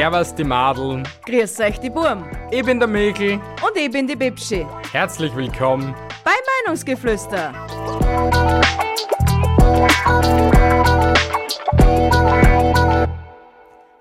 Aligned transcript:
Servus 0.00 0.34
die 0.34 0.44
Madeln, 0.44 1.06
Grüß 1.26 1.60
euch, 1.60 1.78
die 1.78 1.90
Burm. 1.90 2.24
ich 2.50 2.64
bin 2.64 2.78
der 2.78 2.88
Mikl. 2.88 3.34
Und 3.34 3.76
ich 3.76 3.90
bin 3.90 4.06
die 4.06 4.16
Bibschi. 4.16 4.66
Herzlich 4.92 5.36
willkommen. 5.36 5.94
Bei 6.24 6.32
Meinungsgeflüster. 6.64 7.52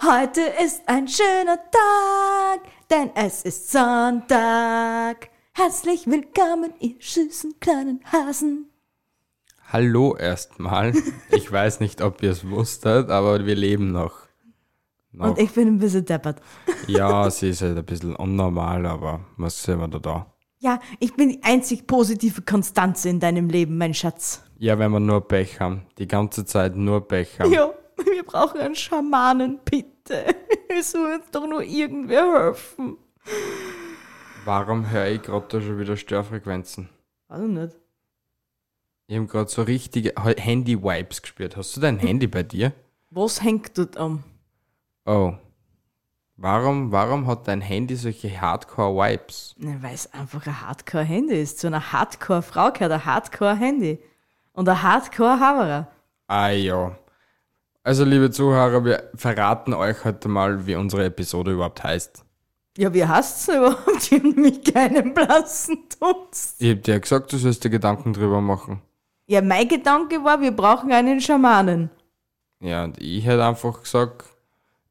Heute 0.01 0.41
ist 0.63 0.83
ein 0.85 1.05
schöner 1.05 1.57
Tag, 1.69 2.61
denn 2.89 3.11
es 3.15 3.41
ist 3.41 3.69
Sonntag. 3.69 5.27
Herzlich 5.51 6.07
willkommen, 6.07 6.75
ihr 6.79 6.95
süßen 6.97 7.59
kleinen 7.59 7.99
Hasen. 8.09 8.69
Hallo 9.67 10.15
erstmal. 10.15 10.93
Ich 11.31 11.51
weiß 11.51 11.81
nicht, 11.81 12.01
ob 12.01 12.23
ihr 12.23 12.31
es 12.31 12.49
wusstet, 12.49 13.09
aber 13.09 13.45
wir 13.45 13.55
leben 13.55 13.91
noch. 13.91 14.28
Noch. 15.11 15.29
Und 15.29 15.39
ich 15.39 15.51
bin 15.51 15.67
ein 15.67 15.79
bisschen 15.79 16.05
deppert. 16.05 16.41
Ja, 16.87 17.29
sie 17.29 17.49
ist 17.49 17.61
halt 17.61 17.77
ein 17.77 17.85
bisschen 17.85 18.15
unnormal, 18.15 18.85
aber 18.85 19.21
was 19.37 19.61
sehen 19.61 19.79
wir 19.79 19.87
da 19.87 19.99
da? 19.99 20.33
Ja, 20.57 20.79
ich 20.99 21.13
bin 21.15 21.29
die 21.29 21.43
einzig 21.43 21.87
positive 21.87 22.41
Konstanze 22.41 23.09
in 23.09 23.19
deinem 23.19 23.47
Leben, 23.49 23.77
mein 23.77 23.93
Schatz. 23.93 24.43
Ja, 24.57 24.77
wenn 24.79 24.91
wir 24.91 24.99
nur 24.99 25.25
Pech 25.27 25.59
haben. 25.59 25.85
Die 25.97 26.07
ganze 26.07 26.45
Zeit 26.45 26.75
nur 26.75 27.07
Pech 27.07 27.39
haben. 27.39 27.53
Ja, 27.53 27.71
wir 28.03 28.23
brauchen 28.23 28.59
einen 28.59 28.75
Schamanen, 28.75 29.59
bitte. 29.63 30.25
Es 30.71 30.91
soll 30.91 31.13
uns 31.13 31.31
doch 31.31 31.47
nur 31.47 31.63
irgendwer 31.63 32.43
helfen. 32.43 32.97
Warum 34.45 34.89
höre 34.89 35.07
ich 35.07 35.21
gerade 35.21 35.45
da 35.49 35.61
schon 35.61 35.79
wieder 35.79 35.97
Störfrequenzen? 35.97 36.89
Weiß 37.27 37.41
ich 37.41 37.47
nicht. 37.49 37.75
Ich 39.07 39.15
habe 39.17 39.25
gerade 39.27 39.49
so 39.49 39.63
richtige 39.63 40.13
Handy-Wipes 40.15 41.21
gespürt. 41.23 41.57
Hast 41.57 41.75
du 41.75 41.81
dein 41.81 41.97
Handy 41.97 42.27
bei 42.27 42.43
dir? 42.43 42.73
Was 43.09 43.41
hängt 43.41 43.77
dort 43.77 43.97
am? 43.97 44.23
Oh. 45.05 45.33
Warum, 46.37 46.91
warum 46.91 47.27
hat 47.27 47.47
dein 47.47 47.59
Handy 47.59 47.95
solche 47.95 48.29
Hardcore-Wipes? 48.39 49.55
Ne, 49.57 49.77
weil 49.81 49.93
es 49.93 50.13
einfach 50.13 50.47
ein 50.47 50.61
Hardcore-Handy 50.61 51.41
ist. 51.41 51.59
Zu 51.59 51.67
einer 51.67 51.91
Hardcore-Frau 51.91 52.71
gehört 52.71 52.91
ein 52.93 53.05
Hardcore-Handy. 53.05 53.99
Und 54.53 54.69
ein 54.69 54.81
Hardcore-Haberer. 54.81 55.87
Ah 56.27 56.49
ja. 56.49 56.97
Also, 57.83 58.05
liebe 58.05 58.31
Zuhörer, 58.31 58.85
wir 58.85 59.09
verraten 59.15 59.73
euch 59.73 60.05
heute 60.05 60.29
mal, 60.29 60.65
wie 60.65 60.75
unsere 60.75 61.05
Episode 61.05 61.51
überhaupt 61.51 61.83
heißt. 61.83 62.23
Ja, 62.77 62.93
wie 62.93 63.05
heißt's 63.05 63.47
denn 63.47 63.57
überhaupt? 63.57 63.85
Ich 64.01 64.11
hab 64.13 64.23
nämlich 64.23 64.63
keinen 64.63 65.13
blassen 65.13 65.79
Dunst. 65.99 66.61
Ich 66.61 66.71
hab 66.71 66.83
dir 66.83 66.93
ja 66.93 66.99
gesagt, 66.99 67.33
du 67.33 67.37
sollst 67.37 67.63
dir 67.63 67.69
Gedanken 67.69 68.13
drüber 68.13 68.39
machen. 68.39 68.81
Ja, 69.27 69.41
mein 69.41 69.67
Gedanke 69.67 70.23
war, 70.23 70.39
wir 70.39 70.51
brauchen 70.51 70.91
einen 70.91 71.19
Schamanen. 71.19 71.89
Ja, 72.61 72.85
und 72.85 73.01
ich 73.01 73.25
hätte 73.25 73.45
einfach 73.45 73.81
gesagt, 73.81 74.23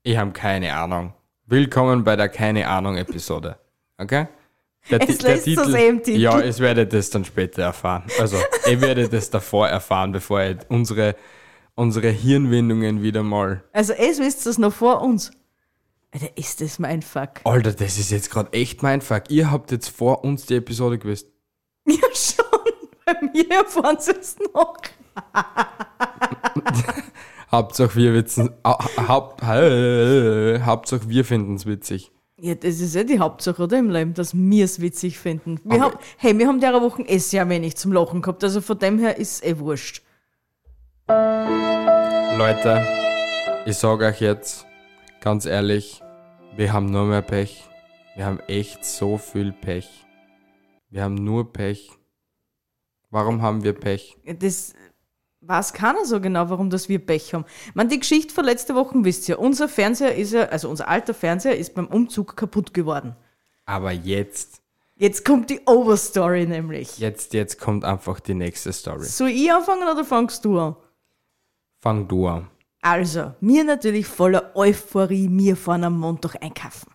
ich 0.09 0.17
habe 0.17 0.33
keine 0.33 0.75
Ahnung. 0.75 1.13
Willkommen 1.45 2.03
bei 2.03 2.17
der 2.17 2.31
Keine 2.31 2.67
Ahnung-Episode. 2.67 3.59
Okay? 3.99 4.27
Der, 4.91 5.07
Es 5.07 5.19
der 5.19 5.37
das 5.37 5.47
eh 5.47 5.89
im 5.89 6.03
Titel. 6.03 6.19
Ja, 6.19 6.41
ich 6.41 6.59
werde 6.61 6.87
das 6.87 7.11
dann 7.11 7.27
später 7.27 7.61
erfahren. 7.65 8.05
Also, 8.19 8.39
ich 8.67 8.81
werde 8.81 9.07
das 9.11 9.29
davor 9.29 9.69
erfahren, 9.69 10.13
bevor 10.13 10.41
ich 10.43 10.57
unsere, 10.71 11.15
unsere 11.75 12.09
Hirnwindungen 12.09 13.03
wieder 13.03 13.23
mal. 13.23 13.63
Also, 13.75 13.93
es 13.93 14.19
wisst 14.19 14.47
ihr 14.47 14.59
noch 14.59 14.73
vor 14.73 15.03
uns. 15.03 15.31
Alter, 16.11 16.39
ist 16.39 16.63
das 16.63 16.79
mein 16.79 17.03
Fuck? 17.03 17.41
Alter, 17.45 17.75
das 17.75 17.99
ist 17.99 18.11
jetzt 18.11 18.31
gerade 18.31 18.51
echt 18.55 18.83
mein 18.83 19.03
Fuck. 19.03 19.25
Ihr 19.29 19.51
habt 19.51 19.73
jetzt 19.73 19.91
vor 19.91 20.25
uns 20.25 20.47
die 20.47 20.55
Episode 20.57 20.99
gewusst. 20.99 21.29
Ja, 21.87 21.99
schon. 22.15 22.47
Bei 23.05 23.15
mir 23.31 23.51
erfahren 23.51 23.99
sie 24.01 24.13
es 24.13 24.37
noch. 24.55 24.79
Hauptsache 27.51 27.97
wir 27.97 28.13
witzen, 28.13 28.51
ah, 28.63 28.79
Haupt, 29.09 29.43
äh, 29.43 30.61
Hauptsache 30.61 31.09
wir 31.09 31.25
finden 31.25 31.55
es 31.55 31.65
witzig. 31.65 32.13
Ja, 32.41 32.55
das 32.55 32.79
ist 32.79 32.95
ja 32.95 33.05
die 33.05 33.19
Hauptsache, 33.19 33.63
oder? 33.63 33.79
Im 33.79 33.91
Leben, 33.91 34.15
dass 34.15 34.37
wir 34.37 34.65
es 34.65 34.81
witzig 34.81 35.19
finden. 35.19 35.59
Wir 35.65 35.81
haben, 35.81 35.97
hey, 36.19 36.39
wir 36.39 36.47
haben 36.47 36.61
der 36.61 36.75
Woche 36.75 37.03
eh 37.03 37.19
sehr 37.19 37.49
wenig 37.49 37.77
zum 37.77 37.93
Lachen 37.93 38.23
gehabt, 38.23 38.45
also 38.45 38.61
von 38.61 38.79
dem 38.79 38.99
her 38.99 39.17
ist 39.17 39.45
eh 39.45 39.59
wurscht. 39.59 40.03
Leute, 41.09 42.87
ich 43.67 43.77
sage 43.77 44.05
euch 44.05 44.21
jetzt 44.21 44.67
ganz 45.21 45.47
ehrlich, 45.47 46.03
wir 46.55 46.73
haben 46.73 46.87
nur 46.87 47.07
mehr 47.07 47.23
Pech. 47.23 47.69
Wir 48.15 48.27
haben 48.27 48.41
echt 48.47 48.85
so 48.85 49.17
viel 49.17 49.53
Pech. 49.53 49.89
Wir 50.91 51.03
haben 51.03 51.15
nur 51.15 51.53
Pech. 51.53 51.91
Warum 53.11 53.43
haben 53.43 53.65
wir 53.65 53.73
Pech? 53.73 54.17
Das 54.39 54.75
weiß 55.41 55.73
keiner 55.73 56.05
so 56.05 56.21
genau, 56.21 56.51
warum 56.51 56.71
das 56.71 56.89
wir 56.89 56.99
Pech 56.99 57.35
haben. 57.35 57.45
Man, 57.75 57.89
die 57.89 58.01
Geschichte 58.01 58.35
von 58.35 58.45
letzter 58.45 58.75
Woche 58.75 58.95
wisst 59.05 59.29
ihr. 59.29 59.39
Unser 59.39 59.69
Fernseher 59.69 60.15
ist 60.15 60.33
ja, 60.33 60.45
also 60.45 60.69
unser 60.69 60.89
alter 60.89 61.15
Fernseher 61.15 61.57
ist 61.57 61.75
beim 61.75 61.87
Umzug 61.87 62.37
kaputt 62.37 62.75
geworden. 62.75 63.15
Aber 63.65 63.93
jetzt, 63.93 64.63
Jetzt 65.01 65.25
kommt 65.25 65.49
die 65.49 65.61
Overstory 65.65 66.45
nämlich. 66.45 66.99
jetzt, 66.99 67.33
jetzt 67.33 67.61
kommt 67.61 67.85
einfach 67.85 68.19
die 68.19 68.35
nächste 68.35 68.73
Story. 68.73 69.05
Soll 69.05 69.29
ich 69.29 69.53
anfangen 69.53 69.89
oder 69.89 70.05
fangst 70.05 70.45
du 70.45 70.59
an? 70.59 70.75
Fang 71.81 72.09
du 72.09 72.27
an. 72.27 72.49
Also, 72.83 73.33
mir 73.41 73.63
natürlich 73.63 74.07
voller 74.07 74.51
Euphorie, 74.57 75.29
wir 75.31 75.57
fahren 75.57 75.85
am 75.85 76.01
Montag 76.01 76.43
einkaufen. 76.43 76.91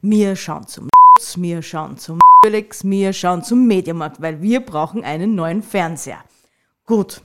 Wir 0.00 0.36
schauen 0.36 0.68
zum 0.68 0.88
wir 1.34 1.62
schauen 1.62 1.98
zum 1.98 2.20
Felix, 2.44 2.84
wir 2.84 3.12
schauen 3.12 3.42
zum 3.42 3.66
Mediamarkt, 3.66 4.20
weil 4.20 4.40
wir 4.40 4.60
brauchen 4.60 5.02
einen 5.02 5.34
neuen 5.34 5.64
Fernseher. 5.64 6.22
Gut. 6.86 7.22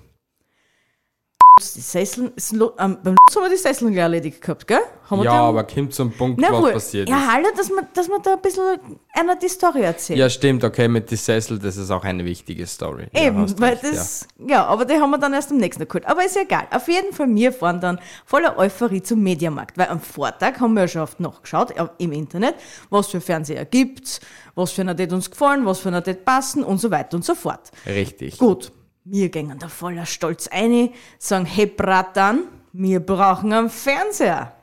Die 1.62 1.81
Sesseln, 1.81 2.31
ähm, 2.80 2.97
beim 3.03 3.16
haben 3.36 3.44
wir 3.44 3.50
die 3.50 3.58
Sesseln 3.58 3.91
gleich 3.94 4.02
erledigt 4.03 4.41
gehabt, 4.41 4.66
gell? 4.66 4.80
Haben 5.08 5.22
Ja, 5.22 5.34
aber 5.34 5.64
kommt 5.64 5.94
zum 5.94 6.12
Punkt, 6.12 6.41
Na 6.41 6.52
was 6.52 6.62
wohl. 6.62 6.72
passiert 6.74 7.08
Ja, 7.08 7.18
ist. 7.19 7.31
hallo, 7.31 7.47
dass 7.56 7.69
man, 7.69 7.88
dass 7.94 8.08
man 8.08 8.22
da 8.24 8.34
ein 8.34 8.41
bisschen 8.41 8.80
einer 9.14 9.36
die 9.36 9.47
Story 9.47 9.81
erzählt. 9.81 10.18
Ja, 10.18 10.30
stimmt, 10.31 10.64
okay, 10.64 10.88
mit 10.88 11.12
die 11.12 11.16
Sessel, 11.16 11.59
das 11.59 11.78
ist 11.78 11.91
auch 11.91 12.03
eine 12.03 12.25
wichtige 12.25 12.66
Story. 12.66 13.06
Ja, 13.14 13.25
Eben, 13.28 13.41
hast 13.41 13.62
weil 13.62 13.74
recht, 13.74 13.84
das, 13.84 14.28
ja. 14.47 14.66
aber 14.66 14.86
die 14.86 14.96
haben 14.96 15.12
wir 15.12 15.19
dann 15.19 15.34
erst 15.34 15.52
am 15.52 15.58
nächsten 15.58 15.88
geholt. 15.88 16.08
Aber 16.08 16.25
ist 16.25 16.36
ja 16.36 16.41
egal. 16.41 16.68
Auf 16.72 16.88
jeden 16.88 17.14
Fall, 17.14 17.28
wir 17.34 17.53
fahren 17.53 17.80
dann 17.80 18.00
voller 18.25 18.58
Euphorie 18.58 19.03
zum 19.03 19.22
Mediamarkt, 19.22 19.78
weil 19.78 19.90
am 19.90 20.02
Vortag 20.02 20.59
haben 20.59 20.74
wir 20.74 20.81
ja 20.81 20.88
schon 20.88 21.02
oft 21.03 21.20
nachgeschaut 21.20 21.72
im 22.00 22.12
Internet, 22.14 22.56
was 22.90 23.08
für 23.09 23.22
Fernseher 23.22 23.66
gibt's, 23.66 24.22
was 24.56 24.72
für 24.72 24.81
einer 24.81 24.96
das 24.96 25.14
uns 25.14 25.30
gefallen, 25.30 25.66
was 25.68 25.80
für 25.80 25.90
einer 25.90 26.02
das 26.02 26.18
passen 26.25 26.64
und 26.64 26.80
so 26.80 26.90
weiter 26.90 27.16
und 27.16 27.24
so 27.24 27.35
fort. 27.35 27.70
Ja. 27.85 27.94
Richtig. 27.94 28.40
Gut, 28.40 28.72
wir 29.06 29.30
gehen 29.30 29.56
da 29.59 29.68
voller 29.68 30.06
Stolz 30.06 30.47
ein, 30.47 30.90
sagen, 31.19 31.46
hey 31.46 31.66
Bratan, 31.66 32.44
wir 32.72 33.00
brauchen 33.00 33.52
einen 33.53 33.69
Fernseher. 33.69 34.53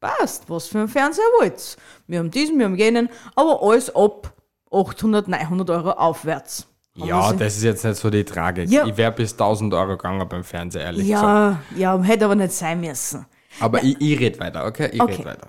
Passt, 0.00 0.48
was 0.50 0.66
für 0.66 0.78
einen 0.80 0.88
Fernseher 0.88 1.24
wollt 1.40 1.76
Wir 2.06 2.18
haben 2.18 2.30
diesen, 2.30 2.58
wir 2.58 2.66
haben 2.66 2.76
jenen, 2.76 3.08
aber 3.34 3.62
alles 3.62 3.94
ab 3.94 4.32
800, 4.70 5.28
900 5.28 5.70
Euro 5.70 5.90
aufwärts. 5.92 6.66
Haben 6.98 7.08
Ja, 7.08 7.32
das 7.32 7.56
ist 7.56 7.62
jetzt 7.62 7.84
nicht 7.84 7.96
so 7.96 8.10
die 8.10 8.24
Tragik. 8.24 8.68
Ja. 8.70 8.86
Ich 8.86 8.96
wäre 8.96 9.12
bis 9.12 9.32
1000 9.32 9.72
Euro 9.74 9.96
gegangen 9.96 10.26
beim 10.28 10.44
Fernseher, 10.44 10.82
ehrlich 10.82 11.06
gesagt. 11.08 11.22
Ja, 11.22 11.60
ja, 11.76 12.02
hätte 12.02 12.24
aber 12.26 12.34
nicht 12.34 12.52
sein 12.52 12.80
müssen. 12.80 13.26
Aber 13.60 13.82
ich, 13.82 14.00
ich 14.00 14.18
rede 14.18 14.38
weiter, 14.38 14.66
okay? 14.66 14.90
Ich 14.92 15.00
Okay. 15.00 15.14
rede 15.14 15.24
weiter. 15.24 15.48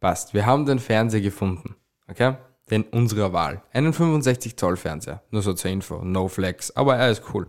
Passt. 0.00 0.34
Wir 0.34 0.46
haben 0.46 0.66
den 0.66 0.78
Fernseher 0.78 1.20
gefunden, 1.20 1.76
okay? 2.08 2.34
Den 2.70 2.84
unserer 2.84 3.32
Wahl. 3.32 3.62
Einen 3.72 3.92
65 3.92 4.56
Zoll 4.56 4.76
Fernseher. 4.76 5.22
Nur 5.30 5.42
so 5.42 5.52
zur 5.54 5.70
Info. 5.70 6.04
No 6.04 6.28
Flex. 6.28 6.70
Aber 6.72 6.96
er 6.96 7.10
ist 7.10 7.22
cool. 7.32 7.48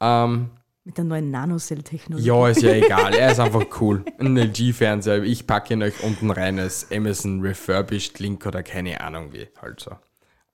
Ähm, 0.00 0.50
Mit 0.84 0.98
der 0.98 1.04
neuen 1.04 1.30
Nanocell-Technologie. 1.30 2.26
ja, 2.26 2.48
ist 2.48 2.62
ja 2.62 2.72
egal. 2.74 3.14
Er 3.14 3.30
ist 3.32 3.38
einfach 3.40 3.66
cool. 3.80 4.04
Ein 4.18 4.36
LG-Fernseher. 4.36 5.22
Ich 5.22 5.46
packe 5.46 5.74
ihn 5.74 5.82
euch 5.82 6.02
unten 6.02 6.30
rein 6.30 6.58
als 6.58 6.90
Amazon 6.90 7.40
Refurbished 7.40 8.18
Link 8.18 8.44
oder 8.46 8.62
keine 8.62 9.00
Ahnung 9.00 9.32
wie. 9.32 9.48
Halt 9.60 9.80
so. 9.80 9.92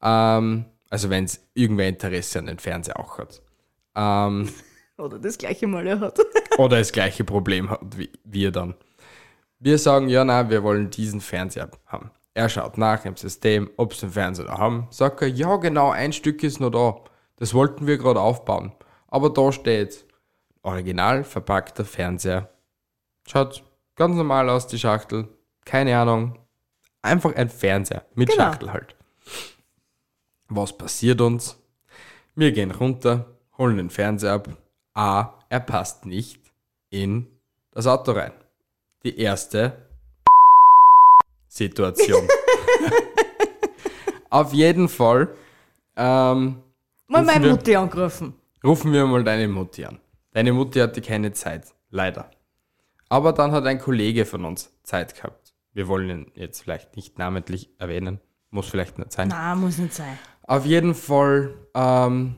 Ähm, 0.03 0.67
also 0.91 1.11
wenn 1.11 1.25
es 1.25 1.41
irgendwer 1.55 1.89
Interesse 1.89 2.39
an 2.39 2.47
den 2.47 2.59
Fernseher 2.59 2.99
auch 3.01 3.19
hat. 3.19 3.41
Ähm, 3.95 4.49
Oder 4.99 5.19
das 5.21 5.39
gleiche 5.39 5.67
Mal 5.69 5.87
er 5.87 6.01
hat. 6.01 6.19
oder 6.59 6.79
das 6.79 6.91
gleiche 6.91 7.23
Problem 7.23 7.71
hat 7.71 7.81
wie 7.97 8.11
wir 8.25 8.51
dann. 8.51 8.75
Wir 9.61 9.79
sagen, 9.79 10.09
ja, 10.09 10.25
nein, 10.25 10.51
wir 10.51 10.65
wollen 10.65 10.91
diesen 10.91 11.21
Fernseher 11.21 11.71
haben. 11.87 12.11
Er 12.39 12.49
schaut 12.49 12.79
nach 12.79 13.05
im 13.05 13.17
System, 13.17 13.69
ob 13.77 13.95
sie 13.95 14.03
den 14.07 14.13
Fernseher 14.13 14.59
haben. 14.59 14.87
Sagt 14.91 15.23
er, 15.23 15.29
ja, 15.29 15.57
genau, 15.57 15.91
ein 15.91 16.13
Stück 16.13 16.45
ist 16.45 16.61
noch 16.61 16.71
da. 16.71 17.01
Das 17.35 17.53
wollten 17.53 17.89
wir 17.89 17.99
gerade 17.99 18.21
aufbauen. 18.21 18.71
Aber 19.09 19.31
da 19.31 19.51
steht, 19.51 20.07
original 20.63 21.25
verpackter 21.25 21.85
Fernseher. 21.85 22.49
Schaut 23.27 23.65
ganz 23.97 24.15
normal 24.15 24.51
aus, 24.51 24.69
die 24.69 24.79
Schachtel. 24.79 25.27
Keine 25.65 25.99
Ahnung. 25.99 26.39
Einfach 27.03 27.35
ein 27.35 27.49
Fernseher 27.49 28.05
mit 28.15 28.29
Genau. 28.29 28.45
Schachtel 28.45 28.73
halt. 28.73 28.95
Was 30.47 30.79
passiert 30.79 31.21
uns? 31.21 31.59
Wir 32.37 32.53
gehen 32.53 32.71
runter, 32.71 33.27
holen 33.59 33.79
den 33.79 33.91
Fernseher 33.91 34.35
ab. 34.35 34.49
A, 34.95 35.35
er 35.49 35.61
passt 35.61 36.07
nicht 36.07 36.53
in 36.89 37.27
das 37.73 37.89
Auto 37.89 38.13
rein. 38.13 38.33
Die 39.03 39.19
erste 39.19 39.88
Situation. 41.49 42.27
Auf 44.31 44.53
jeden 44.53 44.89
Fall 44.89 45.29
ähm, 45.97 46.63
Mal 47.07 47.21
Rufen 47.21 47.27
meine 47.27 47.45
wir- 47.47 47.51
Mutti 47.53 47.77
angerufen. 47.77 48.35
rufen 48.63 48.93
wir 48.93 49.07
mal 49.07 49.25
deine 49.25 49.49
Mutti 49.49 49.85
an. 49.85 49.99
Deine 50.33 50.53
Mutti 50.53 50.79
hatte 50.81 51.01
keine 51.01 51.33
Zeit, 51.33 51.65
leider. 51.91 52.31
Aber 53.09 53.33
dann 53.33 53.53
hat 53.53 53.65
ein 53.67 53.79
Kollege 53.79 54.27
von 54.27 54.45
uns 54.45 54.71
Zeit 54.83 55.15
gehabt. 55.15 55.55
Wir 55.73 55.89
wollen 55.89 56.11
ihn 56.11 56.33
jetzt 56.35 56.61
vielleicht 56.63 56.95
nicht 56.97 57.19
namentlich 57.19 57.71
erwähnen. 57.79 58.21
Muss 58.51 58.69
vielleicht 58.69 58.99
nicht 58.99 59.13
sein. 59.13 59.29
Na, 59.29 59.55
muss 59.55 59.79
nicht 59.79 59.95
sein. 59.95 60.19
Auf 60.43 60.67
jeden 60.67 60.95
Fall, 60.95 61.55
ähm, 61.75 62.37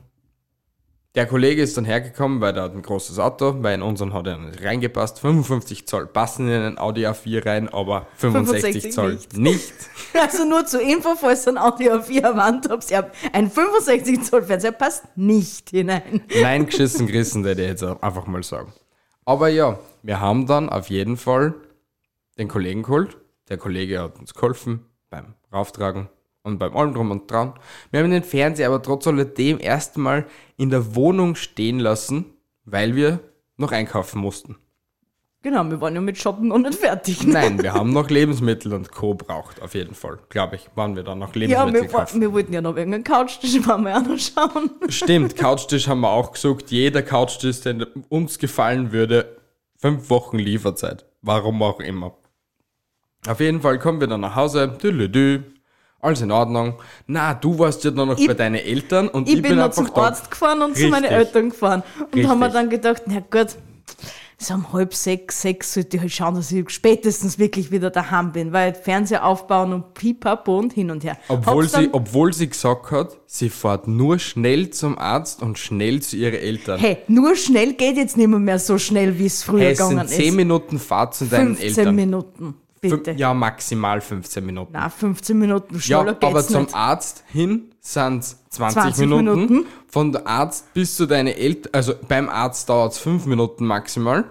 der 1.15 1.25
Kollege 1.25 1.61
ist 1.61 1.75
dann 1.75 1.83
hergekommen, 1.83 2.39
weil 2.39 2.53
der 2.53 2.63
hat 2.63 2.73
ein 2.73 2.81
großes 2.81 3.19
Auto, 3.19 3.55
weil 3.59 3.75
in 3.75 3.81
unseren 3.81 4.13
hat 4.13 4.27
er 4.27 4.37
nicht 4.37 4.63
reingepasst. 4.63 5.19
55 5.19 5.85
Zoll 5.85 6.07
passen 6.07 6.47
in 6.47 6.61
einen 6.61 6.77
Audi 6.77 7.05
A4 7.05 7.45
rein, 7.45 7.69
aber 7.69 8.07
65, 8.15 8.61
65 8.83 8.93
Zoll 8.93 9.11
nicht. 9.13 9.37
nicht. 9.37 9.73
Also 10.13 10.45
nur 10.45 10.65
zur 10.65 10.81
Info, 10.81 11.15
falls 11.15 11.47
ein 11.47 11.55
Wand 11.55 12.69
habt, 12.69 12.91
ihr 12.91 12.97
habt 12.97 13.15
ein 13.33 13.49
65 13.49 14.23
Zoll 14.23 14.43
Fernseher 14.43 14.71
passt 14.71 15.05
nicht 15.17 15.69
hinein. 15.69 16.21
Nein, 16.41 16.65
geschissen 16.65 17.07
gerissen, 17.07 17.43
würde 17.43 17.63
ich 17.63 17.69
jetzt 17.69 17.83
einfach 17.83 18.27
mal 18.27 18.43
sagen. 18.43 18.73
Aber 19.25 19.49
ja, 19.49 19.79
wir 20.03 20.19
haben 20.19 20.47
dann 20.47 20.69
auf 20.69 20.89
jeden 20.89 21.17
Fall 21.17 21.55
den 22.37 22.47
Kollegen 22.47 22.83
geholt. 22.83 23.17
Der 23.49 23.57
Kollege 23.57 24.01
hat 24.01 24.17
uns 24.19 24.33
geholfen 24.33 24.85
beim 25.09 25.35
Rauftragen 25.53 26.09
und 26.43 26.57
beim 26.57 26.75
allem 26.75 26.93
drum 26.93 27.11
und 27.11 27.29
dran. 27.29 27.53
Wir 27.91 28.01
haben 28.01 28.11
den 28.11 28.23
Fernseher 28.23 28.67
aber 28.67 28.81
trotz 28.81 29.07
alledem 29.07 29.59
erstmal 29.59 30.25
in 30.57 30.69
der 30.69 30.95
Wohnung 30.95 31.35
stehen 31.35 31.79
lassen, 31.79 32.25
weil 32.65 32.95
wir 32.95 33.19
noch 33.57 33.71
einkaufen 33.71 34.19
mussten. 34.19 34.57
Genau, 35.43 35.63
wir 35.71 35.81
waren 35.81 35.95
ja 35.95 36.01
mit 36.01 36.19
Shoppen 36.19 36.49
noch 36.49 36.59
nicht 36.59 36.75
fertig. 36.77 37.23
Nein, 37.25 37.61
wir 37.63 37.73
haben 37.73 37.91
noch 37.93 38.11
Lebensmittel 38.11 38.73
und 38.73 38.91
Co. 38.91 39.15
braucht, 39.15 39.59
auf 39.61 39.73
jeden 39.73 39.95
Fall. 39.95 40.19
Glaube 40.29 40.55
ich, 40.55 40.69
waren 40.75 40.95
wir 40.95 41.01
dann 41.01 41.17
noch 41.17 41.33
Ja, 41.35 41.39
Lebensmittel 41.39 41.81
wir, 41.89 41.93
wa- 41.93 41.99
kaufen. 42.01 42.21
wir 42.21 42.31
wollten 42.31 42.53
ja 42.53 42.61
noch 42.61 42.75
wegen 42.75 42.93
einem 42.93 43.03
Couchtisch, 43.03 43.55
wollen 43.67 43.83
wir 43.85 43.97
auch 43.97 44.05
noch 44.05 44.19
schauen. 44.19 44.69
Stimmt, 44.89 45.35
Couchtisch 45.35 45.87
haben 45.87 46.01
wir 46.01 46.11
auch 46.11 46.31
gesucht. 46.33 46.69
Jeder 46.69 47.01
Couchtisch, 47.01 47.61
der 47.61 47.87
uns 48.09 48.37
gefallen 48.37 48.91
würde, 48.91 49.35
fünf 49.77 50.11
Wochen 50.11 50.37
Lieferzeit. 50.37 51.05
Warum 51.23 51.61
auch 51.63 51.79
immer. 51.79 52.15
Auf 53.27 53.39
jeden 53.39 53.61
Fall 53.61 53.79
kommen 53.79 53.99
wir 53.99 54.07
dann 54.07 54.21
nach 54.21 54.35
Hause. 54.35 54.67
Dü, 54.67 55.39
alles 56.01 56.21
in 56.21 56.31
Ordnung. 56.31 56.75
Na, 57.07 57.33
du 57.33 57.57
warst 57.59 57.83
ja 57.83 57.91
dann 57.91 58.07
noch 58.09 58.17
Ich- 58.17 58.27
bei 58.27 58.33
deinen 58.33 58.55
Eltern 58.55 59.07
und 59.07 59.27
Ich, 59.27 59.35
ich, 59.35 59.41
bin, 59.41 59.51
bin 59.51 59.57
noch 59.59 59.65
einfach 59.65 59.85
zum 59.85 59.93
da. 59.93 60.01
Arzt 60.03 60.29
gefahren 60.31 60.61
und 60.61 60.75
zu 60.75 60.87
meinen 60.87 61.03
Richtig. 61.05 61.17
Eltern 61.19 61.49
gefahren. 61.49 61.83
Und 61.99 62.05
Richtig. 62.13 62.27
haben 62.27 62.39
wir 62.39 62.49
dann 62.49 62.69
gedacht, 62.69 63.03
na 63.05 63.19
gut, 63.19 63.55
so 64.37 64.55
um 64.55 64.73
halb 64.73 64.95
sechs, 64.95 65.43
sechs 65.43 65.71
sollte 65.75 65.97
ich 65.97 66.01
halt 66.01 66.11
schauen, 66.11 66.33
dass 66.33 66.51
ich 66.51 66.67
spätestens 66.71 67.37
wirklich 67.37 67.69
wieder 67.69 67.91
daheim 67.91 68.31
bin, 68.31 68.51
weil 68.51 68.73
Fernseher 68.73 69.23
aufbauen 69.23 69.71
und 69.71 69.93
pipapo 69.93 70.57
und 70.57 70.73
hin 70.73 70.89
und 70.89 71.03
her. 71.03 71.15
Obwohl 71.27 71.65
Hab's 71.65 71.75
sie, 71.75 71.89
obwohl 71.91 72.33
sie 72.33 72.49
gesagt 72.49 72.89
hat, 72.89 73.15
sie 73.27 73.49
fährt 73.51 73.87
nur 73.87 74.17
schnell 74.17 74.71
zum 74.71 74.97
Arzt 74.97 75.43
und 75.43 75.59
schnell 75.59 76.01
zu 76.01 76.15
ihren 76.17 76.33
Eltern. 76.33 76.79
Hey, 76.79 76.97
nur 77.07 77.35
schnell 77.35 77.73
geht 77.73 77.97
jetzt 77.97 78.17
nicht 78.17 78.27
mehr, 78.29 78.39
mehr 78.39 78.57
so 78.57 78.79
schnell, 78.79 79.19
wie 79.19 79.27
es 79.27 79.43
früher 79.43 79.59
Hey, 79.65 79.71
es 79.73 79.77
gegangen 79.77 80.07
sind 80.07 80.17
10 80.17 80.29
ist. 80.29 80.35
Minuten 80.35 80.79
Fahrt 80.79 81.13
zu 81.13 81.25
deinen 81.25 81.55
15 81.55 81.67
Eltern. 81.77 81.95
Minuten, 81.95 82.45
Fün- 82.47 82.53
bitte. 82.81 83.11
Ja, 83.11 83.33
maximal 83.33 84.01
15 84.01 84.45
Minuten. 84.45 84.73
Na, 84.73 84.89
15 84.89 85.37
Minuten 85.37 85.75
Ja, 85.75 85.81
schneller 85.81 86.17
aber 86.21 86.39
geht's 86.39 86.47
zum 86.47 86.63
nicht. 86.63 86.75
Arzt 86.75 87.23
hin 87.27 87.71
sind 87.79 88.23
20, 88.23 88.81
20 88.95 88.97
Minuten. 89.07 89.25
Minuten. 89.25 89.65
Von 89.87 90.11
der 90.11 90.27
Arzt 90.27 90.73
bis 90.73 90.95
zu 90.95 91.05
deine 91.05 91.35
Eltern, 91.37 91.71
also 91.73 91.93
beim 92.07 92.29
Arzt 92.29 92.69
dauert 92.69 92.93
es 92.93 92.97
5 92.99 93.25
Minuten 93.25 93.65
maximal. 93.65 94.25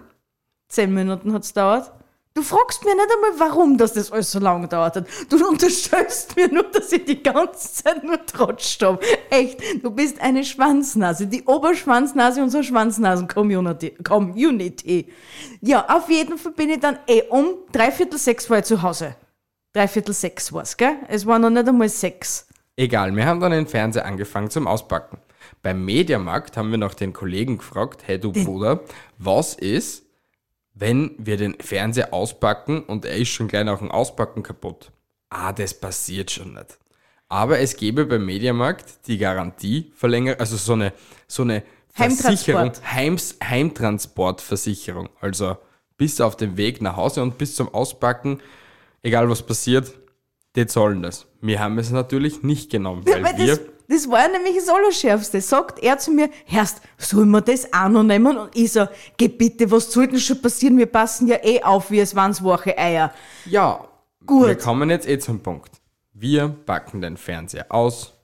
10 0.68 0.92
Minuten 0.92 1.32
hat's 1.32 1.52
dauert. 1.52 1.92
Du 2.32 2.42
fragst 2.42 2.84
mir 2.84 2.94
nicht 2.94 3.08
einmal, 3.12 3.40
warum 3.40 3.76
das, 3.76 3.94
das 3.94 4.12
alles 4.12 4.30
so 4.30 4.38
lange 4.38 4.68
dauert 4.68 4.94
hat. 4.94 5.06
Du 5.28 5.48
unterstellst 5.48 6.36
mir 6.36 6.46
nur, 6.48 6.62
dass 6.62 6.92
ich 6.92 7.04
die 7.04 7.20
ganze 7.20 7.82
Zeit 7.82 8.04
nur 8.04 8.24
trotscht 8.24 8.80
habe. 8.82 9.00
Echt, 9.30 9.60
du 9.82 9.90
bist 9.90 10.20
eine 10.20 10.44
Schwanznase. 10.44 11.26
Die 11.26 11.42
Oberschwanznase 11.42 12.40
unserer 12.40 12.62
Schwanznasen-Community. 12.62 13.96
Community. 14.04 15.12
Ja, 15.60 15.84
auf 15.88 16.08
jeden 16.08 16.38
Fall 16.38 16.52
bin 16.52 16.70
ich 16.70 16.78
dann 16.78 17.00
eh 17.08 17.22
um 17.30 17.54
dreiviertel 17.72 18.18
sechs 18.18 18.48
war 18.48 18.58
ich 18.58 18.64
zu 18.64 18.80
Hause. 18.80 19.16
Dreiviertel 19.72 20.14
sechs 20.14 20.52
war's, 20.52 20.76
gell? 20.76 20.98
Es 21.08 21.26
war 21.26 21.38
noch 21.40 21.50
nicht 21.50 21.68
einmal 21.68 21.88
sechs. 21.88 22.46
Egal, 22.76 23.14
wir 23.14 23.26
haben 23.26 23.40
dann 23.40 23.50
den 23.50 23.66
Fernseher 23.66 24.06
angefangen 24.06 24.50
zum 24.50 24.68
Auspacken. 24.68 25.18
Beim 25.62 25.84
Mediamarkt 25.84 26.56
haben 26.56 26.70
wir 26.70 26.78
noch 26.78 26.94
den 26.94 27.12
Kollegen 27.12 27.58
gefragt, 27.58 28.04
hey 28.06 28.18
du 28.18 28.32
Bruder, 28.32 28.80
was 29.18 29.54
ist, 29.54 30.04
wenn 30.80 31.14
wir 31.18 31.36
den 31.36 31.56
Fernseher 31.60 32.12
auspacken 32.12 32.82
und 32.82 33.04
er 33.04 33.16
ist 33.16 33.28
schon 33.28 33.48
gleich 33.48 33.64
nach 33.64 33.78
dem 33.78 33.90
Auspacken 33.90 34.42
kaputt? 34.42 34.90
Ah, 35.28 35.52
das 35.52 35.74
passiert 35.74 36.30
schon 36.30 36.54
nicht. 36.54 36.78
Aber 37.28 37.60
es 37.60 37.76
gäbe 37.76 38.06
beim 38.06 38.24
Mediamarkt 38.26 39.06
die 39.06 39.18
Garantieverlängerung, 39.18 40.40
also 40.40 40.56
so 40.56 40.72
eine, 40.72 40.92
so 41.28 41.42
eine 41.42 41.62
Versicherung. 41.92 42.72
Heims, 42.90 43.36
Heimtransportversicherung. 43.42 45.10
Also 45.20 45.58
bis 45.96 46.20
auf 46.20 46.36
den 46.36 46.56
Weg 46.56 46.80
nach 46.80 46.96
Hause 46.96 47.22
und 47.22 47.38
bis 47.38 47.54
zum 47.54 47.72
Auspacken, 47.72 48.40
egal 49.02 49.28
was 49.28 49.42
passiert, 49.42 49.92
die 50.56 50.66
zahlen 50.66 51.02
das. 51.02 51.26
Wir 51.40 51.60
haben 51.60 51.78
es 51.78 51.90
natürlich 51.90 52.42
nicht 52.42 52.70
genommen, 52.70 53.04
weil 53.06 53.22
Weil 53.22 53.38
wir... 53.38 53.56
das, 53.56 53.60
das 53.90 54.08
war 54.08 54.20
ja 54.20 54.28
nämlich 54.28 54.54
das 54.56 54.68
Allerschärfste. 54.68 55.40
Sagt 55.40 55.82
er 55.82 55.98
zu 55.98 56.12
mir, 56.12 56.30
Herrst, 56.46 56.80
sollen 56.96 57.28
wir 57.30 57.40
das 57.40 57.72
auch 57.72 57.88
noch 57.88 58.04
nehmen? 58.04 58.36
Und 58.38 58.56
ich 58.56 58.70
so, 58.72 58.86
geh 59.16 59.26
bitte, 59.26 59.68
was 59.68 59.90
soll 59.90 60.06
denn 60.06 60.20
schon 60.20 60.40
passieren? 60.40 60.78
Wir 60.78 60.86
passen 60.86 61.26
ja 61.26 61.36
eh 61.42 61.60
auf, 61.60 61.90
wie 61.90 61.98
es 61.98 62.14
waren's 62.14 62.40
Woche 62.42 62.78
Eier. 62.78 63.12
Ja, 63.46 63.84
Gut. 64.24 64.46
wir 64.46 64.56
kommen 64.56 64.90
jetzt 64.90 65.08
eh 65.08 65.18
zum 65.18 65.40
Punkt. 65.40 65.72
Wir 66.12 66.48
packen 66.48 67.00
den 67.00 67.16
Fernseher 67.16 67.66
aus. 67.68 68.14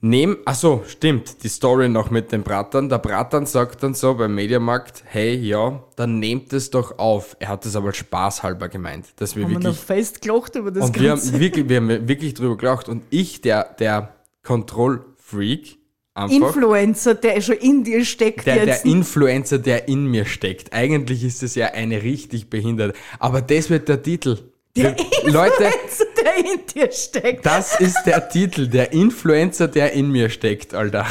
Nehmen, 0.00 0.36
achso, 0.44 0.84
stimmt, 0.86 1.42
die 1.42 1.48
Story 1.48 1.88
noch 1.88 2.10
mit 2.10 2.30
dem 2.30 2.44
Bratan. 2.44 2.88
Der 2.88 2.98
Bratan 2.98 3.46
sagt 3.46 3.82
dann 3.82 3.94
so 3.94 4.14
beim 4.14 4.32
Mediamarkt, 4.32 5.02
hey, 5.06 5.34
ja, 5.34 5.82
dann 5.96 6.20
nehmt 6.20 6.52
es 6.52 6.70
doch 6.70 6.98
auf. 6.98 7.36
Er 7.40 7.48
hat 7.48 7.66
es 7.66 7.74
aber 7.74 7.92
spaßhalber 7.92 8.68
gemeint, 8.68 9.06
dass 9.16 9.34
wir 9.34 9.42
Haben 9.42 9.50
wir 9.50 9.58
noch 9.58 9.64
wirklich, 9.64 9.80
fest 9.80 10.22
gelacht 10.22 10.54
über 10.54 10.70
das 10.70 10.86
und 10.86 11.00
wir 11.00 11.08
Ganze. 11.08 11.32
haben 11.32 11.40
wirklich, 11.40 11.68
wir 11.68 11.76
haben 11.78 12.08
wirklich 12.08 12.34
drüber 12.34 12.56
gelacht 12.56 12.88
und 12.88 13.02
ich, 13.10 13.40
der, 13.40 13.74
der 13.80 14.14
Control-Freak, 14.44 15.78
einfach, 16.14 16.54
Influencer, 16.54 17.14
der 17.16 17.40
schon 17.40 17.56
in 17.56 17.82
dir 17.82 18.04
steckt 18.04 18.46
der, 18.46 18.66
der. 18.66 18.84
Influencer, 18.84 19.58
der 19.58 19.88
in 19.88 20.06
mir 20.06 20.26
steckt. 20.26 20.72
Eigentlich 20.72 21.24
ist 21.24 21.42
es 21.42 21.56
ja 21.56 21.68
eine 21.68 22.02
richtig 22.02 22.50
behinderte. 22.50 22.96
Aber 23.18 23.40
das 23.40 23.68
wird 23.68 23.88
der 23.88 24.02
Titel. 24.02 24.38
Der 24.78 24.96
Leute, 25.24 25.64
Influencer, 25.64 26.04
der 26.22 26.36
in 26.38 26.66
dir 26.66 26.92
steckt. 26.92 27.46
das 27.46 27.80
ist 27.80 28.02
der 28.04 28.28
Titel. 28.28 28.68
Der 28.68 28.92
Influencer, 28.92 29.68
der 29.68 29.92
in 29.92 30.10
mir 30.10 30.30
steckt, 30.30 30.74
Alter. 30.74 31.06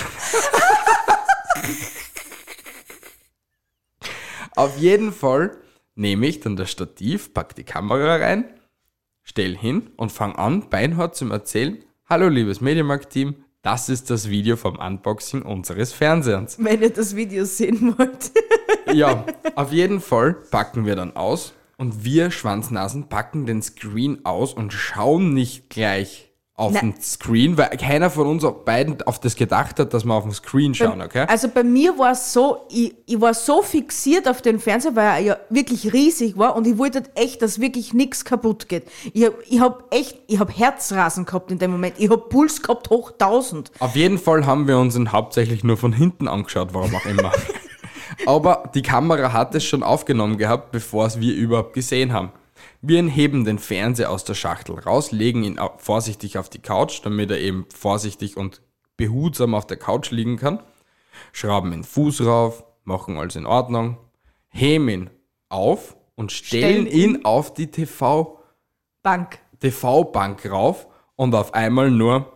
Auf 4.56 4.78
jeden 4.78 5.14
Fall 5.14 5.58
nehme 5.96 6.26
ich 6.28 6.40
dann 6.40 6.56
das 6.56 6.72
Stativ, 6.72 7.34
pack 7.34 7.56
die 7.56 7.64
Kamera 7.64 8.16
rein, 8.16 8.46
stell 9.24 9.56
hin 9.56 9.92
und 9.98 10.12
fang 10.12 10.36
an, 10.36 10.70
beinhart 10.70 11.16
zum 11.16 11.32
Erzählen. 11.32 11.84
Hallo, 12.10 12.28
liebes 12.28 12.62
Mediamarkt-Team, 12.62 13.36
das 13.62 13.90
ist 13.90 14.10
das 14.10 14.30
Video 14.30 14.56
vom 14.56 14.80
Unboxing 14.80 15.42
unseres 15.44 15.94
Fernsehens. 15.94 16.58
Wenn 16.60 16.82
ihr 16.82 16.90
das 16.90 17.16
Video 17.16 17.46
sehen 17.46 17.96
wollt. 17.98 18.32
Ja, 18.94 19.26
auf 19.56 19.72
jeden 19.74 20.00
Fall 20.00 20.34
packen 20.34 20.86
wir 20.86 20.96
dann 20.96 21.16
aus 21.16 21.54
und 21.78 22.04
wir 22.04 22.32
Schwanznasen 22.32 23.08
packen 23.10 23.46
den 23.46 23.62
Screen 23.62 24.26
aus 24.26 24.54
und 24.54 24.74
schauen 24.74 25.34
nicht 25.34 25.70
gleich 25.70 26.24
auf 26.56 26.74
Na- 26.74 26.80
den 26.80 27.00
Screen, 27.00 27.56
weil 27.56 27.70
keiner 27.78 28.10
von 28.10 28.26
uns 28.26 28.44
beiden 28.66 29.00
auf 29.04 29.20
das 29.20 29.36
gedacht 29.36 29.80
hat, 29.80 29.94
dass 29.94 30.06
wir 30.06 30.14
auf 30.16 30.24
den 30.24 30.34
Screen 30.34 30.74
schauen, 30.74 31.04
okay? 31.04 31.26
Also 31.28 31.50
bei 31.50 31.64
mir 31.64 32.00
war 32.00 32.14
es 32.14 32.34
so, 32.34 32.66
ich, 32.72 32.96
ich 33.06 33.22
war 33.22 33.36
so 33.36 33.62
fixiert 33.62 34.28
auf 34.28 34.42
den 34.42 34.60
Fernseher, 34.60 34.96
weil 34.96 35.06
er 35.06 35.20
ja 35.20 35.38
wirklich 35.52 35.94
riesig 35.94 36.36
war 36.36 36.56
und 36.56 36.66
ich 36.66 36.80
wollte 36.80 37.04
echt, 37.14 37.44
dass 37.44 37.60
wirklich 37.62 37.94
nichts 37.94 38.26
kaputt 38.26 38.68
geht. 38.70 38.86
Ich 39.14 39.26
habe 39.26 39.36
ich 39.48 39.60
hab 39.60 39.94
echt, 39.94 40.18
ich 40.26 40.40
habe 40.40 40.52
Herzrasen 40.52 41.26
gehabt 41.28 41.52
in 41.52 41.60
dem 41.60 41.70
Moment. 41.70 41.94
Ich 42.00 42.10
habe 42.10 42.24
Puls 42.28 42.64
gehabt 42.64 42.90
hoch 42.90 43.12
1000. 43.12 43.72
Auf 43.78 43.96
jeden 43.96 44.18
Fall 44.18 44.48
haben 44.48 44.68
wir 44.68 44.80
uns 44.80 44.96
ihn 44.96 45.12
hauptsächlich 45.12 45.64
nur 45.64 45.78
von 45.78 45.94
hinten 45.94 46.28
angeschaut, 46.28 46.70
warum 46.74 46.96
auch 46.96 47.06
immer. 47.06 47.32
Aber 48.26 48.70
die 48.74 48.82
Kamera 48.82 49.32
hat 49.34 49.54
es 49.56 49.64
schon 49.64 49.84
aufgenommen 49.84 50.38
gehabt, 50.38 50.72
bevor 50.72 51.06
es 51.06 51.20
wir 51.20 51.36
überhaupt 51.36 51.74
gesehen 51.74 52.14
haben. 52.14 52.32
Wir 52.82 53.04
heben 53.04 53.46
den 53.46 53.60
Fernseher 53.60 54.12
aus 54.12 54.24
der 54.24 54.34
Schachtel 54.34 54.80
raus, 54.80 55.12
legen 55.12 55.44
ihn 55.44 55.60
vorsichtig 55.78 56.38
auf 56.38 56.50
die 56.50 56.60
Couch, 56.60 57.02
damit 57.04 57.30
er 57.32 57.40
eben 57.40 57.66
vorsichtig 57.76 58.36
und 58.38 58.62
behutsam 58.98 59.54
auf 59.54 59.68
der 59.68 59.78
Couch 59.78 60.12
liegen 60.12 60.38
kann. 60.38 60.60
Schrauben 61.32 61.72
den 61.72 61.84
Fuß 61.84 62.26
rauf, 62.26 62.64
machen 62.84 63.18
alles 63.18 63.36
in 63.36 63.46
Ordnung, 63.46 63.98
heben 64.50 64.90
ihn 64.90 65.10
auf 65.50 65.96
und 66.16 66.32
stellen 66.32 66.88
Stellen 66.88 66.88
ihn- 66.88 67.26
auf 67.26 67.54
die 67.54 67.68
TV 67.70 68.40
Bank. 69.04 69.40
TV-Bank 69.60 70.50
rauf 70.52 70.88
und 71.16 71.34
auf 71.34 71.54
einmal 71.54 71.90
nur 71.90 72.32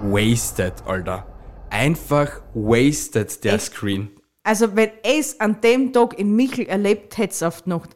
wasted, 0.00 0.74
Alter. 0.86 1.26
Einfach 1.70 2.42
wasted 2.54 3.44
der 3.44 3.54
Echt? 3.54 3.66
Screen. 3.66 4.10
Also 4.42 4.76
wenn 4.76 4.90
es 5.02 5.40
an 5.40 5.60
dem 5.60 5.92
Tag 5.92 6.18
in 6.18 6.36
Michel 6.36 6.66
erlebt 6.66 7.18
hätte 7.18 7.48
auf 7.48 7.62
die 7.62 7.70
Nacht. 7.70 7.90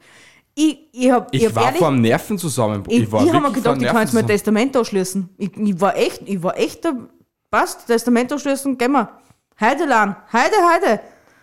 Ich, 0.55 0.89
ich 0.93 1.11
hab, 1.11 1.33
Ich, 1.33 1.47
hab 1.47 1.55
war 1.55 1.65
ehrlich, 1.67 1.79
vor 1.79 1.89
einem 1.89 2.01
Nervenzusammenbruch. 2.01 2.93
Ich, 2.93 3.03
ich, 3.03 3.13
war 3.13 3.21
habe 3.21 3.41
mir 3.41 3.53
gedacht, 3.53 3.81
ich 3.81 3.87
kann 3.87 4.03
jetzt 4.03 4.13
mein. 4.15 4.27
Testament 4.27 4.77
ausschließen. 4.77 5.29
Ich, 5.39 5.57
ich 5.57 5.81
war 5.81 5.97
echt, 5.97 6.23
ich 6.27 6.43
war 6.43 6.59
echt, 6.59 6.85
da, 6.85 6.93
passt, 7.51 7.87
Testament 7.87 8.33
ausschließen, 8.33 8.77
gehen 8.77 8.93
wir. 8.93 9.09
Heide 9.61 9.85
lang, 9.85 10.17
Heide, 10.33 10.57
Heide. 10.73 11.01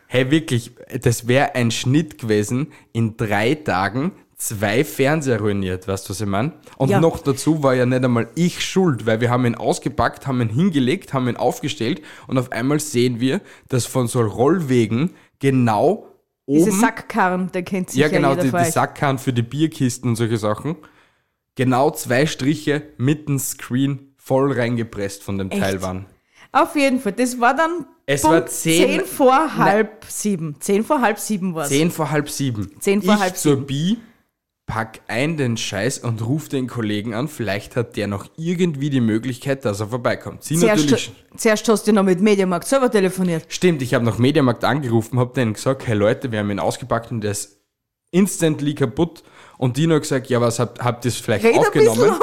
Hey, 0.08 0.30
wirklich, 0.30 0.72
das 1.02 1.28
wäre 1.28 1.56
ein 1.56 1.72
Schnitt 1.72 2.18
gewesen, 2.18 2.74
in 2.92 3.16
drei 3.18 3.56
Tagen 3.56 4.12
zwei 4.38 4.84
Fernseher 4.84 5.40
ruiniert, 5.42 5.88
weißt 5.88 6.06
du, 6.08 6.12
was 6.12 6.22
ich 6.22 6.28
meine? 6.28 6.54
Und 6.78 6.90
Ja. 6.90 7.00
noch 7.00 7.20
dazu 7.20 7.64
war 7.64 7.74
ja 7.74 7.86
nicht 7.86 8.04
einmal 8.06 8.30
ich 8.36 8.64
schuld, 8.64 9.06
weil 9.06 9.20
wir 9.20 9.30
haben 9.32 9.46
ihn 9.46 9.56
ausgepackt, 9.56 10.28
haben 10.28 10.42
ihn 10.42 10.50
hingelegt, 10.50 11.14
haben 11.14 11.28
ihn 11.28 11.38
aufgestellt 11.38 12.02
und 12.28 12.38
auf 12.38 12.52
einmal 12.52 12.80
sehen 12.80 13.20
wir, 13.20 13.42
dass 13.68 13.86
von 13.86 14.08
so 14.08 14.22
Rollwegen 14.22 15.16
genau 15.40 16.08
Diese 16.48 16.70
oben... 16.70 16.80
Sackkarren, 16.80 17.52
der 17.52 17.64
kennt 17.64 17.90
sich 17.90 18.00
Ja, 18.00 18.08
ja, 18.08 18.14
genau, 18.14 18.30
jeder 18.32 18.44
die, 18.44 18.52
die. 18.52 18.72
Sackkahn 18.72 19.18
für 19.18 19.34
die 19.34 19.42
Bierkisten 19.42 20.12
und 20.12 20.16
solche 20.16 20.38
Sachen. 20.38 20.76
Genau 21.56 21.90
zwei 21.90 22.28
Striche 22.28 22.84
mit 22.98 23.28
dem 23.28 23.40
Screen 23.40 24.14
voll 24.18 24.52
reingepresst 24.54 25.24
von 25.24 25.40
dem 25.40 25.50
Echt? 25.50 25.60
Teil 25.62 25.82
waren. 25.82 26.06
Auf 26.52 26.76
jeden 26.76 27.00
Fall, 27.00 27.14
das 27.14 27.40
war 27.40 27.56
dann 27.56 27.88
Es 28.06 28.22
Punkt 28.22 28.36
war 28.38 28.46
zehn- 28.46 28.88
zehn 29.00 29.06
vor 29.06 29.56
halb 29.58 30.06
sieben. 30.08 30.56
Zehn 30.60 30.84
vor 30.84 31.02
halb 31.02 31.20
sieben 31.20 31.56
war 31.56 31.64
es. 31.64 31.70
Zehn 31.70 31.90
vor 31.92 32.12
halb 32.12 32.30
sieben. 32.30 32.72
Zehn 32.80 33.02
vor 33.02 33.16
ich 33.16 33.20
halb 33.20 33.36
zur 33.36 33.66
Bi, 33.66 33.98
pack 34.68 35.00
ein 35.08 35.38
den 35.38 35.58
Scheiß 35.58 36.00
und 36.00 36.24
ruf 36.24 36.50
den 36.50 36.68
Kollegen 36.68 37.16
an. 37.16 37.30
Vielleicht 37.30 37.76
hat 37.76 37.96
der 37.96 38.08
noch 38.08 38.28
irgendwie 38.36 38.90
die 38.90 39.02
Möglichkeit, 39.02 39.66
dass 39.66 39.80
er 39.80 39.88
vorbeikommt. 39.88 40.44
Sie 40.44 40.58
natürlich. 40.58 40.88
Zuerst, 40.88 41.12
zuerst 41.38 41.70
hast 41.70 41.88
du 41.88 41.94
noch 41.94 42.04
mit 42.04 42.20
Mediamarkt 42.20 42.68
selber 42.68 42.92
telefoniert. 42.92 43.46
Stimmt, 43.48 43.82
ich 43.82 43.94
habe 43.94 44.06
noch 44.06 44.20
Mediamarkt 44.20 44.66
angerufen, 44.66 45.20
habe 45.20 45.34
denen 45.34 45.54
gesagt, 45.54 45.88
hey 45.88 45.96
Leute, 45.96 46.32
wir 46.32 46.40
haben 46.40 46.52
ihn 46.52 46.60
ausgepackt 46.60 47.12
und 47.12 47.22
der 47.22 47.32
ist 47.32 47.62
instantly 48.12 48.76
kaputt. 48.76 49.24
Und 49.58 49.78
die 49.78 49.88
noch 49.88 50.00
gesagt, 50.00 50.30
ja, 50.30 50.40
was 50.40 50.60
habt, 50.60 50.84
habt 50.84 51.06
ihr 51.06 51.10
es 51.10 51.18
vielleicht 51.18 51.46
Red 51.46 51.56
ein 51.56 51.62
bisschen 51.72 51.88
aufgenommen? 51.88 52.20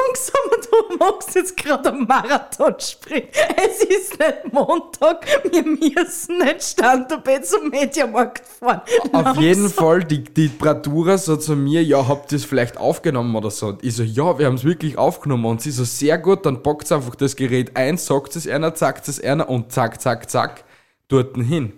du 0.89 0.97
magst 0.97 1.35
jetzt 1.35 1.57
gerade 1.57 1.89
einen 1.89 2.07
Marathon 2.07 2.75
springen. 2.79 3.27
Es 3.57 3.83
ist 3.83 4.19
nicht 4.19 4.53
Montag, 4.53 5.25
wir 5.51 5.63
müssen 5.63 6.37
nicht 6.37 6.63
Standard 6.63 7.23
zum 7.45 7.69
Mediamarkt 7.69 8.45
fahren. 8.47 8.81
Auf 9.11 9.37
jeden. 9.37 9.69
Fall, 9.69 10.03
die, 10.03 10.23
die 10.23 10.47
Bratura 10.47 11.17
so 11.17 11.35
zu 11.37 11.55
mir, 11.55 11.83
ja, 11.83 12.07
habt 12.07 12.31
ihr 12.31 12.37
es 12.37 12.45
vielleicht 12.45 12.77
aufgenommen 12.77 13.35
oder 13.35 13.51
so? 13.51 13.67
Und 13.67 13.83
ich 13.83 13.95
so, 13.95 14.03
ja, 14.03 14.37
wir 14.37 14.45
haben 14.45 14.55
es 14.55 14.63
wirklich 14.63 14.97
aufgenommen. 14.97 15.45
Und 15.45 15.61
sie 15.61 15.71
so, 15.71 15.83
sehr 15.83 16.17
gut, 16.17 16.45
dann 16.45 16.61
packt 16.61 16.91
einfach 16.91 17.15
das 17.15 17.35
Gerät 17.35 17.75
ein, 17.75 17.97
sagt 17.97 18.35
es 18.35 18.47
einer, 18.47 18.73
zackt 18.73 19.07
es 19.07 19.21
einer 19.21 19.49
und 19.49 19.71
zack, 19.71 20.01
zack, 20.01 20.29
zack, 20.29 20.63
dort 21.07 21.35
hin. 21.37 21.73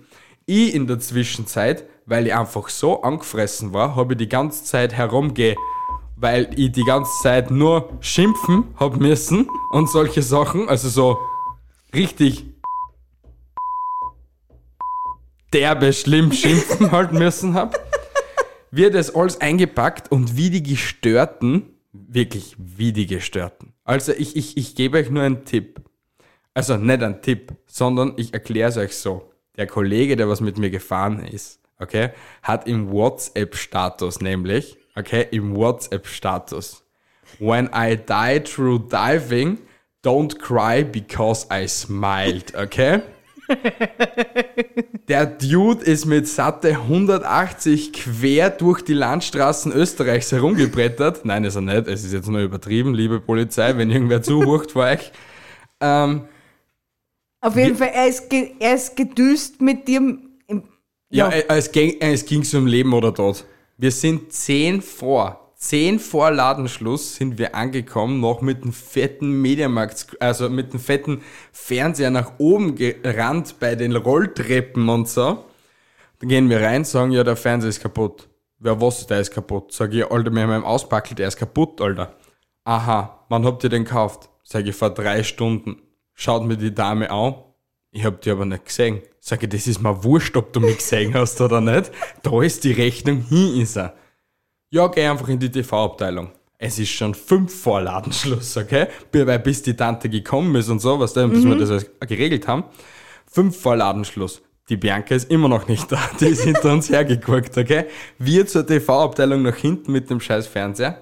Ich 0.45 0.73
in 0.73 0.87
der 0.87 0.99
Zwischenzeit, 0.99 1.85
weil 2.05 2.27
ich 2.27 2.33
einfach 2.33 2.69
so 2.69 3.01
angefressen 3.01 3.73
war, 3.73 3.95
habe 3.95 4.13
ich 4.13 4.17
die 4.17 4.29
ganze 4.29 4.63
Zeit 4.63 4.93
herumge, 4.93 5.55
weil 6.19 6.49
ich 6.55 6.71
die 6.71 6.83
ganze 6.83 7.11
Zeit 7.21 7.51
nur 7.51 7.97
schimpfen 8.01 8.65
hab 8.75 8.97
müssen 8.97 9.49
und 9.71 9.89
solche 9.89 10.21
Sachen, 10.21 10.67
also 10.67 10.89
so 10.89 11.19
richtig 11.93 12.45
derbe 15.53 15.93
schlimm 15.93 16.31
schimpfen 16.33 16.91
halt 16.91 17.13
müssen 17.13 17.53
hab 17.53 17.79
wird 18.71 18.95
das 18.95 19.13
alles 19.15 19.39
eingepackt 19.41 20.11
und 20.11 20.37
wie 20.37 20.49
die 20.49 20.63
Gestörten, 20.63 21.73
wirklich 21.91 22.55
wie 22.57 22.91
die 22.91 23.07
Gestörten. 23.07 23.73
Also 23.83 24.11
ich, 24.13 24.35
ich, 24.35 24.57
ich 24.57 24.75
gebe 24.75 24.97
euch 24.97 25.09
nur 25.09 25.23
einen 25.23 25.45
Tipp. 25.45 25.81
Also 26.53 26.77
nicht 26.77 27.01
einen 27.01 27.21
Tipp, 27.21 27.53
sondern 27.65 28.13
ich 28.17 28.33
erkläre 28.33 28.69
es 28.69 28.77
euch 28.77 28.95
so. 28.95 29.31
Der 29.57 29.67
Kollege, 29.67 30.15
der 30.15 30.27
was 30.27 30.41
mit 30.41 30.57
mir 30.57 30.69
gefahren 30.69 31.23
ist, 31.23 31.59
okay, 31.79 32.09
hat 32.43 32.67
im 32.67 32.91
WhatsApp-Status 32.91 34.21
nämlich, 34.21 34.77
okay, 34.97 35.27
im 35.31 35.55
WhatsApp-Status, 35.55 36.83
when 37.39 37.69
I 37.73 37.95
die 37.95 38.39
through 38.39 38.89
diving, 38.89 39.59
don't 40.03 40.39
cry 40.39 40.83
because 40.83 41.45
I 41.51 41.67
smiled, 41.67 42.55
okay? 42.55 43.01
Der 45.07 45.25
Dude 45.25 45.83
ist 45.83 46.05
mit 46.05 46.27
satte 46.27 46.69
180 46.69 47.93
quer 47.93 48.49
durch 48.49 48.81
die 48.81 48.93
Landstraßen 48.93 49.71
Österreichs 49.71 50.31
herumgebrettert. 50.31 51.23
Nein, 51.23 51.45
ist 51.45 51.55
er 51.55 51.61
nicht. 51.61 51.87
Es 51.87 52.03
ist 52.03 52.13
jetzt 52.13 52.27
nur 52.27 52.41
übertrieben, 52.41 52.93
liebe 52.93 53.19
Polizei, 53.19 53.77
wenn 53.77 53.89
irgendwer 53.89 54.21
zuhört 54.21 54.73
vor 54.73 54.83
euch. 54.83 55.11
Ähm, 55.79 56.23
Auf 57.39 57.55
jeden 57.55 57.75
Fall, 57.75 57.91
er 57.93 58.07
ist, 58.07 58.31
er 58.59 58.75
ist 58.75 58.95
gedüst 58.97 59.61
mit 59.61 59.87
dir. 59.87 60.17
Im, 60.47 60.63
ja, 61.09 61.29
äh, 61.29 61.45
es 61.47 61.71
ging 61.71 61.95
es 62.01 62.25
ging's 62.25 62.53
um 62.53 62.67
Leben 62.67 62.93
oder 62.93 63.13
Tod. 63.13 63.45
Wir 63.79 63.91
sind 63.91 64.33
10 64.33 64.81
vor. 64.81 65.53
10 65.53 65.99
vor 65.99 66.31
Ladenschluss 66.31 67.15
sind 67.15 67.37
wir 67.37 67.53
angekommen, 67.53 68.19
noch 68.19 68.41
mit 68.41 68.63
dem 68.63 68.73
fetten 68.73 69.39
Mediamarkt, 69.39 70.19
also 70.19 70.49
mit 70.49 70.73
dem 70.73 70.79
fetten 70.79 71.21
Fernseher 71.51 72.09
nach 72.09 72.33
oben 72.39 72.75
gerannt 72.75 73.59
bei 73.59 73.75
den 73.75 73.95
Rolltreppen 73.95 74.89
und 74.89 75.07
so. 75.07 75.45
Dann 76.19 76.29
gehen 76.29 76.49
wir 76.49 76.59
rein, 76.61 76.85
sagen, 76.85 77.11
ja, 77.11 77.23
der 77.23 77.35
Fernseher 77.35 77.69
ist 77.69 77.81
kaputt. 77.81 78.27
Wer 78.57 78.81
was, 78.81 79.05
der 79.05 79.19
ist 79.19 79.29
kaputt. 79.29 79.71
Sag 79.71 79.93
ich, 79.93 80.09
Alter, 80.09 80.31
wir 80.31 80.41
haben 80.41 80.61
ihn 80.61 80.63
auspackelt, 80.63 81.19
der 81.19 81.27
ist 81.27 81.37
kaputt, 81.37 81.79
Alter. 81.79 82.15
Aha, 82.63 83.25
wann 83.29 83.45
habt 83.45 83.63
ihr 83.63 83.69
den 83.69 83.83
gekauft? 83.83 84.29
Sag 84.43 84.65
ich, 84.65 84.75
vor 84.75 84.89
drei 84.89 85.21
Stunden. 85.21 85.77
Schaut 86.15 86.43
mir 86.45 86.57
die 86.57 86.73
Dame 86.73 87.11
an. 87.11 87.35
Ich 87.97 88.05
hab 88.05 88.21
die 88.21 88.29
aber 88.29 88.45
nicht 88.45 88.63
gesehen. 88.63 89.01
Sag 89.19 89.41
ich, 89.41 89.49
das 89.49 89.65
ist 89.65 89.81
mir 89.81 90.03
wurscht, 90.03 90.37
ob 90.37 90.53
du 90.53 90.59
mich 90.59 90.77
gesehen 90.77 91.15
hast 91.15 91.41
oder 91.41 91.61
nicht. 91.61 91.91
Da 92.21 92.43
ist 92.43 92.63
die 92.63 92.71
Rechnung, 92.71 93.25
hin 93.27 93.59
ist 93.59 93.75
er. 93.75 93.95
Ja, 94.69 94.85
geh 94.85 95.07
einfach 95.07 95.29
in 95.29 95.39
die 95.39 95.49
TV-Abteilung. 95.49 96.29
Es 96.59 96.77
ist 96.77 96.91
schon 96.91 97.15
fünf 97.15 97.59
vor 97.59 97.81
Ladenschluss, 97.81 98.55
okay? 98.55 98.85
Weil 99.11 99.39
bis 99.39 99.63
die 99.63 99.75
Tante 99.75 100.09
gekommen 100.09 100.53
ist 100.57 100.69
und 100.69 100.77
so, 100.77 100.99
was 100.99 101.13
da, 101.13 101.25
bis 101.25 101.43
wir 101.43 101.55
das 101.55 101.71
alles 101.71 101.89
geregelt 102.01 102.47
haben. 102.47 102.65
Fünf 103.25 103.59
vor 103.59 103.75
Ladenschluss. 103.75 104.43
Die 104.69 104.77
Bianca 104.77 105.15
ist 105.15 105.31
immer 105.31 105.47
noch 105.47 105.67
nicht 105.67 105.91
da. 105.91 105.99
Die 106.19 106.25
ist 106.27 106.43
hinter 106.43 106.73
uns 106.73 106.91
hergeguckt, 106.91 107.57
okay? 107.57 107.85
Wir 108.19 108.45
zur 108.45 108.67
TV-Abteilung 108.67 109.41
nach 109.41 109.55
hinten 109.55 109.91
mit 109.91 110.11
dem 110.11 110.19
scheiß 110.19 110.45
Fernseher. 110.45 111.01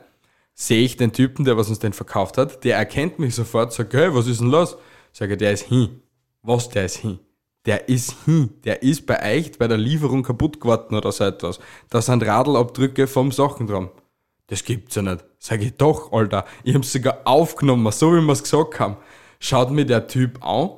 Sehe 0.53 0.85
ich 0.85 0.95
den 0.95 1.11
Typen, 1.11 1.43
der 1.43 1.57
was 1.57 1.67
uns 1.67 1.79
den 1.79 1.91
verkauft 1.91 2.37
hat, 2.37 2.63
der 2.63 2.77
erkennt 2.77 3.19
mich 3.19 3.35
sofort, 3.35 3.73
sagt, 3.73 3.93
hey, 3.93 4.15
was 4.15 4.27
ist 4.27 4.39
denn 4.39 4.49
los? 4.49 4.77
Sage, 5.11 5.35
der 5.35 5.51
ist 5.51 5.63
hin. 5.63 6.01
Was, 6.47 6.69
der 6.69 6.85
ist 6.85 6.97
hin? 6.97 7.17
Der 7.65 7.89
ist 7.89 8.15
hin. 8.25 8.51
Der 8.65 8.83
ist 8.83 9.07
bei 9.07 9.37
euch 9.37 9.57
bei 9.57 9.67
der 9.67 9.77
Lieferung 9.77 10.21
kaputt 10.21 10.61
geworden 10.61 10.95
oder 10.95 11.11
so 11.11 11.23
etwas. 11.23 11.59
Da 11.89 12.03
sind 12.03 12.23
Radlabdrücke 12.23 13.07
vom 13.07 13.31
Sachen 13.31 13.65
dran. 13.65 13.89
Das 14.45 14.63
gibt's 14.63 14.93
ja 14.93 15.01
nicht. 15.01 15.25
Sag 15.39 15.63
ich 15.63 15.73
doch, 15.73 16.11
Alter. 16.11 16.45
Ich 16.63 16.75
hab's 16.75 16.93
sogar 16.93 17.21
aufgenommen, 17.25 17.91
so 17.91 18.13
wie 18.13 18.21
wir's 18.21 18.43
gesagt 18.43 18.79
haben. 18.79 18.97
Schaut 19.39 19.71
mir 19.71 19.85
der 19.85 20.05
Typ 20.05 20.45
an. 20.45 20.69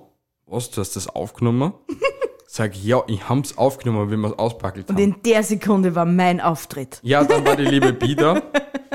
Was, 0.45 0.71
du 0.71 0.79
hast 0.79 0.95
das 0.95 1.09
aufgenommen? 1.09 1.73
Sag 2.47 2.73
ich, 2.73 2.85
ja, 2.85 3.03
ich 3.07 3.27
hab's 3.27 3.57
aufgenommen, 3.57 4.09
wie 4.09 4.15
wir's 4.15 4.39
auspackelt 4.39 4.89
und 4.89 4.95
haben. 4.95 5.03
in 5.03 5.15
der 5.25 5.43
Sekunde 5.43 5.95
war 5.95 6.05
mein 6.05 6.39
Auftritt. 6.39 7.01
Ja, 7.03 7.25
dann 7.25 7.45
war 7.45 7.57
die 7.57 7.65
liebe 7.65 7.91
Bi 7.91 8.15
da. 8.15 8.41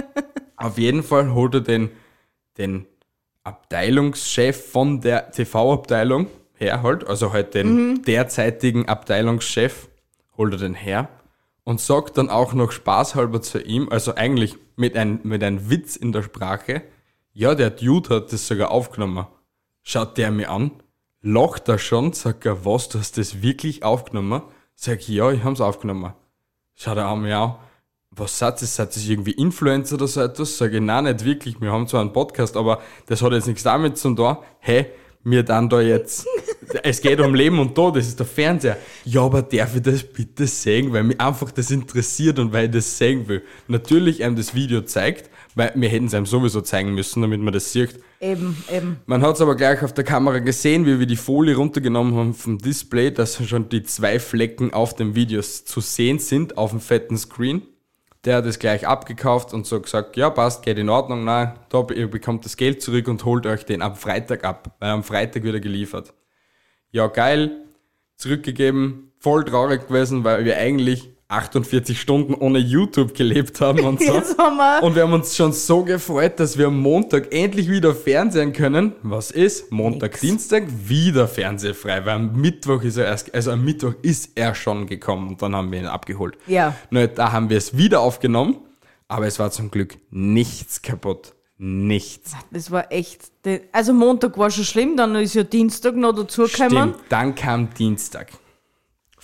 Auf 0.57 0.79
jeden 0.79 1.02
Fall 1.02 1.35
holt 1.35 1.52
er 1.52 1.61
den, 1.61 1.91
den 2.57 2.87
Abteilungschef 3.45 4.71
von 4.71 5.02
der 5.02 5.31
TV-Abteilung 5.33 6.29
her 6.62 6.83
halt, 6.83 7.07
also 7.07 7.33
halt 7.33 7.54
den 7.54 8.02
derzeitigen 8.02 8.88
Abteilungschef, 8.88 9.88
holt 10.37 10.54
er 10.54 10.59
den 10.59 10.75
her 10.75 11.09
und 11.64 11.81
sagt 11.81 12.19
dann 12.19 12.31
auch 12.31 12.54
noch 12.54 12.73
spaßhalber 12.73 13.42
zu 13.42 13.61
ihm, 13.61 13.88
also 13.90 14.14
eigentlich 14.14 14.57
mit 14.76 14.97
einem 14.97 15.21
mit 15.23 15.42
einem 15.42 15.71
Witz 15.71 15.97
in 15.97 16.12
der 16.12 16.23
Sprache, 16.23 16.83
ja, 17.33 17.54
der 17.54 17.71
Dude 17.71 18.16
hat 18.16 18.33
das 18.33 18.47
sogar 18.47 18.71
aufgenommen. 18.71 19.26
Schaut 19.83 20.16
der 20.19 20.31
mir 20.31 20.50
an, 20.50 20.71
lacht 21.21 21.69
er 21.69 21.78
schon, 21.78 22.12
sagt 22.12 22.47
er, 22.47 22.64
was, 22.64 22.88
du 22.88 22.99
hast 22.99 23.19
das 23.19 23.42
wirklich 23.42 23.85
aufgenommen? 23.85 24.42
Sag 24.75 25.00
ich, 25.00 25.09
ja, 25.09 25.31
ich 25.31 25.42
hab's 25.45 25.61
aufgenommen. 25.61 26.12
Schaut 26.75 26.97
er 26.97 27.07
an 27.07 27.23
mir 27.23 27.38
an, 27.38 27.54
was 28.11 28.38
seid 28.38 28.61
ihr? 28.61 28.66
Seid 28.69 28.97
ihr 28.97 29.11
irgendwie 29.11 29.33
Influencer 29.33 29.95
oder 29.95 30.07
so 30.07 30.21
etwas? 30.21 30.59
Sag 30.59 30.73
ich, 30.73 30.81
nein, 30.81 31.04
nicht 31.04 31.25
wirklich. 31.25 31.61
Wir 31.61 31.73
haben 31.73 31.87
zwar 31.87 32.02
einen 32.02 32.12
Podcast, 32.12 32.57
aber 32.57 32.81
das 33.07 33.23
hat 33.23 33.33
jetzt 33.33 33.47
nichts 33.47 33.62
damit 33.62 33.97
zu 33.97 34.14
tun. 34.14 34.37
Hey, 34.59 34.87
wir 35.25 35.43
dann 35.43 35.69
da 35.69 35.81
jetzt, 35.81 36.26
es 36.83 37.00
geht 37.00 37.21
um 37.21 37.35
Leben 37.35 37.59
und 37.59 37.75
Tod, 37.75 37.97
das 37.97 38.09
ist 38.09 38.19
der 38.19 38.26
Fernseher. 38.26 38.76
Ja, 39.05 39.23
aber 39.23 39.43
darf 39.43 39.76
ich 39.76 39.83
das 39.83 40.02
bitte 40.02 40.47
sehen, 40.47 40.93
weil 40.93 41.05
mich 41.05 41.21
einfach 41.21 41.50
das 41.50 41.71
interessiert 41.71 42.38
und 42.38 42.52
weil 42.52 42.67
ich 42.67 42.73
das 42.73 42.99
sehen 42.99 43.29
will. 43.29 43.43
Natürlich 43.69 44.25
einem 44.25 44.37
das 44.37 44.55
Video 44.55 44.83
zeigt, 44.83 45.31
weil 45.55 45.73
wir 45.75 45.88
hätten 45.88 46.07
es 46.07 46.14
einem 46.14 46.26
sowieso 46.26 46.61
zeigen 46.61 46.95
müssen, 46.95 47.23
damit 47.23 47.41
man 47.41 47.52
das 47.52 47.73
sieht. 47.73 48.00
Eben, 48.21 48.57
eben. 48.73 48.99
Man 49.07 49.23
hat 49.23 49.35
es 49.35 49.41
aber 49.41 49.57
gleich 49.57 49.83
auf 49.83 49.93
der 49.93 50.05
Kamera 50.05 50.38
gesehen, 50.38 50.87
wie 50.87 50.99
wir 50.99 51.07
die 51.07 51.17
Folie 51.17 51.57
runtergenommen 51.57 52.14
haben 52.14 52.35
vom 52.35 52.59
Display, 52.59 53.11
dass 53.11 53.45
schon 53.47 53.69
die 53.69 53.83
zwei 53.83 54.21
Flecken 54.21 54.73
auf 54.73 54.95
dem 54.95 55.14
Video 55.14 55.43
zu 55.43 55.81
sehen 55.81 56.21
sind, 56.21 56.57
auf 56.57 56.71
dem 56.71 56.81
fetten 56.81 57.17
Screen. 57.17 57.62
Der 58.25 58.37
hat 58.37 58.47
es 58.47 58.61
gleich 58.61 58.87
abgekauft 58.87 59.52
und 59.52 59.67
so 59.67 59.81
gesagt, 59.81 60.17
ja 60.17 60.31
passt, 60.31 60.62
geht 60.62 60.79
in 60.79 60.88
Ordnung, 60.88 61.25
nein, 61.25 61.59
da, 61.71 61.85
ihr 61.93 62.09
bekommt 62.09 62.45
das 62.45 62.57
Geld 62.57 62.81
zurück 62.81 63.09
und 63.09 63.25
holt 63.25 63.47
euch 63.47 63.67
den 63.67 63.83
am 63.83 63.97
Freitag 63.97 64.45
ab, 64.45 64.76
weil 64.79 64.91
am 64.91 65.02
Freitag 65.02 65.43
wird 65.43 65.55
er 65.55 65.61
geliefert. 65.61 66.14
Ja 66.93 67.09
geil, 67.09 67.64
zurückgegeben, 68.17 69.12
voll 69.19 69.45
traurig 69.45 69.88
gewesen, 69.88 70.23
weil 70.23 70.45
wir 70.45 70.57
eigentlich 70.57 71.12
48 71.33 72.01
Stunden 72.01 72.35
ohne 72.35 72.59
YouTube 72.59 73.15
gelebt 73.15 73.61
haben 73.61 73.81
und 73.81 74.01
so. 74.05 74.12
Wir. 74.12 74.83
Und 74.83 74.95
wir 74.95 75.03
haben 75.03 75.12
uns 75.12 75.35
schon 75.35 75.53
so 75.53 75.83
gefreut, 75.83 76.39
dass 76.39 76.59
wir 76.59 76.67
am 76.67 76.79
Montag 76.81 77.33
endlich 77.35 77.69
wieder 77.69 77.95
Fernsehen 77.95 78.53
können. 78.53 78.93
Was 79.03 79.31
ist? 79.31 79.73
Montag, 79.73 80.12
Nix. 80.12 80.21
Dienstag 80.21 80.65
wieder 80.87 81.27
fernsehfrei, 81.27 82.05
weil 82.05 82.15
am 82.17 82.41
Mittwoch 82.41 82.83
ist 82.83 82.97
er 82.97 83.07
erst, 83.07 83.35
also 83.35 83.53
am 83.53 83.65
Mittwoch 83.65 83.95
ist 84.03 84.33
er 84.35 84.55
schon 84.55 84.87
gekommen 84.87 85.29
und 85.29 85.43
dann 85.43 85.55
haben 85.55 85.73
wir 85.73 85.79
ihn 85.81 85.87
abgeholt. 85.87 86.37
Ja. 86.47 86.75
Nur 86.91 87.07
da 87.07 87.33
haben 87.33 87.49
wir 87.49 87.57
es 87.57 87.77
wieder 87.77 88.01
aufgenommen, 88.01 88.57
aber 89.09 89.27
es 89.27 89.39
war 89.39 89.51
zum 89.51 89.71
Glück 89.71 89.97
nichts 90.11 90.83
kaputt. 90.83 91.35
Nichts. 91.65 92.33
Das 92.51 92.71
war 92.73 92.91
echt. 92.91 93.31
Also 93.71 93.93
Montag 93.93 94.37
war 94.37 94.51
schon 94.51 94.65
schlimm, 94.65 94.97
dann 94.97 95.15
ist 95.15 95.35
ja 95.35 95.45
Dienstag 95.45 95.95
noch 95.95 96.12
dazugekommen. 96.12 96.95
Stimmt, 96.95 96.97
dann 97.09 97.35
kam 97.35 97.73
Dienstag. 97.73 98.33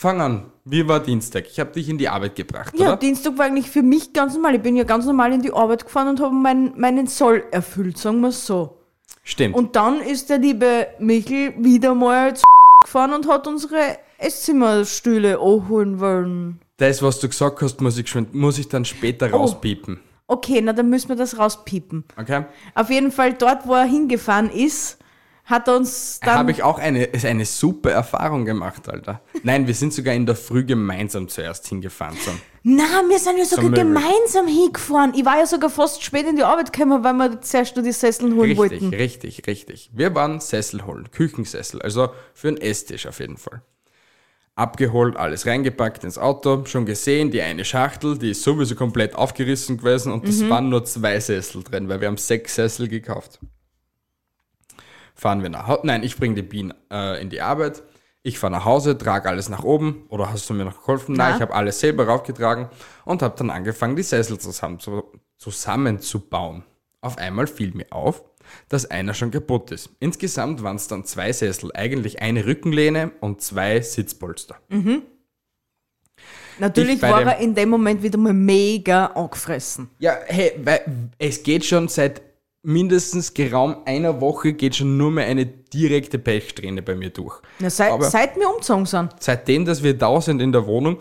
Fang 0.01 0.21
an. 0.21 0.53
Wie 0.65 0.87
war 0.87 1.01
Dienstag? 1.01 1.47
Ich 1.51 1.59
habe 1.59 1.73
dich 1.73 1.89
in 1.89 1.99
die 1.99 2.09
Arbeit 2.09 2.37
gebracht, 2.37 2.73
Ja, 2.79 2.87
oder? 2.91 2.97
Dienstag 2.99 3.37
war 3.37 3.47
eigentlich 3.47 3.69
für 3.69 3.83
mich 3.83 4.13
ganz 4.13 4.33
normal. 4.35 4.55
Ich 4.55 4.63
bin 4.63 4.77
ja 4.77 4.85
ganz 4.85 5.05
normal 5.07 5.33
in 5.33 5.43
die 5.43 5.53
Arbeit 5.53 5.85
gefahren 5.87 6.07
und 6.07 6.21
habe 6.21 6.33
meinen, 6.33 6.79
meinen 6.79 7.09
Soll 7.09 7.43
erfüllt, 7.51 7.99
sagen 7.99 8.21
wir 8.21 8.29
es 8.29 8.47
so. 8.47 8.79
Stimmt. 9.25 9.57
Und 9.57 9.75
dann 9.75 10.01
ist 10.01 10.31
der 10.31 10.39
liebe 10.39 10.87
Michel 11.01 11.53
wieder 11.59 11.97
mal 11.97 12.33
zu 12.37 12.45
gefahren 12.85 13.13
und 13.13 13.27
hat 13.27 13.49
unsere 13.49 13.99
Esszimmerstühle 14.19 15.41
holen 15.41 15.99
wollen. 15.99 16.61
das, 16.77 17.03
was 17.03 17.19
du 17.19 17.27
gesagt 17.29 17.61
hast, 17.61 17.81
muss 17.81 17.99
ich, 17.99 18.15
muss 18.33 18.57
ich 18.61 18.69
dann 18.69 18.85
später 18.85 19.29
Oh. 19.33 19.39
rauspiepen. 19.39 19.99
Okay, 20.29 20.61
na 20.63 20.75
dann 20.75 20.91
müssen 20.91 21.09
wir 21.09 21.17
das 21.17 21.37
rauspiepen. 21.39 22.05
Okay? 22.17 22.45
Auf 22.77 22.89
jeden 22.89 23.11
Fall 23.11 23.33
dort, 23.33 23.67
wo 23.67 23.75
er 23.75 23.83
hingefahren 23.85 24.49
ist, 24.49 24.99
hat 25.49 25.67
uns 25.71 26.21
dann... 26.21 26.35
Habe 26.37 26.51
ich 26.51 26.63
auch 26.63 26.79
eine, 26.79 27.05
ist 27.05 27.25
eine 27.25 27.47
super 27.47 27.91
Erfahrung 27.91 28.45
gemacht, 28.45 28.87
Alter. 28.87 29.23
Nein, 29.43 29.67
wir 29.67 29.73
sind 29.73 29.95
sogar 29.95 30.13
in 30.13 30.27
der 30.27 30.37
Früh 30.37 30.63
gemeinsam 30.63 31.27
zuerst 31.27 31.67
hingefahren. 31.67 32.19
Zum, 32.23 32.39
Na, 32.65 33.03
wir 33.09 33.19
sind 33.19 33.39
ja 33.39 33.47
sogar 33.47 33.65
Möbel. 33.65 33.79
gemeinsam 33.85 34.47
hingefahren. 34.47 35.15
Ich 35.15 35.25
war 35.25 35.39
ja 35.39 35.47
sogar 35.47 35.71
fast 35.71 36.03
spät 36.03 36.27
in 36.27 36.37
die 36.37 36.43
Arbeit 36.43 36.71
gekommen, 36.71 37.03
weil 37.03 37.15
wir 37.15 37.41
zuerst 37.41 37.75
nur 37.77 37.83
die 37.83 37.93
Sesseln 37.93 38.35
holen 38.35 38.51
richtig, 38.51 38.59
wollten. 38.59 38.89
richtig, 38.95 39.47
richtig. 39.47 39.91
Wir 39.95 40.15
waren 40.15 40.39
Sessel 40.41 40.85
holen, 40.85 41.11
Küchensessel, 41.11 41.81
also 41.81 42.11
für 42.35 42.49
einen 42.49 42.59
Esstisch 42.59 43.07
auf 43.07 43.19
jeden 43.19 43.39
Fall. 43.39 43.63
Abgeholt, 44.55 45.17
alles 45.17 45.47
reingepackt 45.47 46.05
ins 46.05 46.19
Auto, 46.19 46.67
schon 46.67 46.85
gesehen, 46.85 47.31
die 47.31 47.41
eine 47.41 47.65
Schachtel, 47.65 48.19
die 48.19 48.33
ist 48.33 48.43
sowieso 48.43 48.75
komplett 48.75 49.15
aufgerissen 49.15 49.79
gewesen 49.79 50.13
und 50.13 50.29
das 50.29 50.47
waren 50.51 50.69
nur 50.69 50.85
zwei 50.85 51.19
Sessel 51.21 51.63
drin, 51.63 51.89
weil 51.89 52.01
wir 52.01 52.09
haben 52.09 52.17
sechs 52.19 52.57
Sessel 52.57 52.89
gekauft. 52.89 53.39
Fahren 55.21 55.43
wir 55.43 55.49
nach 55.49 55.67
Hause, 55.67 55.81
nein, 55.83 56.05
ich 56.05 56.17
bringe 56.17 56.37
die 56.37 56.43
Bienen 56.43 56.73
äh, 56.93 57.21
in 57.21 57.29
die 57.29 57.41
Arbeit, 57.41 57.83
ich 58.23 58.39
fahre 58.39 58.53
nach 58.53 58.65
Hause, 58.65 58.97
trage 58.97 59.29
alles 59.29 59.49
nach 59.49 59.65
oben 59.65 60.05
oder 60.11 60.31
hast 60.31 60.49
du 60.49 60.55
mir 60.55 60.65
noch 60.65 60.79
geholfen? 60.81 61.15
Nein, 61.17 61.31
Na. 61.31 61.37
ich 61.37 61.43
habe 61.43 61.55
alles 61.55 61.81
selber 61.81 62.07
raufgetragen 62.07 62.69
und 63.05 63.23
habe 63.23 63.35
dann 63.37 63.51
angefangen, 63.51 63.97
die 63.97 64.03
Sessel 64.05 64.39
zusammen 64.39 64.79
zu, 64.79 65.03
zusammenzubauen. 65.37 66.63
Auf 67.01 67.19
einmal 67.19 67.49
fiel 67.49 67.73
mir 67.75 67.87
auf, 67.91 68.23
dass 68.69 68.87
einer 68.87 69.13
schon 69.13 69.31
kaputt 69.33 69.73
ist. 69.73 69.91
Insgesamt 69.99 70.63
waren 70.63 70.77
es 70.77 70.87
dann 70.89 71.05
zwei 71.05 71.33
Sessel, 71.33 71.71
eigentlich 71.75 72.23
eine 72.23 72.47
Rückenlehne 72.47 73.11
und 73.21 73.41
zwei 73.41 73.81
Sitzpolster. 73.81 74.57
Natürlich 76.61 76.95
Ich 76.97 77.01
bei 77.01 77.11
war 77.11 77.21
dem- 77.21 77.29
er 77.29 77.39
in 77.39 77.55
dem 77.55 77.69
Moment 77.69 78.03
wieder 78.03 78.19
mal 78.19 78.33
mega 78.33 79.07
angefressen. 79.07 79.91
Ja, 79.99 80.17
hey, 80.27 80.53
weil 80.65 80.81
es 81.19 81.43
geht 81.43 81.65
schon 81.65 81.87
seit 81.89 82.21
mindestens 82.63 83.35
geraum 83.35 83.77
einer 83.87 84.21
Woche 84.21 84.53
geht 84.53 84.77
schon 84.77 84.97
nur 84.97 85.11
mehr 85.11 85.27
eine 85.27 85.47
direkte 85.47 86.19
Pechsträhne 86.19 86.83
bei 86.83 86.95
mir 86.95 87.11
durch. 87.11 87.41
Ja, 87.61 87.71
seit, 87.71 87.93
Aber- 87.93 88.05
seit 88.11 88.37
wir 88.37 88.49
umgezogen 88.51 88.87
sind. 88.87 89.11
Seitdem, 89.21 89.65
dass 89.65 89.83
wir 89.83 89.95
da 89.97 90.21
sind 90.21 90.41
in 90.43 90.53
der 90.53 90.67
Wohnung, 90.67 90.99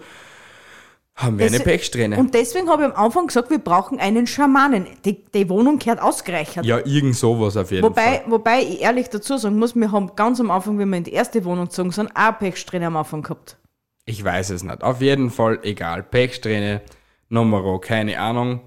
haben 1.16 1.40
wir 1.40 1.48
eine 1.48 1.58
Deswe- 1.58 1.64
Pechsträne. 1.64 2.18
Und 2.18 2.36
deswegen 2.36 2.70
habe 2.70 2.84
ich 2.84 2.90
am 2.94 3.06
Anfang 3.06 3.26
gesagt, 3.26 3.50
wir 3.50 3.58
brauchen 3.58 4.00
einen 4.00 4.28
Schamanen. 4.28 4.86
Die, 5.04 5.26
die 5.26 5.50
Wohnung 5.50 5.80
gehört 5.80 6.00
ausgereichert. 6.00 6.64
Ja, 6.64 6.78
irgend 6.86 7.16
sowas 7.16 7.58
auf 7.58 7.72
jeden 7.72 7.84
Wobei, 7.84 8.20
Fall. 8.20 8.24
wobei 8.28 8.62
ich 8.62 8.82
ehrlich 8.82 9.10
dazu 9.10 9.36
sagen 9.38 9.58
muss, 9.58 9.76
wir 9.76 9.92
haben 9.92 10.12
ganz 10.16 10.40
am 10.40 10.52
Anfang, 10.52 10.78
wenn 10.78 10.90
wir 10.90 10.98
in 11.00 11.04
die 11.06 11.14
erste 11.14 11.44
Wohnung 11.44 11.66
gezogen 11.66 11.92
sind, 11.92 12.12
auch 12.12 12.22
eine 12.22 12.34
Pechsträhne 12.34 12.86
am 12.86 12.98
Anfang 12.98 13.24
gehabt. 13.24 13.58
Ich 14.06 14.24
weiß 14.24 14.52
es 14.52 14.62
nicht. 14.64 14.84
Auf 14.84 15.02
jeden 15.02 15.32
Fall, 15.32 15.58
egal. 15.64 16.04
Pechsträhne, 16.04 16.82
Numero, 17.30 17.80
keine 17.80 18.20
Ahnung. 18.20 18.62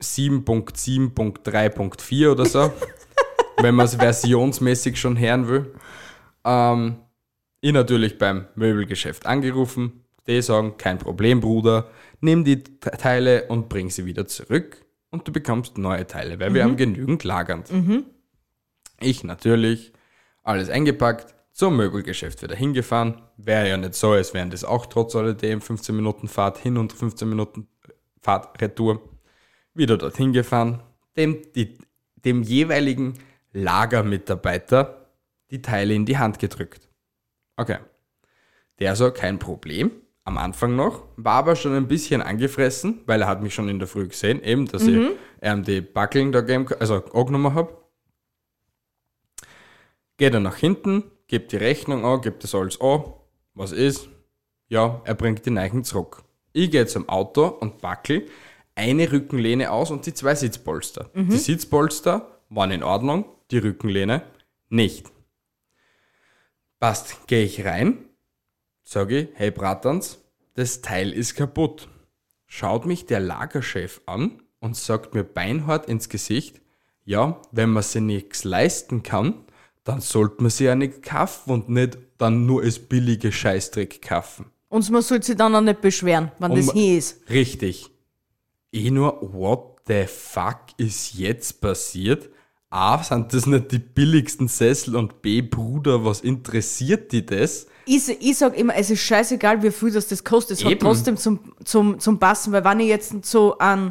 7.7.3.4 0.00 2.30
oder 2.32 2.46
so. 2.46 2.72
wenn 3.62 3.74
man 3.74 3.84
es 3.86 3.94
versionsmäßig 3.96 4.98
schon 4.98 5.18
hören 5.18 5.46
will. 5.48 5.74
Ähm, 6.44 6.96
ich 7.60 7.72
natürlich 7.72 8.16
beim 8.18 8.46
Möbelgeschäft 8.54 9.26
angerufen. 9.26 10.04
Die 10.26 10.40
sagen, 10.42 10.76
kein 10.78 10.98
Problem, 10.98 11.40
Bruder. 11.40 11.90
Nimm 12.20 12.44
die 12.44 12.62
Te- 12.62 12.90
Teile 12.92 13.44
und 13.48 13.68
bring 13.68 13.90
sie 13.90 14.06
wieder 14.06 14.26
zurück. 14.26 14.84
Und 15.10 15.26
du 15.28 15.32
bekommst 15.32 15.76
neue 15.76 16.06
Teile, 16.06 16.38
weil 16.40 16.54
wir 16.54 16.62
haben 16.64 16.76
genügend 16.76 17.24
lagernd. 17.24 17.68
Ich 19.00 19.24
natürlich 19.24 19.92
alles 20.42 20.70
eingepackt, 20.70 21.34
zum 21.52 21.76
Möbelgeschäft 21.76 22.42
wieder 22.42 22.54
hingefahren. 22.54 23.20
Wäre 23.36 23.68
ja 23.68 23.76
nicht 23.76 23.94
so, 23.94 24.12
als 24.12 24.32
wären 24.34 24.50
das 24.50 24.62
auch 24.64 24.86
trotz 24.86 25.16
alledem 25.16 25.60
15 25.60 25.94
Minuten 25.96 26.28
Fahrt 26.28 26.58
hin 26.58 26.78
und 26.78 26.92
15 26.92 27.28
Minuten 27.28 27.66
Fahrt 28.22 28.60
retour. 28.62 29.02
Wieder 29.74 29.96
dorthin 29.96 30.32
gefahren, 30.32 30.82
dem, 31.16 31.42
die, 31.54 31.78
dem 32.16 32.42
jeweiligen 32.42 33.14
Lagermitarbeiter 33.52 35.06
die 35.50 35.62
Teile 35.62 35.94
in 35.94 36.06
die 36.06 36.18
Hand 36.18 36.38
gedrückt. 36.38 36.88
Okay. 37.56 37.78
Der 38.78 38.96
so, 38.96 39.10
kein 39.10 39.38
Problem. 39.38 39.90
Am 40.24 40.38
Anfang 40.38 40.76
noch, 40.76 41.04
war 41.16 41.34
aber 41.34 41.56
schon 41.56 41.74
ein 41.74 41.88
bisschen 41.88 42.22
angefressen, 42.22 43.00
weil 43.06 43.22
er 43.22 43.28
hat 43.28 43.42
mich 43.42 43.54
schon 43.54 43.68
in 43.68 43.78
der 43.78 43.88
Früh 43.88 44.06
gesehen, 44.06 44.42
eben, 44.42 44.66
dass 44.66 44.86
ich 44.86 45.10
ähm, 45.40 45.64
die 45.64 45.80
Backeln 45.80 46.30
da 46.30 46.40
gegeben, 46.40 46.68
also 46.78 47.02
angenommen 47.12 47.54
habe. 47.54 47.76
Geht 50.18 50.34
er 50.34 50.40
nach 50.40 50.56
hinten, 50.56 51.04
gibt 51.26 51.52
die 51.52 51.56
Rechnung 51.56 52.04
an, 52.04 52.20
gibt 52.20 52.44
das 52.44 52.54
alles 52.54 52.80
an. 52.80 53.02
Was 53.54 53.72
ist? 53.72 54.08
Ja, 54.68 55.00
er 55.04 55.14
bringt 55.14 55.44
die 55.46 55.50
Neichen 55.50 55.84
zurück. 55.84 56.22
Ich 56.52 56.70
gehe 56.70 56.86
zum 56.86 57.08
Auto 57.08 57.46
und 57.46 57.80
backel 57.80 58.26
eine 58.80 59.12
Rückenlehne 59.12 59.70
aus 59.70 59.90
und 59.90 60.06
die 60.06 60.14
zwei 60.14 60.34
Sitzpolster. 60.34 61.10
Die 61.14 61.36
Sitzpolster 61.36 62.40
waren 62.48 62.70
in 62.70 62.82
Ordnung, 62.82 63.26
die 63.50 63.58
Rückenlehne 63.58 64.22
nicht. 64.70 65.06
Passt, 66.78 67.26
gehe 67.26 67.44
ich 67.44 67.64
rein, 67.64 67.98
sage 68.82 69.18
ich, 69.18 69.28
hey 69.34 69.50
Bratans, 69.50 70.18
das 70.54 70.80
Teil 70.80 71.12
ist 71.12 71.34
kaputt. 71.34 71.88
Schaut 72.46 72.86
mich 72.86 73.06
der 73.06 73.20
Lagerchef 73.20 74.00
an 74.06 74.42
und 74.60 74.76
sagt 74.76 75.14
mir 75.14 75.22
beinhart 75.24 75.86
ins 75.88 76.08
Gesicht, 76.08 76.60
ja, 77.04 77.40
wenn 77.52 77.70
man 77.70 77.82
sich 77.82 78.00
nichts 78.02 78.44
leisten 78.44 79.02
kann, 79.02 79.44
dann 79.84 80.00
sollte 80.00 80.42
man 80.42 80.50
sich 80.50 80.66
ja 80.66 80.74
nicht 80.74 81.02
kaufen 81.02 81.50
und 81.52 81.68
nicht 81.68 81.98
dann 82.18 82.46
nur 82.46 82.62
als 82.62 82.78
billige 82.78 83.30
Scheißdreck 83.30 84.00
kaufen. 84.02 84.46
Und 84.68 84.88
man 84.90 85.02
soll 85.02 85.22
sich 85.22 85.36
dann 85.36 85.54
auch 85.54 85.60
nicht 85.60 85.80
beschweren, 85.80 86.30
wenn 86.38 86.54
das 86.54 86.68
Um- 86.68 86.74
hier 86.74 86.98
ist. 86.98 87.28
Richtig. 87.28 87.89
Ich 88.72 88.90
nur, 88.90 89.18
what 89.20 89.80
the 89.88 90.04
fuck 90.06 90.60
ist 90.76 91.14
jetzt 91.14 91.60
passiert? 91.60 92.28
A, 92.70 93.02
sind 93.02 93.32
das 93.34 93.46
nicht 93.46 93.72
die 93.72 93.80
billigsten 93.80 94.46
Sessel 94.46 94.94
und 94.94 95.22
B, 95.22 95.42
Bruder, 95.42 96.04
was 96.04 96.20
interessiert 96.20 97.10
die 97.10 97.26
das? 97.26 97.66
Ich, 97.84 98.08
ich 98.08 98.38
sag 98.38 98.56
immer, 98.56 98.76
es 98.76 98.90
ist 98.90 99.00
scheißegal, 99.00 99.64
wie 99.64 99.72
viel 99.72 99.90
das, 99.90 100.06
das 100.06 100.22
kostet. 100.22 100.58
Es 100.58 100.64
hat 100.64 100.70
Eben. 100.70 100.80
trotzdem 100.80 101.16
zum, 101.16 101.40
zum, 101.64 101.98
zum 101.98 102.20
Passen, 102.20 102.52
weil 102.52 102.64
wenn 102.64 102.78
ich 102.78 102.86
jetzt 102.86 103.24
zu 103.24 103.58
einem 103.58 103.90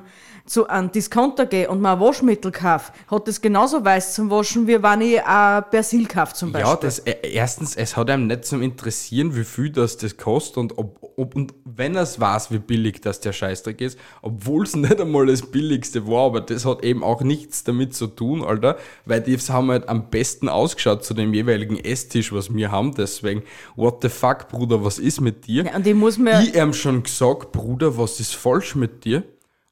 zu 0.49 0.67
einem 0.67 0.91
Discounter 0.91 1.45
gehe 1.45 1.69
und 1.69 1.85
ein 1.85 1.99
Waschmittel 1.99 2.51
kaufe, 2.51 2.91
hat 3.09 3.27
das 3.27 3.39
genauso 3.39 3.85
weiß 3.85 4.15
zum 4.15 4.31
Waschen, 4.31 4.67
wie 4.67 4.81
wenn 4.81 5.01
ich 5.01 5.23
ein 5.23 5.63
Persil 5.69 6.07
kaufe 6.07 6.33
zum 6.33 6.51
Beispiel. 6.51 6.69
Ja, 6.71 6.75
das, 6.75 6.99
äh, 6.99 7.15
erstens, 7.21 7.75
es 7.75 7.95
hat 7.95 8.09
einem 8.09 8.27
nicht 8.27 8.45
zum 8.45 8.63
Interessieren, 8.63 9.35
wie 9.35 9.43
viel 9.43 9.69
das, 9.69 9.97
das 9.97 10.17
kostet 10.17 10.57
und, 10.57 10.77
ob, 10.79 11.13
ob, 11.17 11.35
und 11.35 11.53
wenn 11.65 11.95
es 11.95 12.19
weiß, 12.19 12.51
wie 12.51 12.57
billig 12.57 13.01
das 13.01 13.19
der 13.19 13.31
Scheißdreck 13.31 13.79
ist, 13.79 13.99
obwohl 14.23 14.63
es 14.63 14.75
nicht 14.75 14.99
einmal 14.99 15.27
das 15.27 15.43
billigste 15.43 16.07
war, 16.07 16.25
aber 16.25 16.41
das 16.41 16.65
hat 16.65 16.83
eben 16.83 17.03
auch 17.03 17.21
nichts 17.21 17.63
damit 17.63 17.93
zu 17.93 18.07
tun, 18.07 18.43
Alter, 18.43 18.77
weil 19.05 19.21
die 19.21 19.37
haben 19.37 19.69
halt 19.69 19.87
am 19.87 20.09
besten 20.09 20.49
ausgeschaut 20.49 21.05
zu 21.05 21.13
dem 21.13 21.33
jeweiligen 21.33 21.77
Esstisch, 21.77 22.33
was 22.33 22.53
wir 22.53 22.71
haben, 22.71 22.95
deswegen, 22.95 23.43
what 23.75 24.01
the 24.01 24.09
fuck, 24.09 24.49
Bruder, 24.49 24.83
was 24.83 24.97
ist 24.97 25.21
mit 25.21 25.45
dir? 25.45 25.65
Ja, 25.65 25.75
und 25.75 25.85
ich 25.85 25.93
muss 25.93 26.17
mir, 26.17 26.41
Ich 26.41 26.55
ihm 26.55 26.73
schon 26.73 27.03
gesagt, 27.03 27.51
Bruder, 27.51 27.97
was 27.97 28.19
ist 28.19 28.33
falsch 28.33 28.75
mit 28.75 29.05
dir? 29.05 29.23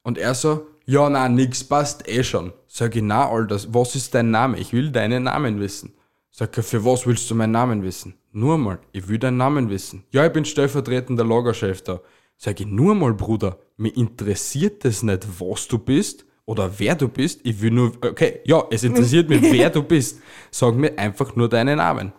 Und 0.02 0.18
er 0.18 0.34
so, 0.34 0.66
ja, 0.86 1.08
na, 1.10 1.28
nix 1.28 1.64
passt 1.64 2.08
eh 2.08 2.22
schon. 2.22 2.52
Sag 2.66 2.96
ich, 2.96 3.02
na, 3.02 3.28
Alter, 3.28 3.60
was 3.68 3.94
ist 3.94 4.14
dein 4.14 4.30
Name? 4.30 4.58
Ich 4.58 4.72
will 4.72 4.90
deinen 4.90 5.24
Namen 5.24 5.60
wissen. 5.60 5.92
Sag 6.30 6.56
er, 6.56 6.62
für 6.62 6.84
was 6.84 7.06
willst 7.06 7.30
du 7.30 7.34
meinen 7.34 7.52
Namen 7.52 7.82
wissen? 7.82 8.14
Nur 8.32 8.56
mal, 8.58 8.78
ich 8.92 9.08
will 9.08 9.18
deinen 9.18 9.36
Namen 9.36 9.68
wissen. 9.70 10.04
Ja, 10.10 10.24
ich 10.24 10.32
bin 10.32 10.44
stellvertretender 10.44 11.24
Lagerchef 11.24 11.82
da. 11.82 12.00
Sag 12.36 12.60
ich, 12.60 12.66
nur 12.66 12.94
mal, 12.94 13.12
Bruder, 13.12 13.58
mir 13.76 13.94
interessiert 13.96 14.84
es 14.84 15.02
nicht, 15.02 15.26
was 15.40 15.66
du 15.66 15.78
bist 15.78 16.24
oder 16.46 16.70
wer 16.78 16.94
du 16.94 17.08
bist. 17.08 17.40
Ich 17.42 17.60
will 17.60 17.72
nur, 17.72 17.92
okay, 18.02 18.40
ja, 18.44 18.64
es 18.70 18.84
interessiert 18.84 19.28
mich, 19.28 19.42
wer 19.52 19.70
du 19.70 19.82
bist. 19.82 20.20
Sag 20.50 20.74
mir 20.74 20.96
einfach 20.98 21.34
nur 21.36 21.48
deinen 21.48 21.78
Namen. 21.78 22.12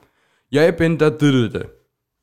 Ja, 0.50 0.68
ich 0.68 0.76
bin 0.76 0.98
der 0.98 1.12
Dödöde. 1.12 1.74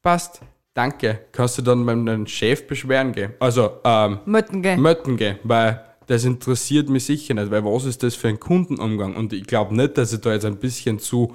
Passt. 0.02 0.40
Danke. 0.76 1.20
Kannst 1.32 1.58
du 1.58 1.62
dann 1.62 1.84
beim 1.86 2.04
deinem 2.06 2.26
Chef 2.26 2.66
beschweren 2.66 3.12
gehen? 3.12 3.32
Also, 3.40 3.70
ähm, 3.84 4.20
Mötten, 4.26 4.62
gell? 4.62 4.76
Mötten 4.76 5.16
gehen, 5.16 5.38
weil 5.42 5.82
das 6.06 6.24
interessiert 6.24 6.88
mich 6.88 7.04
sicher 7.06 7.34
nicht, 7.34 7.50
weil 7.50 7.64
was 7.64 7.84
ist 7.84 8.02
das 8.02 8.14
für 8.14 8.28
ein 8.28 8.38
Kundenumgang? 8.38 9.16
Und 9.16 9.32
ich 9.32 9.44
glaube 9.46 9.74
nicht, 9.74 9.98
dass 9.98 10.12
ich 10.12 10.20
da 10.20 10.32
jetzt 10.32 10.44
ein 10.44 10.56
bisschen 10.56 10.98
zu, 11.00 11.34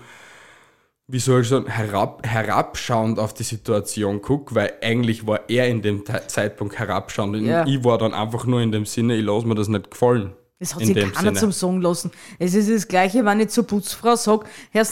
wie 1.08 1.20
soll 1.20 1.42
ich 1.42 1.50
sagen, 1.50 1.68
herab, 1.68 2.26
herabschauend 2.26 3.20
auf 3.20 3.34
die 3.34 3.44
Situation 3.44 4.22
gucke, 4.22 4.56
weil 4.56 4.74
eigentlich 4.82 5.28
war 5.28 5.42
er 5.50 5.68
in 5.68 5.82
dem 5.82 6.04
Zeitpunkt 6.28 6.80
herabschauend 6.80 7.36
und 7.36 7.46
Ja. 7.46 7.66
ich 7.68 7.84
war 7.84 7.98
dann 7.98 8.14
einfach 8.14 8.46
nur 8.46 8.62
in 8.62 8.72
dem 8.72 8.86
Sinne, 8.86 9.16
ich 9.18 9.26
lasse 9.26 9.46
mir 9.46 9.56
das 9.56 9.68
nicht 9.68 9.92
gefallen. 9.92 10.34
Das 10.60 10.76
hat 10.76 10.86
sich 10.86 10.96
keiner 10.96 11.14
Sinne. 11.16 11.34
zum 11.34 11.52
Sagen 11.52 11.82
lassen. 11.82 12.12
Es 12.38 12.54
ist 12.54 12.70
das 12.70 12.88
Gleiche, 12.88 13.26
wenn 13.26 13.40
ich 13.40 13.50
zur 13.50 13.66
Putzfrau 13.66 14.16
sage, 14.16 14.46
Herr 14.70 14.86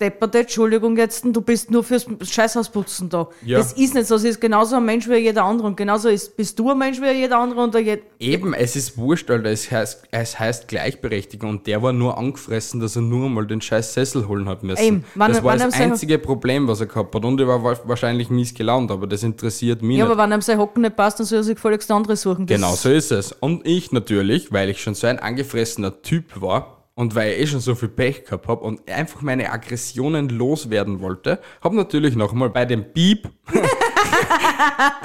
Depperte, 0.00 0.38
Entschuldigung 0.40 0.96
jetzt, 0.96 1.24
du 1.24 1.40
bist 1.40 1.72
nur 1.72 1.82
fürs 1.82 2.06
Scheißhausputzen 2.22 3.08
da. 3.08 3.28
Ja. 3.44 3.58
Das 3.58 3.72
ist 3.72 3.94
nicht 3.94 4.06
so. 4.06 4.16
Sie 4.16 4.28
ist 4.28 4.40
genauso 4.40 4.76
ein 4.76 4.84
Mensch 4.84 5.08
wie 5.08 5.16
jeder 5.16 5.42
andere. 5.42 5.66
Und 5.66 5.76
genauso 5.76 6.08
ist, 6.08 6.36
bist 6.36 6.56
du 6.58 6.70
ein 6.70 6.78
Mensch 6.78 7.00
wie 7.00 7.10
jeder 7.10 7.38
andere. 7.38 7.62
Und 7.64 7.74
je, 7.74 7.98
Eben, 8.20 8.54
es 8.54 8.76
ist 8.76 8.96
wurscht, 8.96 9.28
Alter. 9.28 9.50
Es 9.50 9.68
heißt, 9.70 10.04
es 10.12 10.38
heißt 10.38 10.68
Gleichberechtigung 10.68 11.50
und 11.50 11.66
der 11.66 11.82
war 11.82 11.92
nur 11.92 12.16
angefressen, 12.16 12.78
dass 12.78 12.94
er 12.94 13.02
nur 13.02 13.28
mal 13.28 13.44
den 13.46 13.60
scheiß 13.60 13.92
Sessel 13.94 14.28
holen 14.28 14.48
hat 14.48 14.62
müssen. 14.62 14.82
Eben, 14.84 15.04
wann- 15.16 15.32
das 15.32 15.42
war 15.42 15.56
das 15.56 15.74
einzige 15.74 16.18
Problem, 16.20 16.68
was 16.68 16.78
er 16.80 16.86
gehabt 16.86 17.12
hat. 17.14 17.24
Und 17.24 17.40
er 17.40 17.48
war 17.48 17.64
wa- 17.64 17.80
wahrscheinlich 17.84 18.30
mies 18.30 18.54
gelaunt, 18.54 18.92
aber 18.92 19.08
das 19.08 19.24
interessiert 19.24 19.82
mich 19.82 19.98
ja, 19.98 20.04
nicht. 20.04 20.12
aber 20.12 20.22
wenn 20.22 20.32
einem 20.32 20.42
sein 20.42 20.58
Hocken 20.58 20.82
nicht 20.82 20.94
passt, 20.94 21.18
dann 21.18 21.26
soll 21.26 21.40
er 21.40 21.42
sich 21.44 21.56
gefälligst 21.56 21.90
andere 21.90 22.14
suchen. 22.14 22.46
Das 22.46 22.54
Genau 22.56 22.72
so 22.76 22.88
ist 22.90 23.10
es. 23.10 23.32
Und 23.32 23.66
ich 23.66 23.90
natürlich, 23.90 24.52
weil 24.52 24.68
ich 24.70 24.80
schon 24.80 24.94
so 24.94 25.08
ein 25.08 25.18
angefressener 25.18 26.02
Typ 26.02 26.40
war 26.40 26.77
und 26.98 27.14
weil 27.14 27.34
ich 27.34 27.38
eh 27.38 27.46
schon 27.46 27.60
so 27.60 27.76
viel 27.76 27.88
Pech 27.88 28.24
gehabt 28.24 28.48
habe 28.48 28.64
und 28.64 28.90
einfach 28.90 29.22
meine 29.22 29.52
Aggressionen 29.52 30.28
loswerden 30.30 31.00
wollte, 31.00 31.38
habe 31.62 31.76
natürlich 31.76 32.16
nochmal 32.16 32.50
bei 32.50 32.64
dem 32.64 32.92
Beep 32.92 33.28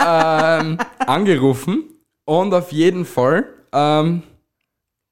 ähm, 0.03 0.79
angerufen 0.97 1.84
und 2.25 2.51
auf 2.51 2.71
jeden 2.71 3.06
Fall 3.06 3.45
ähm, 3.71 4.23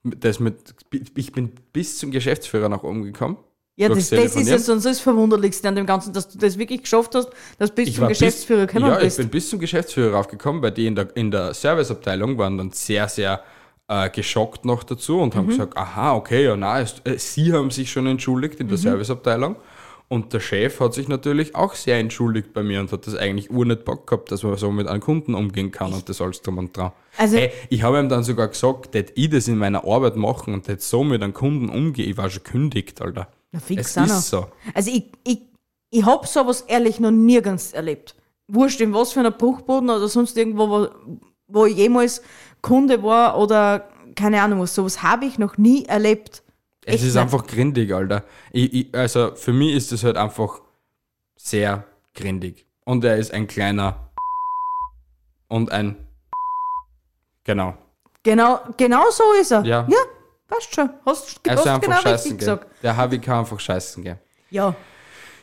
das 0.04 0.40
mit, 0.40 0.74
ich 1.16 1.32
bin 1.32 1.52
bis 1.72 2.00
zum 2.00 2.10
Geschäftsführer 2.10 2.68
nach 2.68 2.82
oben 2.82 3.04
gekommen. 3.04 3.38
Ja, 3.76 3.88
das, 3.88 4.10
das 4.10 4.36
ist 4.36 4.50
ja 4.50 4.58
sonst 4.58 4.86
das 4.86 5.00
Verwunderlichste 5.00 5.68
an 5.68 5.76
dem 5.76 5.86
Ganzen, 5.86 6.14
dass 6.14 6.30
du 6.30 6.40
das 6.40 6.58
wirklich 6.58 6.82
geschafft 6.82 7.14
hast, 7.14 7.30
dass 7.60 7.70
du 7.70 7.76
bis 7.76 7.90
Ich 7.90 7.96
zum 7.98 8.08
Geschäftsführer 8.08 8.66
gekommen 8.66 8.88
Ja, 8.88 8.98
ich 8.98 9.04
bist. 9.04 9.18
bin 9.18 9.30
bis 9.30 9.50
zum 9.52 9.60
Geschäftsführer 9.60 10.16
raufgekommen, 10.16 10.64
weil 10.64 10.72
die 10.72 10.88
in 10.88 10.96
der, 10.96 11.16
in 11.16 11.30
der 11.30 11.54
Serviceabteilung 11.54 12.40
waren 12.40 12.58
dann 12.58 12.72
sehr, 12.72 13.08
sehr 13.08 13.44
äh, 13.92 14.10
geschockt 14.10 14.64
noch 14.64 14.84
dazu 14.84 15.20
und 15.20 15.34
Mhm. 15.34 15.38
haben 15.40 15.48
gesagt, 15.48 15.76
aha, 15.78 16.14
okay, 16.16 16.46
ja, 16.46 16.56
na, 16.56 16.80
äh, 16.82 16.86
sie 17.18 17.52
haben 17.52 17.72
sich 17.72 17.92
schon 17.92 18.08
entschuldigt 18.08 18.60
in 18.62 18.68
der 18.70 18.78
Mhm. 18.78 18.82
Serviceabteilung. 18.84 19.56
Und 20.08 20.34
der 20.34 20.40
Chef 20.42 20.80
hat 20.82 20.94
sich 20.94 21.08
natürlich 21.08 21.56
auch 21.56 21.74
sehr 21.74 21.98
entschuldigt 22.00 22.54
bei 22.54 22.64
mir 22.64 22.82
und 22.82 22.92
hat 22.92 23.08
das 23.08 23.16
eigentlich 23.16 23.50
ur 23.50 23.66
nicht 23.66 23.86
Bock 23.86 24.08
gehabt, 24.08 24.30
dass 24.32 24.44
man 24.44 24.58
so 24.58 24.70
mit 24.72 24.88
einem 24.88 25.00
Kunden 25.00 25.34
umgehen 25.36 25.72
kann 25.72 25.94
und 25.94 26.08
das 26.10 26.20
alles 26.22 26.42
drum 26.42 26.58
und 26.58 26.76
dran. 26.76 26.92
Also- 27.18 27.38
hey, 27.38 27.52
ich 27.70 27.82
habe 27.84 27.98
ihm 28.00 28.10
dann 28.10 28.24
sogar 28.26 28.50
gesagt, 28.50 28.94
dass 28.96 29.06
ich 29.16 29.30
das 29.30 29.48
in 29.48 29.58
meiner 29.58 29.86
Arbeit 29.86 30.18
machen 30.18 30.54
und 30.54 30.68
das 30.68 30.90
so 30.90 31.04
mit 31.06 31.24
einem 31.24 31.34
Kunden 31.34 31.70
umgehe. 31.70 32.06
Ich 32.06 32.18
war 32.18 32.30
schon 32.30 32.44
kündigt, 32.44 33.02
Alter. 33.02 33.28
Na, 33.54 33.60
fix 33.60 33.90
es 33.92 33.96
noch. 33.96 34.06
ist 34.06 34.30
so. 34.30 34.48
Also 34.74 34.92
ich, 34.92 35.06
ich, 35.26 35.40
ich 35.90 36.06
hab 36.06 36.28
sowas 36.28 36.62
ehrlich 36.68 37.00
noch 37.00 37.12
nirgends 37.12 37.72
erlebt. 37.74 38.16
Wurscht 38.50 38.82
in 38.82 38.94
was 38.94 39.14
für 39.14 39.22
einer 39.22 39.32
Bruchboden 39.32 39.90
oder 39.90 40.08
sonst 40.10 40.38
irgendwo, 40.38 40.70
wo, 40.70 40.88
wo 41.48 41.66
ich 41.66 41.76
jemals 41.78 42.22
Kunde 42.62 43.04
war 43.04 43.38
oder 43.38 43.90
keine 44.16 44.42
Ahnung 44.42 44.60
was, 44.60 44.76
sowas 44.76 45.04
habe 45.04 45.26
ich 45.26 45.40
noch 45.40 45.58
nie 45.58 45.86
erlebt. 45.86 46.44
Es 46.84 46.96
Echt 46.96 47.04
ist 47.04 47.14
nicht. 47.14 47.22
einfach 47.22 47.46
grindig, 47.46 47.94
Alter. 47.94 48.24
Ich, 48.52 48.74
ich, 48.74 48.96
also 48.96 49.36
für 49.36 49.54
mich 49.54 49.74
ist 49.74 49.92
es 49.92 50.04
halt 50.04 50.18
einfach 50.18 50.62
sehr 51.36 51.86
grindig. 52.16 52.66
Und 52.86 53.04
er 53.04 53.18
ist 53.18 53.34
ein 53.34 53.48
kleiner 53.48 54.12
und 55.48 55.72
ein 55.72 55.96
genau. 57.44 57.78
Genau, 58.24 58.60
genau 58.78 59.10
so 59.12 59.24
ist 59.40 59.52
er. 59.52 59.64
Ja. 59.64 59.88
ja 59.90 59.98
passt 60.48 60.76
schon. 60.76 60.90
Hast, 61.06 61.40
Also 61.48 61.62
hast 61.62 61.68
einfach 61.68 61.82
genau 61.82 62.02
scheißen 62.02 62.38
gesagt. 62.38 62.68
Der 62.84 62.98
HWK 62.98 63.28
einfach 63.30 63.60
scheißen 63.60 64.04
gehen. 64.04 64.20
Ja. 64.50 64.76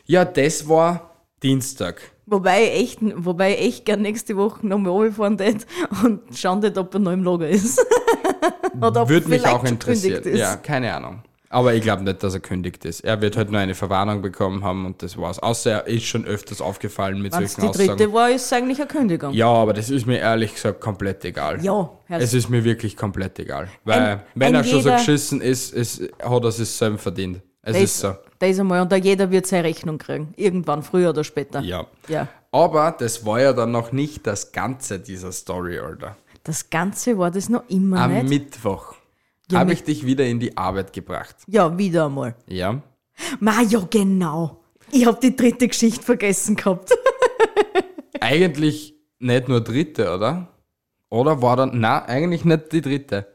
Ja, 0.05 0.25
das 0.25 0.67
war 0.67 1.15
Dienstag. 1.41 2.01
Wobei 2.29 2.63
ich 2.63 2.81
echt, 2.81 2.99
wobei 3.15 3.53
ich 3.53 3.59
echt 3.61 3.85
gern 3.85 4.01
nächste 4.01 4.37
Woche 4.37 4.65
nochmal 4.67 4.91
runterfahren 4.91 5.37
tät 5.37 5.65
und 6.03 6.21
schauen 6.35 6.61
tät, 6.61 6.77
ob 6.77 6.93
er 6.93 6.99
noch 6.99 7.11
im 7.11 7.23
Lager 7.23 7.49
ist. 7.49 7.79
Oder 8.81 9.01
ob 9.01 9.09
Würde 9.09 9.29
mich 9.29 9.45
auch 9.45 9.63
interessieren. 9.63 10.35
Ja, 10.35 10.55
keine 10.55 10.93
Ahnung. 10.93 11.23
Aber 11.51 11.73
ich 11.73 11.81
glaube 11.81 12.03
nicht, 12.03 12.21
dass 12.21 12.35
er 12.35 12.39
kündigt 12.41 12.85
ist. 12.85 12.99
Er 12.99 13.19
wird 13.21 13.35
halt 13.35 13.49
nur 13.49 13.59
eine 13.59 13.73
Verwarnung 13.73 14.21
bekommen 14.21 14.63
haben 14.63 14.85
und 14.85 15.01
das 15.01 15.17
war's. 15.17 15.39
Außer 15.39 15.71
er 15.71 15.87
ist 15.87 16.05
schon 16.05 16.23
öfters 16.25 16.61
aufgefallen 16.61 17.19
mit 17.23 17.33
Wenn 17.33 17.43
es 17.43 17.53
solchen 17.55 17.71
die 17.71 17.77
dritte 17.77 17.93
Aussagen. 17.93 18.13
war, 18.13 18.29
ist 18.29 18.45
es 18.45 18.53
eigentlich 18.53 18.77
eine 18.79 18.87
Kündigung. 18.87 19.33
Ja, 19.33 19.47
aber 19.47 19.73
das 19.73 19.89
ist 19.89 20.05
mir 20.05 20.19
ehrlich 20.19 20.53
gesagt 20.53 20.79
komplett 20.79 21.25
egal. 21.25 21.63
Ja, 21.63 21.89
Herr 22.05 22.19
Es 22.21 22.35
ist 22.35 22.49
mir 22.49 22.63
wirklich 22.63 22.95
komplett 22.95 23.39
egal. 23.39 23.67
Weil, 23.83 23.99
Ein- 23.99 24.19
wenn 24.35 24.47
ein 24.49 24.55
er 24.55 24.63
schon 24.63 24.83
so 24.83 24.91
geschissen 24.91 25.41
ist, 25.41 25.73
ist, 25.73 26.03
hat 26.23 26.43
er 26.43 26.49
es 26.49 26.77
selber 26.77 26.99
verdient. 26.99 27.41
Es 27.63 27.77
ist 27.77 27.99
so. 27.99 28.13
Das 28.39 28.59
einmal. 28.59 28.81
Und 28.81 28.91
da 28.91 28.95
jeder 28.95 29.31
wird 29.31 29.47
seine 29.47 29.65
Rechnung 29.65 29.97
kriegen. 29.97 30.33
Irgendwann, 30.37 30.81
früher 30.83 31.09
oder 31.09 31.23
später. 31.23 31.59
Ja. 31.61 31.85
Ja. 32.07 32.27
Aber 32.51 32.95
das 32.97 33.25
war 33.25 33.41
ja 33.41 33.53
dann 33.53 33.71
noch 33.71 33.91
nicht 33.91 34.25
das 34.25 34.51
Ganze 34.51 34.99
dieser 34.99 35.31
Story, 35.31 35.77
Alter. 35.77 36.17
Das 36.43 36.69
Ganze 36.69 37.17
war 37.17 37.29
das 37.29 37.49
noch 37.49 37.63
immer 37.69 37.99
Am 37.99 38.13
nicht. 38.13 38.29
Mittwoch 38.29 38.95
Ja, 39.51 39.59
habe 39.59 39.73
ich 39.73 39.83
dich 39.83 40.05
wieder 40.05 40.25
in 40.25 40.39
die 40.39 40.57
Arbeit 40.57 40.93
gebracht. 40.93 41.35
Ja, 41.47 41.77
wieder 41.77 42.05
einmal. 42.05 42.35
Ja. 42.47 42.81
Ma, 43.39 43.61
ja, 43.61 43.85
genau. 43.89 44.63
Ich 44.91 45.05
hab 45.05 45.21
die 45.21 45.35
dritte 45.35 45.67
Geschichte 45.67 46.01
vergessen 46.03 46.55
gehabt. 46.55 46.91
Eigentlich 48.19 48.95
nicht 49.19 49.47
nur 49.47 49.61
dritte, 49.61 50.13
oder? 50.13 50.47
Oder 51.09 51.41
war 51.41 51.57
dann, 51.57 51.71
na, 51.73 52.05
eigentlich 52.05 52.45
nicht 52.45 52.71
die 52.71 52.81
dritte. 52.81 53.27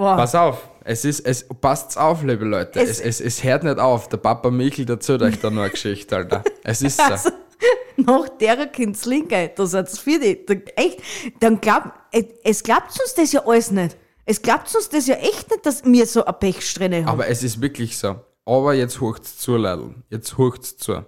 Boah. 0.00 0.16
Pass 0.16 0.34
auf, 0.34 0.66
es 0.82 1.04
ist, 1.04 1.20
es 1.26 1.46
passt's 1.60 1.98
auf, 1.98 2.22
liebe 2.22 2.46
Leute. 2.46 2.80
Es, 2.80 3.00
Es- 3.00 3.00
es, 3.00 3.20
es, 3.20 3.44
hört 3.44 3.64
nicht 3.64 3.78
auf. 3.78 4.08
Der 4.08 4.16
Papa 4.16 4.50
Michel 4.50 4.88
erzählt 4.88 5.20
euch 5.20 5.38
da 5.38 5.50
noch 5.50 5.60
eine 5.60 5.70
Geschichte, 5.70 6.16
Alter. 6.16 6.42
Es 6.64 6.80
ist 6.80 6.96
so. 6.96 7.02
Also, 7.02 7.30
nach 7.98 8.30
der 8.30 8.66
Kindslinkeit, 8.68 9.58
da 9.58 9.66
seid's 9.66 9.98
für 9.98 10.18
die. 10.18 10.46
Da, 10.46 10.54
echt, 10.76 11.02
dann 11.40 11.60
glaub, 11.60 11.92
äh, 12.12 12.24
es 12.44 12.62
glaubt 12.62 12.98
uns 12.98 13.12
das 13.14 13.30
ja 13.32 13.46
alles 13.46 13.70
nicht. 13.72 13.98
Es 14.24 14.40
glaubt 14.40 14.74
uns 14.74 14.88
das 14.88 15.06
ja 15.06 15.16
echt 15.16 15.50
nicht, 15.50 15.66
dass 15.66 15.84
wir 15.84 16.06
so 16.06 16.24
eine 16.24 16.32
Pechsträhne 16.32 17.00
haben. 17.04 17.08
Aber 17.08 17.26
es 17.28 17.42
ist 17.42 17.60
wirklich 17.60 17.98
so. 17.98 18.16
Aber 18.46 18.72
jetzt 18.72 19.02
hurcht's 19.02 19.36
zu, 19.36 19.58
Leidl. 19.58 19.96
Jetzt 20.08 20.38
hurcht's 20.38 20.78
zu. 20.78 21.04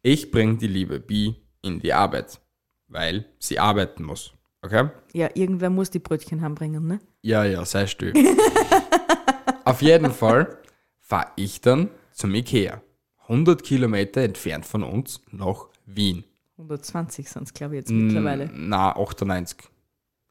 Ich 0.00 0.30
bring 0.30 0.56
die 0.56 0.68
liebe 0.68 1.00
Bi 1.00 1.34
in 1.60 1.80
die 1.80 1.92
Arbeit, 1.92 2.40
weil 2.88 3.26
sie 3.38 3.58
arbeiten 3.58 4.04
muss. 4.04 4.32
Okay? 4.66 4.90
ja, 5.12 5.30
irgendwer 5.34 5.70
muss 5.70 5.90
die 5.90 6.00
Brötchen 6.00 6.42
heimbringen, 6.42 6.86
ne? 6.86 7.00
Ja, 7.22 7.44
ja, 7.44 7.64
sei 7.64 7.86
still. 7.86 8.12
Auf 9.64 9.80
jeden 9.80 10.12
Fall 10.12 10.58
fahre 11.00 11.28
ich 11.36 11.60
dann 11.60 11.90
zum 12.12 12.34
Ikea. 12.34 12.82
100 13.22 13.62
Kilometer 13.62 14.22
entfernt 14.22 14.66
von 14.66 14.82
uns 14.82 15.20
nach 15.30 15.66
Wien. 15.84 16.24
120 16.58 17.28
sind's, 17.28 17.54
glaube 17.54 17.74
ich, 17.76 17.80
jetzt 17.80 17.90
mittlerweile. 17.90 18.50
Na, 18.52 18.96
98. 18.96 19.58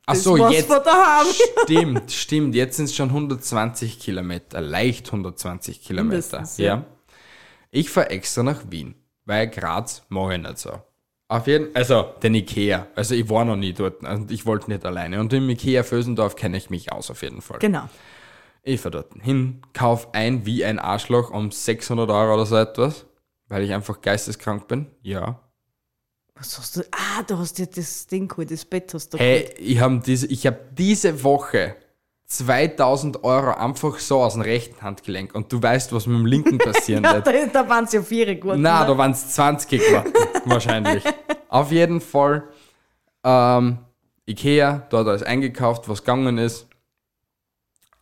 Ach 0.06 0.16
so, 0.16 0.38
jetzt. 0.50 0.72
Stimmt, 1.64 2.12
stimmt. 2.12 2.56
Jetzt 2.56 2.78
sind 2.78 2.86
es 2.86 2.96
schon 2.96 3.10
120 3.10 4.00
Kilometer, 4.00 4.62
leicht 4.62 5.08
120 5.08 5.82
Kilometer. 5.82 6.10
Mindestens, 6.10 6.58
ja. 6.58 6.66
ja. 6.66 6.86
Ich 7.72 7.90
fahre 7.90 8.10
extra 8.10 8.44
nach 8.44 8.70
Wien, 8.70 8.96
weil 9.26 9.50
Graz 9.50 10.04
mache 10.10 10.36
ich 10.36 10.42
nicht 10.42 10.58
so. 10.60 10.82
Auf 11.28 11.48
jeden 11.48 11.76
also 11.76 12.14
den 12.22 12.36
Ikea. 12.36 12.88
Also 12.96 13.16
ich 13.16 13.28
war 13.30 13.46
noch 13.46 13.56
nie 13.56 13.74
dort 13.74 14.04
und 14.04 14.32
ich 14.32 14.46
wollte 14.46 14.70
nicht 14.70 14.86
alleine. 14.86 15.20
Und 15.20 15.34
im 15.34 15.50
Ikea 15.50 15.84
Vösendorf 15.84 16.36
kenne 16.36 16.58
ich 16.58 16.70
mich 16.70 16.92
aus 16.92 17.10
auf 17.10 17.24
jeden 17.24 17.42
Fall. 17.42 17.60
Genau. 17.60 17.90
Ich 18.62 18.82
fahre 18.82 18.92
dort 18.92 19.14
hin, 19.22 19.62
kauf 19.74 20.14
ein 20.14 20.46
wie 20.46 20.66
ein 20.66 20.80
Arschloch 20.80 21.32
um 21.32 21.52
600 21.52 22.10
Euro 22.10 22.34
oder 22.34 22.46
so 22.46 22.56
etwas, 22.58 23.06
weil 23.48 23.64
ich 23.64 23.74
einfach 23.74 24.02
geisteskrank 24.02 24.68
bin. 24.68 24.88
Ja. 25.02 25.40
Was 26.36 26.58
hast 26.58 26.78
du? 26.78 26.82
Ah, 26.92 27.24
du 27.24 27.38
hast 27.38 27.58
dir 27.58 27.68
das 27.68 28.08
Ding 28.08 28.28
geholt, 28.28 28.52
das 28.52 28.66
Bett 28.66 28.94
hast 28.94 29.14
du 29.14 29.18
Hey, 29.18 29.54
ich 29.58 29.80
habe 29.80 30.02
diese, 30.06 30.28
ich 30.28 30.46
hab 30.46 30.76
diese 30.76 31.24
Woche 31.24 31.76
2000 32.28 33.24
Euro 33.24 33.52
einfach 33.52 34.00
so 34.00 34.24
aus 34.24 34.34
dem 34.34 34.42
rechten 34.42 34.82
Handgelenk 34.82 35.36
und 35.36 35.52
du 35.52 35.62
weißt, 35.62 35.94
was 35.94 36.08
mit 36.08 36.18
dem 36.18 36.26
linken 36.26 36.58
passieren 36.58 37.04
geholt. 37.04 37.26
wird. 37.26 37.56
Da, 37.56 37.64
da 37.64 37.70
waren 37.70 37.84
es 37.84 37.94
ja 37.94 38.02
vier 38.02 38.36
geworden. 38.36 38.62
Na, 38.62 38.82
ne? 38.82 38.88
da 38.88 38.98
waren 38.98 39.12
es 39.12 39.34
20 39.34 39.70
geworden, 39.70 40.14
wahrscheinlich. 40.46 41.04
Auf 41.50 41.72
jeden 41.72 42.02
Fall, 42.02 42.44
ähm, 43.24 43.78
Ikea, 44.28 44.88
dort 44.90 45.08
alles 45.08 45.22
eingekauft, 45.24 45.88
was 45.88 46.00
gegangen 46.00 46.40
ist, 46.40 46.68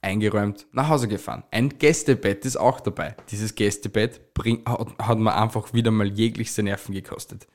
eingeräumt, 0.01 0.67
nach 0.71 0.89
Hause 0.89 1.07
gefahren. 1.07 1.43
Ein 1.51 1.77
Gästebett 1.77 2.45
ist 2.45 2.55
auch 2.57 2.79
dabei. 2.79 3.15
Dieses 3.29 3.55
Gästebett 3.55 4.33
bring, 4.33 4.63
hat, 4.65 4.87
hat 4.99 5.17
mir 5.17 5.35
einfach 5.35 5.73
wieder 5.73 5.91
mal 5.91 6.07
jeglichste 6.07 6.63
Nerven 6.63 6.93
gekostet. 6.93 7.47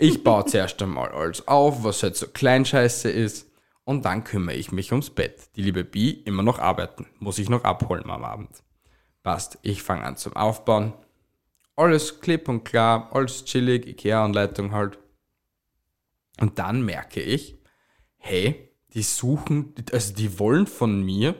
Ich 0.00 0.22
baue 0.22 0.44
zuerst 0.46 0.82
einmal 0.82 1.10
alles 1.10 1.46
auf, 1.48 1.82
was 1.82 2.02
halt 2.02 2.16
so 2.16 2.26
Kleinscheiße 2.26 3.10
ist. 3.10 3.46
Und 3.84 4.04
dann 4.06 4.24
kümmere 4.24 4.56
ich 4.56 4.72
mich 4.72 4.92
ums 4.92 5.10
Bett. 5.10 5.54
Die 5.56 5.62
liebe 5.62 5.84
Bi 5.84 6.10
immer 6.10 6.42
noch 6.42 6.58
arbeiten. 6.58 7.06
Muss 7.18 7.38
ich 7.38 7.48
noch 7.50 7.64
abholen 7.64 8.08
am 8.10 8.24
Abend. 8.24 8.62
Passt. 9.22 9.58
Ich 9.62 9.82
fange 9.82 10.04
an 10.04 10.16
zum 10.16 10.34
Aufbauen. 10.36 10.94
Alles 11.76 12.20
klipp 12.20 12.48
und 12.48 12.64
klar, 12.64 13.10
alles 13.12 13.44
chillig, 13.44 13.86
Ikea-Anleitung 13.86 14.72
halt. 14.72 14.98
Und 16.40 16.58
dann 16.58 16.82
merke 16.84 17.20
ich, 17.20 17.58
hey, 18.16 18.70
die 18.94 19.02
suchen, 19.02 19.74
also 19.92 20.14
die 20.14 20.38
wollen 20.38 20.66
von 20.66 21.02
mir, 21.02 21.34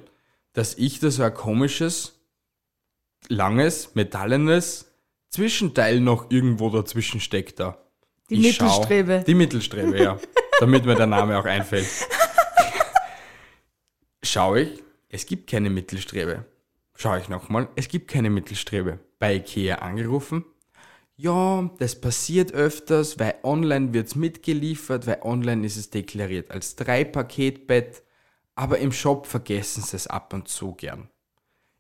dass 0.53 0.75
ich 0.75 0.99
da 1.01 1.11
so 1.11 1.23
ein 1.23 1.33
komisches, 1.35 2.21
langes, 3.29 3.95
metallenes 3.95 4.93
Zwischenteil 5.31 6.01
noch 6.01 6.31
irgendwo 6.31 6.69
dazwischen 6.71 7.21
steckt 7.21 7.59
da. 7.61 7.79
Die 8.31 8.35
Ich 8.49 8.57
schau- 8.57 8.65
Mittelstrebe. 8.65 9.25
Die 9.27 9.35
Mittelstrebe, 9.35 10.03
ja. 10.03 10.19
damit 10.61 10.85
mir 10.85 10.95
der 10.95 11.07
Name 11.07 11.39
auch 11.39 11.45
einfällt. 11.45 11.87
Schau 14.27 14.55
ich, 14.55 14.83
es 15.11 15.27
gibt 15.27 15.51
keine 15.51 15.69
Mittelstrebe. 15.69 16.47
Schau 16.95 17.15
ich 17.17 17.29
nochmal, 17.29 17.69
es 17.77 17.89
gibt 17.89 18.11
keine 18.11 18.31
Mittelstrebe. 18.31 18.99
Bei 19.19 19.35
Ikea 19.35 19.77
angerufen. 19.77 20.47
Ja, 21.17 21.71
das 21.79 22.01
passiert 22.01 22.53
öfters, 22.53 23.19
weil 23.19 23.35
online 23.43 23.93
wird's 23.93 24.15
mitgeliefert, 24.15 25.07
weil 25.07 25.21
online 25.21 25.67
ist 25.67 25.77
es 25.77 25.91
deklariert 25.91 26.51
als 26.51 26.75
Drei-Paketbett, 26.75 28.03
aber 28.55 28.79
im 28.79 28.93
Shop 28.93 29.27
vergessen 29.27 29.83
sie 29.83 29.97
es 29.97 30.07
ab 30.07 30.33
und 30.33 30.49
zu 30.49 30.73
gern. 30.73 31.11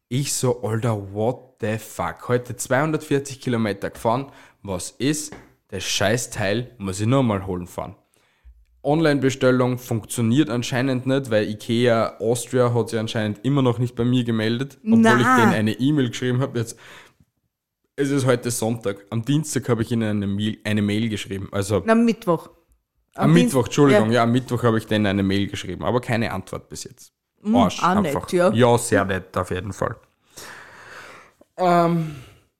Ich 0.08 0.34
so, 0.34 0.62
Alter, 0.62 1.14
what 1.14 1.56
the 1.62 1.78
fuck? 1.78 2.28
Heute 2.28 2.56
240 2.56 3.40
Kilometer 3.40 3.88
gefahren. 3.88 4.30
Was 4.62 4.90
ist? 4.90 5.34
Das 5.68 5.82
Scheißteil 5.82 6.74
muss 6.76 7.00
ich 7.00 7.06
nur 7.06 7.22
mal 7.22 7.46
holen 7.46 7.66
fahren. 7.66 7.96
Online-Bestellung 8.84 9.78
funktioniert 9.78 10.50
anscheinend 10.50 11.06
nicht, 11.06 11.30
weil 11.30 11.48
Ikea 11.48 12.18
Austria 12.18 12.72
hat 12.74 12.90
sich 12.90 12.98
anscheinend 12.98 13.44
immer 13.44 13.62
noch 13.62 13.78
nicht 13.78 13.94
bei 13.96 14.04
mir 14.04 14.24
gemeldet, 14.24 14.78
obwohl 14.84 14.98
Na. 15.00 15.16
ich 15.18 15.42
denen 15.42 15.52
eine 15.54 15.72
E-Mail 15.72 16.08
geschrieben 16.10 16.40
habe. 16.40 16.58
Jetzt 16.58 16.78
es 17.96 18.10
ist 18.10 18.26
heute 18.26 18.50
Sonntag. 18.50 19.06
Am 19.10 19.24
Dienstag 19.24 19.68
habe 19.68 19.82
ich 19.82 19.92
ihnen 19.92 20.02
eine 20.02 20.26
Mail, 20.26 20.58
eine 20.64 20.82
Mail 20.82 21.08
geschrieben. 21.08 21.48
Also 21.52 21.84
am 21.86 22.04
Mittwoch. 22.04 22.50
am 23.14 23.32
Dienst- 23.34 23.44
Mittwoch, 23.54 23.66
Entschuldigung, 23.66 24.08
Ja. 24.08 24.14
ja. 24.14 24.22
am 24.24 24.32
Mittwoch 24.32 24.62
habe 24.64 24.78
ich 24.78 24.86
denen 24.86 25.06
eine 25.06 25.22
Mail 25.22 25.46
geschrieben, 25.46 25.84
aber 25.84 26.00
keine 26.00 26.32
Antwort 26.32 26.68
bis 26.68 26.84
jetzt. 26.84 27.12
Arsch, 27.52 27.82
auch 27.82 28.00
nett, 28.00 28.32
ja. 28.32 28.52
ja, 28.52 28.78
sehr 28.78 29.04
nett, 29.04 29.36
auf 29.36 29.50
jeden 29.50 29.72
Fall. 29.72 29.96
Ähm, 31.56 32.16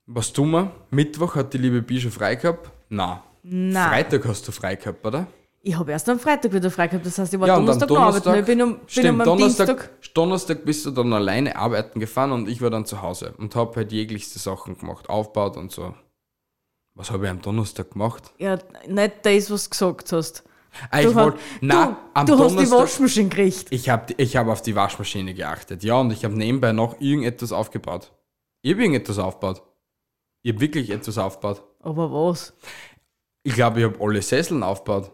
was 0.07 0.33
tun 0.33 0.51
wir? 0.51 0.71
Mittwoch 0.91 1.35
hat 1.37 1.53
die 1.55 1.59
liebe 1.59 1.83
Bi 1.83 2.01
schon 2.01 2.11
frei 2.11 2.37
gehabt? 2.37 2.71
Na. 2.89 3.23
Na. 3.43 3.89
Freitag 3.89 4.25
hast 4.27 4.47
du 4.47 4.53
frei 4.53 4.77
gehabt, 4.77 5.05
oder? 5.05 5.27
Ich 5.67 5.79
habe 5.79 5.93
erst 5.93 6.07
am 6.11 6.19
Freitag 6.19 6.53
wieder 6.53 6.71
frei 6.71 6.89
gehabt, 6.89 7.07
das 7.07 7.17
heißt, 7.19 7.33
ich 7.33 7.41
war 7.41 7.49
Ja, 7.49 7.57
Donnerstag 7.57 7.89
noch 7.89 7.97
arbeiten. 7.99 8.23
Donnerstag, 8.25 8.41
Ich 8.41 8.47
bin, 8.47 8.63
um, 8.63 8.73
bin 8.79 8.81
stimmt, 8.87 9.09
um 9.15 9.21
am 9.23 9.25
Donnerstag, 9.25 9.67
Dienstag. 9.67 10.15
Donnerstag 10.15 10.65
bist 10.67 10.85
du 10.85 10.91
dann 10.91 11.13
alleine 11.15 11.57
arbeiten 11.57 12.01
gefahren 12.01 12.33
und 12.33 12.49
ich 12.51 12.61
war 12.61 12.69
dann 12.69 12.85
zu 12.85 13.01
Hause 13.01 13.33
und 13.39 13.57
habe 13.57 13.75
halt 13.77 13.91
jeglichste 13.91 14.39
Sachen 14.39 14.77
gemacht, 14.77 15.09
aufgebaut 15.09 15.57
und 15.57 15.73
so. 15.73 15.95
Was 16.95 17.11
habe 17.11 17.25
ich 17.25 17.31
am 17.31 17.41
Donnerstag 17.41 17.93
gemacht? 17.93 18.33
Ja, 18.39 18.59
nicht 18.87 19.15
das, 19.23 19.51
was 19.51 19.65
du 19.65 19.71
gesagt 19.71 20.13
hast. 20.13 20.45
Ah, 20.91 21.01
ich 21.01 21.07
Du, 21.07 21.15
wollte, 21.15 21.39
hast- 21.39 21.45
na, 21.63 21.97
am 22.13 22.27
du 22.27 22.33
hast 22.35 22.51
die 22.51 22.55
Donnerstag, 22.57 22.79
Waschmaschine 22.81 23.29
gekriegt. 23.31 23.67
ich 23.71 23.89
habe 23.89 24.13
ich 24.19 24.37
hab 24.37 24.49
auf 24.49 24.61
die 24.61 24.77
Waschmaschine 24.77 25.33
geachtet, 25.33 25.83
ja, 25.83 25.95
und 25.99 26.11
ich 26.13 26.25
habe 26.27 26.35
nebenbei 26.37 26.73
noch 26.73 27.01
irgendetwas 27.01 27.53
aufgebaut. 27.53 28.13
Ich 28.61 28.73
habe 28.73 28.83
irgendetwas 28.83 29.19
aufgebaut. 29.19 29.63
Ich 30.43 30.53
habe 30.53 30.61
wirklich 30.61 30.91
etwas 30.91 31.17
aufgebaut. 31.17 31.63
Aber 31.81 32.13
was? 32.13 32.53
Ich 33.45 33.55
glaube, 33.55 33.79
ich 33.81 33.85
habe 33.87 33.97
alle 34.05 34.21
Sesseln 34.21 34.63
aufgebaut. 34.63 35.11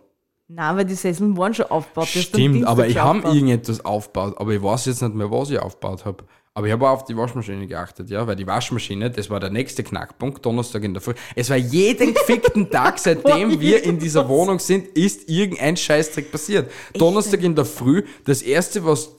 Nein, 0.53 0.77
weil 0.77 0.85
die 0.85 0.95
Sesseln 0.95 1.37
waren 1.37 1.55
schon 1.55 1.67
aufgebaut. 1.67 2.09
Stimmt, 2.09 2.65
aber 2.67 2.89
ich 2.89 2.99
habe 2.99 3.21
irgendetwas 3.29 3.85
aufgebaut, 3.85 4.35
aber 4.37 4.53
ich 4.53 4.61
weiß 4.61 4.87
jetzt 4.87 5.01
nicht 5.01 5.15
mehr, 5.15 5.31
was 5.31 5.51
ich 5.51 5.61
aufgebaut 5.61 6.05
habe. 6.05 6.25
Aber 6.55 6.67
ich 6.67 6.73
habe 6.73 6.89
auch 6.89 6.95
auf 6.95 7.05
die 7.05 7.17
Waschmaschine 7.17 7.69
geachtet, 7.69 8.11
ja, 8.11 8.27
weil 8.27 8.35
die 8.35 8.47
Waschmaschine, 8.49 9.13
das 9.13 9.31
war 9.31 9.39
der 9.39 9.51
nächste 9.51 9.85
Knackpunkt, 9.85 10.45
Donnerstag 10.45 10.83
in 10.83 10.93
der 10.93 11.01
Früh. 11.01 11.15
Es 11.37 11.49
war 11.51 11.57
jeden 11.57 12.15
gefickten 12.15 12.69
Tag, 12.71 12.99
seitdem 12.99 13.61
wir 13.61 13.85
in 13.85 14.01
dieser 14.01 14.29
Wohnung 14.29 14.59
sind, 14.59 14.89
ist 14.89 15.29
irgendein 15.29 15.77
Scheißdreck 15.77 16.33
passiert. 16.33 16.69
Donnerstag 16.95 17.45
in 17.45 17.55
der 17.55 17.65
Früh, 17.65 18.03
das 18.25 18.43
erste, 18.43 18.85
was 18.85 19.17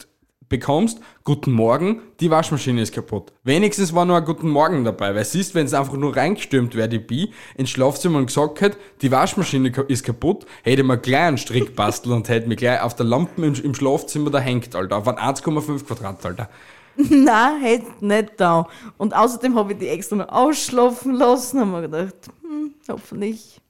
bekommst, 0.51 0.99
guten 1.23 1.51
Morgen, 1.51 2.01
die 2.19 2.29
Waschmaschine 2.29 2.83
ist 2.83 2.93
kaputt. 2.93 3.33
Wenigstens 3.43 3.95
war 3.95 4.05
nur 4.05 4.17
ein 4.17 4.25
guten 4.25 4.49
Morgen 4.49 4.83
dabei, 4.83 5.15
weil 5.15 5.25
siehst, 5.25 5.55
wenn 5.55 5.65
es 5.65 5.73
einfach 5.73 5.93
nur 5.93 6.15
reingestürmt 6.15 6.75
wäre, 6.75 6.87
die 6.87 6.99
Bi, 6.99 7.33
ins 7.55 7.71
Schlafzimmer 7.71 8.19
und 8.19 8.27
gesagt 8.27 8.61
hätte, 8.61 8.77
die 9.01 9.11
Waschmaschine 9.11 9.69
ist 9.87 10.05
kaputt, 10.05 10.45
hätte 10.61 10.83
man 10.83 11.01
gleich 11.01 11.21
einen 11.21 11.37
Strick 11.39 11.75
basteln 11.75 12.13
und 12.13 12.29
hätte 12.29 12.47
mich 12.47 12.57
gleich 12.57 12.79
auf 12.81 12.95
der 12.95 13.07
Lampe 13.07 13.43
im, 13.43 13.55
im 13.55 13.73
Schlafzimmer 13.73 14.29
da 14.29 14.37
hängt, 14.37 14.75
Alter, 14.75 14.97
auf 14.97 15.07
ein 15.07 15.15
1,5 15.15 15.85
Quadrat, 15.85 16.23
Alter. 16.23 16.49
Nein, 16.95 17.61
hätte 17.61 18.05
nicht 18.05 18.33
da. 18.37 18.67
Und 18.97 19.15
außerdem 19.15 19.55
habe 19.55 19.73
ich 19.73 19.79
die 19.79 19.87
extra 19.87 20.17
noch 20.17 20.29
ausschlafen 20.29 21.13
lassen. 21.13 21.61
Haben 21.61 21.71
wir 21.71 21.81
gedacht, 21.81 22.15
hm, 22.41 22.75
hoffentlich 22.89 23.61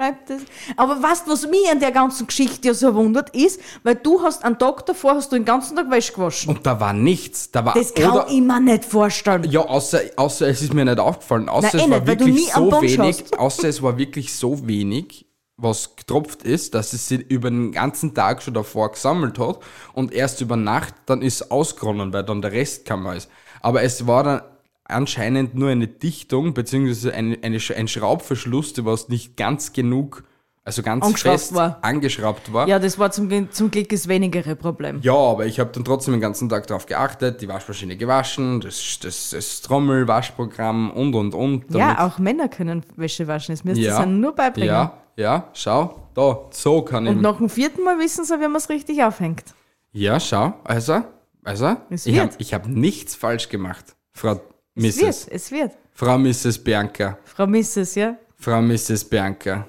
bleibt 0.00 0.30
es. 0.30 0.42
Aber 0.76 1.02
weißt 1.02 1.26
du, 1.26 1.32
was 1.32 1.46
mich 1.46 1.70
an 1.70 1.78
der 1.78 1.92
ganzen 1.92 2.26
Geschichte 2.26 2.68
ja 2.68 2.74
so 2.74 2.94
wundert, 2.94 3.36
ist, 3.36 3.60
weil 3.82 3.96
du 3.96 4.22
hast 4.22 4.44
einen 4.44 4.58
Tag 4.58 4.86
davor 4.86 5.14
hast 5.16 5.30
du 5.30 5.36
den 5.36 5.44
ganzen 5.44 5.76
Tag 5.76 5.90
Wäsche 5.90 6.14
gewaschen. 6.14 6.56
Und 6.56 6.66
da 6.66 6.80
war 6.80 6.94
nichts, 6.94 7.50
da 7.50 7.64
war, 7.66 7.74
Das 7.74 7.92
kann 7.92 8.10
oder, 8.12 8.26
ich 8.30 8.40
mir 8.40 8.60
nicht 8.60 8.84
vorstellen. 8.86 9.44
ja, 9.50 9.60
außer, 9.60 10.00
außer 10.16 10.48
es 10.48 10.62
ist 10.62 10.72
mir 10.72 10.86
nicht 10.86 10.98
aufgefallen, 10.98 11.50
außer 11.50 11.68
Na, 11.74 11.80
eh 11.80 11.84
es 11.84 11.90
war 11.90 11.98
nicht, 11.98 12.06
wirklich 12.06 12.52
so 12.52 12.82
wenig, 12.82 13.24
außer 13.38 13.68
es 13.68 13.82
war 13.82 13.98
wirklich 13.98 14.34
so 14.34 14.66
wenig, 14.66 15.26
was 15.58 15.94
getropft 15.96 16.44
ist, 16.44 16.74
dass 16.74 16.94
es 16.94 17.08
sich 17.08 17.20
über 17.30 17.50
den 17.50 17.72
ganzen 17.72 18.14
Tag 18.14 18.42
schon 18.42 18.54
davor 18.54 18.92
gesammelt 18.92 19.38
hat 19.38 19.58
und 19.92 20.14
erst 20.14 20.40
über 20.40 20.56
Nacht 20.56 20.94
dann 21.04 21.20
ist 21.20 21.42
es 21.42 21.50
ausgeronnen, 21.50 22.14
weil 22.14 22.24
dann 22.24 22.40
der 22.40 22.52
Rest 22.52 22.86
kam 22.86 23.06
ist. 23.08 23.28
Aber 23.60 23.82
es 23.82 24.06
war 24.06 24.24
dann 24.24 24.40
anscheinend 24.90 25.54
nur 25.54 25.70
eine 25.70 25.86
Dichtung, 25.88 26.54
beziehungsweise 26.54 27.14
eine, 27.14 27.38
ein 27.42 27.88
Schraubverschluss, 27.88 28.72
der 28.72 28.84
was 28.84 29.08
nicht 29.08 29.36
ganz 29.36 29.72
genug, 29.72 30.24
also 30.62 30.82
ganz 30.82 31.04
Angeschraubt 31.04 31.40
fest 31.40 31.54
war. 31.54 31.78
angeschraubt 31.82 32.52
war. 32.52 32.68
Ja, 32.68 32.78
das 32.78 32.98
war 32.98 33.10
zum, 33.10 33.50
zum 33.50 33.70
Glück 33.70 33.88
das 33.88 34.08
wenigere 34.08 34.56
Problem. 34.56 35.00
Ja, 35.02 35.14
aber 35.14 35.46
ich 35.46 35.58
habe 35.58 35.70
dann 35.72 35.84
trotzdem 35.84 36.12
den 36.12 36.20
ganzen 36.20 36.48
Tag 36.48 36.66
darauf 36.66 36.86
geachtet, 36.86 37.40
die 37.40 37.48
Waschmaschine 37.48 37.96
gewaschen, 37.96 38.60
das, 38.60 38.98
das, 39.02 39.30
das 39.30 39.62
Trommel-Waschprogramm 39.62 40.90
und 40.90 41.14
und 41.14 41.34
und. 41.34 41.74
Ja, 41.74 42.06
auch 42.06 42.18
Männer 42.18 42.48
können 42.48 42.84
Wäsche 42.96 43.26
waschen. 43.26 43.54
Das 43.54 43.64
müsst 43.64 43.80
ihr 43.80 43.88
ja, 43.88 44.06
nur 44.06 44.34
beibringen. 44.34 44.68
Ja, 44.68 44.98
ja, 45.16 45.48
schau, 45.54 46.08
da, 46.14 46.46
so 46.50 46.82
kann 46.82 47.06
ich. 47.06 47.12
Und 47.12 47.22
nach 47.22 47.38
dem 47.38 47.48
vierten 47.48 47.82
Mal 47.82 47.98
wissen 47.98 48.24
sie, 48.24 48.34
wie 48.34 48.46
man 48.46 48.56
es 48.56 48.68
richtig 48.68 49.02
aufhängt. 49.02 49.54
Ja, 49.92 50.20
schau, 50.20 50.54
also, 50.64 51.02
also, 51.42 51.76
Es 51.88 52.06
ich 52.06 52.20
habe 52.20 52.32
hab 52.38 52.68
nichts 52.68 53.14
falsch 53.14 53.48
gemacht, 53.48 53.96
Frau 54.12 54.40
Es 54.74 54.82
Mrs. 54.96 55.00
wird, 55.26 55.34
es 55.34 55.50
wird. 55.52 55.72
Frau 55.92 56.18
Mrs. 56.18 56.58
Bianca, 56.58 57.18
Frau 57.24 57.46
Mrs., 57.46 57.94
ja? 57.96 58.16
Frau 58.36 58.62
Mrs. 58.62 59.04
Bianca. 59.04 59.66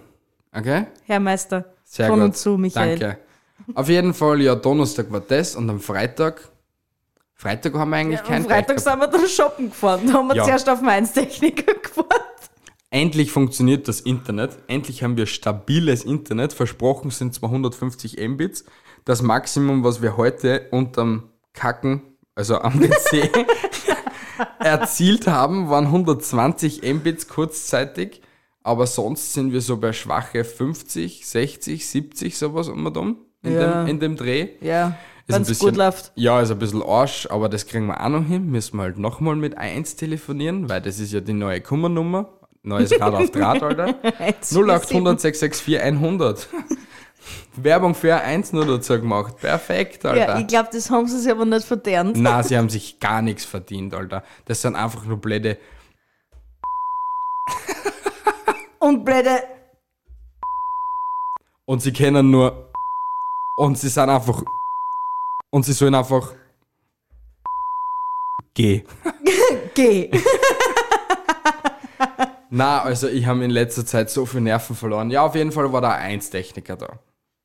Okay? 0.56 0.86
Herr 1.06 1.20
Meister. 1.20 1.74
Sehr 1.84 2.08
von 2.08 2.20
gut. 2.20 2.26
und 2.26 2.38
zu, 2.38 2.58
Michael. 2.58 2.98
Danke. 3.00 3.18
Auf 3.74 3.90
jeden 3.90 4.14
Fall, 4.14 4.42
ja, 4.42 4.56
Donnerstag 4.56 5.12
war 5.12 5.20
das 5.22 5.56
und 5.56 5.70
am 5.70 5.80
Freitag, 5.80 6.50
Freitag 7.36 7.74
haben 7.74 7.90
wir 7.90 7.98
eigentlich 7.98 8.20
Am 8.22 8.26
keinen 8.28 8.46
Freitag 8.46 8.80
sind 8.80 9.00
wir 9.00 9.08
dann 9.08 9.28
shoppen 9.28 9.70
gefahren. 9.70 10.02
Da 10.08 10.14
haben 10.14 10.28
wir 10.28 10.36
Ja. 10.36 10.44
zuerst 10.46 10.70
auf 10.70 10.82
Mainz 10.82 11.14
Techniker 11.14 11.74
gefahren. 11.82 12.08
Endlich 12.92 13.32
funktioniert 13.32 13.88
das 13.88 14.02
Internet. 14.02 14.58
Endlich 14.68 15.04
haben 15.04 15.18
wir 15.18 15.26
stabiles 15.26 16.04
Internet. 16.04 16.54
Versprochen 16.54 17.10
sind 17.10 17.34
250 17.34 18.18
Mbits. 18.20 18.66
Das 19.06 19.22
Maximum, 19.22 19.84
was 19.84 20.02
wir 20.02 20.18
heute 20.18 20.68
unterm 20.72 21.30
Kacken, 21.54 22.02
also 22.36 22.60
am 22.60 22.80
PC, 22.80 23.30
erzielt 24.60 25.28
haben, 25.28 25.70
waren 25.70 25.86
120 25.88 26.82
Mbits 26.84 27.28
kurzzeitig. 27.28 28.22
Aber 28.64 28.86
sonst 28.86 29.34
sind 29.34 29.54
wir 29.54 29.62
so 29.62 29.78
bei 29.78 29.92
schwache 29.92 30.44
50, 30.44 31.26
60, 31.26 31.88
70, 31.88 32.38
sowas 32.38 32.68
um 32.70 32.86
und 32.86 32.96
um 32.98 33.18
in, 33.44 33.54
Ja. 33.54 33.82
dem, 33.84 33.88
in 33.90 34.00
dem 34.00 34.16
Dreh. 34.16 34.50
Ja, 34.62 34.96
Ist 35.26 35.34
ein 35.36 35.36
wenn 35.36 35.42
es 35.42 35.48
gut 35.48 35.70
bisschen- 35.70 35.76
läuft. 35.76 36.12
Ja, 36.16 36.40
ist 36.42 36.52
ein 36.52 36.60
bisschen 36.60 36.84
Arsch, 36.84 37.28
aber 37.32 37.50
das 37.50 37.66
kriegen 37.66 37.88
wir 37.88 38.00
auch 38.04 38.10
noch 38.10 38.24
hin. 38.24 38.52
Müssen 38.52 38.78
wir 38.78 38.84
halt 38.84 39.00
nochmal 39.00 39.36
mit 39.36 39.58
1 39.58 39.96
telefonieren, 39.96 40.70
weil 40.70 40.80
das 40.82 41.00
ist 41.00 41.12
ja 41.12 41.22
die 41.22 41.34
neue 41.34 41.60
Kummernummer. 41.62 42.30
Neues 42.64 42.92
Rad 43.02 43.16
auf 43.16 43.32
Draht, 43.32 43.64
Alter. 43.64 43.96
0800 44.42 45.20
664 45.20 45.82
100. 45.82 46.48
Werbung 47.56 47.94
für 47.96 48.16
ein 48.16 48.22
1 48.42 48.54
nur 48.54 48.66
dazu 48.66 48.94
gemacht. 49.00 49.38
Perfekt, 49.38 50.04
Ja, 50.04 50.12
Alter. 50.12 50.40
ich 50.40 50.48
glaube, 50.48 50.70
das 50.72 50.90
haben 50.90 51.08
sie 51.08 51.20
sich 51.20 51.32
aber 51.32 51.46
nicht 51.46 51.66
verdient. 51.66 52.18
Na, 52.18 52.42
sie 52.48 52.58
haben 52.58 52.70
sich 52.70 53.00
gar 53.00 53.22
nichts 53.22 53.46
verdient, 53.46 53.94
Alter. 53.94 54.24
Das 54.46 54.62
sind 54.62 54.76
einfach 54.76 55.06
nur 55.06 55.18
blöde. 55.18 55.58
Und 58.80 59.06
blöde, 59.06 59.44
Und 61.66 61.82
sie 61.82 61.94
kennen 61.94 62.32
nur. 62.32 62.72
Und 63.58 63.78
sie 63.78 63.90
sind 63.90 64.10
einfach. 64.10 64.42
Und 65.52 65.64
sie 65.66 65.74
sollen 65.74 65.94
einfach. 65.96 66.34
Geh. 68.54 68.84
geh. 69.76 70.10
Na, 72.50 72.82
also 72.82 73.08
ich 73.08 73.26
habe 73.26 73.46
in 73.46 73.52
letzter 73.52 73.86
Zeit 73.86 74.10
so 74.10 74.26
viel 74.26 74.42
Nerven 74.42 74.76
verloren. 74.76 75.10
Ja, 75.12 75.22
auf 75.26 75.36
jeden 75.36 75.52
Fall 75.54 75.72
war 75.72 75.80
da 75.80 75.92
ein 75.92 76.20
1-Techniker 76.20 76.76
da. 76.76 77.00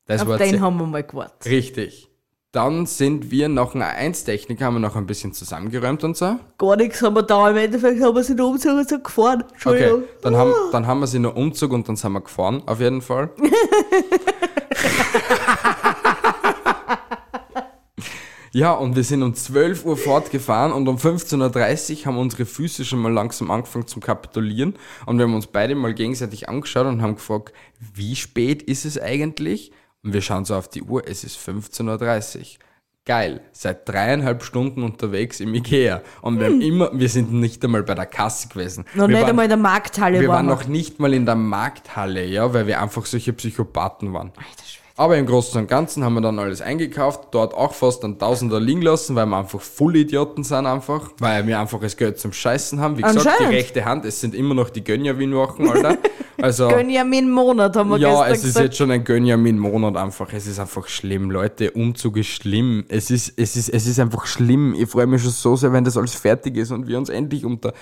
Das 0.07 0.21
Auf 0.21 0.29
war 0.29 0.37
den 0.37 0.61
haben 0.61 0.77
wir 0.79 0.85
mal 0.87 1.03
gewartet. 1.03 1.45
richtig. 1.51 2.07
Dann 2.53 2.85
sind 2.85 3.29
wir 3.29 3.49
nach 3.49 3.75
einer 3.75 3.89
1-Technik, 3.89 4.61
haben 4.61 4.75
wir 4.75 4.79
noch 4.79 4.95
ein 4.95 5.05
bisschen 5.05 5.33
zusammengeräumt 5.33 6.05
und 6.05 6.15
so. 6.15 6.37
Gar 6.57 6.77
nichts 6.77 7.01
haben 7.01 7.15
wir 7.15 7.23
da. 7.23 7.49
Im 7.49 7.57
Endeffekt 7.57 8.01
haben 8.01 8.15
wir 8.15 8.23
sie 8.23 8.33
nur 8.33 8.47
umgezogen 8.47 8.79
und 8.79 8.87
sind 8.87 9.03
gefahren. 9.03 9.43
Entschuldigung. 9.51 10.03
Okay, 10.03 10.07
dann 10.21 10.37
haben, 10.37 10.53
dann 10.71 10.87
haben 10.87 11.01
wir 11.01 11.07
sie 11.07 11.19
noch 11.19 11.35
Umzug 11.35 11.73
und 11.73 11.89
dann 11.89 11.97
sind 11.97 12.13
wir 12.13 12.21
gefahren, 12.21 12.63
auf 12.65 12.79
jeden 12.79 13.01
Fall. 13.01 13.29
ja, 18.53 18.71
und 18.71 18.95
wir 18.95 19.03
sind 19.03 19.23
um 19.23 19.35
12 19.35 19.85
Uhr 19.85 19.97
fortgefahren 19.97 20.71
und 20.71 20.87
um 20.87 20.95
15.30 20.95 21.99
Uhr 21.99 22.05
haben 22.05 22.17
unsere 22.17 22.45
Füße 22.45 22.85
schon 22.85 22.99
mal 22.99 23.11
langsam 23.11 23.51
angefangen 23.51 23.87
zum 23.87 24.01
Kapitulieren 24.01 24.75
und 25.05 25.17
wir 25.17 25.25
haben 25.25 25.35
uns 25.35 25.47
beide 25.47 25.75
mal 25.75 25.93
gegenseitig 25.93 26.47
angeschaut 26.47 26.87
und 26.87 27.01
haben 27.01 27.15
gefragt, 27.15 27.53
wie 27.93 28.15
spät 28.15 28.63
ist 28.63 28.85
es 28.85 28.97
eigentlich? 28.99 29.73
Und 30.07 30.13
wir 30.13 30.21
schauen 30.21 30.45
so 30.45 30.55
auf 30.55 30.69
die 30.69 30.83
Uhr, 30.83 31.05
es 31.05 31.25
ist 31.25 31.37
15.30 31.37 32.39
Uhr. 32.39 32.45
Geil, 33.05 33.41
seit 33.51 33.89
dreieinhalb 33.89 34.41
Stunden 34.41 34.83
unterwegs 34.83 35.41
im 35.41 35.53
Ikea. 35.53 36.01
Und 36.21 36.39
wir, 36.39 36.45
haben 36.45 36.61
immer, 36.61 36.91
wir 36.93 37.09
sind 37.09 37.33
nicht 37.33 37.61
einmal 37.65 37.83
bei 37.83 37.93
der 37.93 38.05
Kasse 38.05 38.47
gewesen. 38.47 38.85
Hm. 38.93 39.01
Noch 39.01 39.07
wir 39.09 39.15
nicht 39.15 39.21
waren, 39.21 39.29
einmal 39.31 39.45
in 39.45 39.49
der 39.49 39.57
Markthalle 39.57 40.21
wir 40.21 40.29
waren 40.29 40.35
waren 40.37 40.45
noch 40.45 40.65
nicht 40.65 41.01
mal 41.01 41.13
in 41.13 41.25
der 41.25 41.35
Markthalle, 41.35 42.23
ja, 42.23 42.53
weil 42.53 42.67
wir 42.67 42.81
einfach 42.81 43.05
solche 43.05 43.33
Psychopathen 43.33 44.13
waren. 44.13 44.31
Aber 44.99 45.15
im 45.15 45.27
Großen 45.27 45.61
und 45.61 45.67
Ganzen 45.67 46.03
haben 46.03 46.15
wir 46.15 46.21
dann 46.21 46.39
alles 46.39 46.59
eingekauft, 46.59 47.27
dort 47.29 47.53
auch 47.53 47.73
fast 47.73 48.03
ein 48.03 48.17
Tausender 48.17 48.59
liegen 48.59 48.81
lassen, 48.81 49.15
weil 49.15 49.27
wir 49.27 49.37
einfach 49.37 49.61
Vollidioten 49.61 50.43
sind 50.43 50.65
einfach, 50.65 51.11
weil 51.19 51.45
wir 51.45 51.59
einfach 51.59 51.79
das 51.79 51.95
Geld 51.95 52.19
zum 52.19 52.33
Scheißen 52.33 52.79
haben. 52.79 52.97
Wie 52.97 53.03
gesagt, 53.03 53.39
die 53.39 53.45
rechte 53.45 53.85
Hand, 53.85 54.05
es 54.05 54.19
sind 54.19 54.33
immer 54.33 54.55
noch 54.55 54.71
die 54.71 54.83
Gönjamin-Wochen, 54.83 55.69
Alter. 55.69 55.97
Also, 56.39 56.67
Gönjamin 56.67 57.31
Monat, 57.31 57.75
haben 57.75 57.89
wir 57.89 57.97
ja, 57.97 58.09
gestern 58.09 58.31
es 58.31 58.37
ist 58.37 58.43
gesagt. 58.43 58.65
jetzt 58.65 58.77
schon 58.77 58.91
ein 58.91 59.03
Gönjamin-Monat 59.03 59.97
einfach. 59.97 60.31
Es 60.31 60.45
ist 60.45 60.59
einfach 60.59 60.87
schlimm, 60.87 61.31
Leute. 61.31 61.71
Umzug 61.71 62.17
ist 62.17 62.27
schlimm. 62.27 62.85
Es 62.89 63.09
ist, 63.09 63.33
es 63.37 63.55
ist, 63.55 63.69
es 63.69 63.87
ist 63.87 63.99
einfach 63.99 64.27
schlimm. 64.27 64.75
Ich 64.75 64.87
freue 64.87 65.07
mich 65.07 65.23
schon 65.23 65.31
so 65.31 65.55
sehr, 65.55 65.73
wenn 65.73 65.83
das 65.83 65.97
alles 65.97 66.13
fertig 66.13 66.55
ist 66.57 66.69
und 66.71 66.87
wir 66.87 66.99
uns 66.99 67.09
endlich 67.09 67.43
unter 67.43 67.73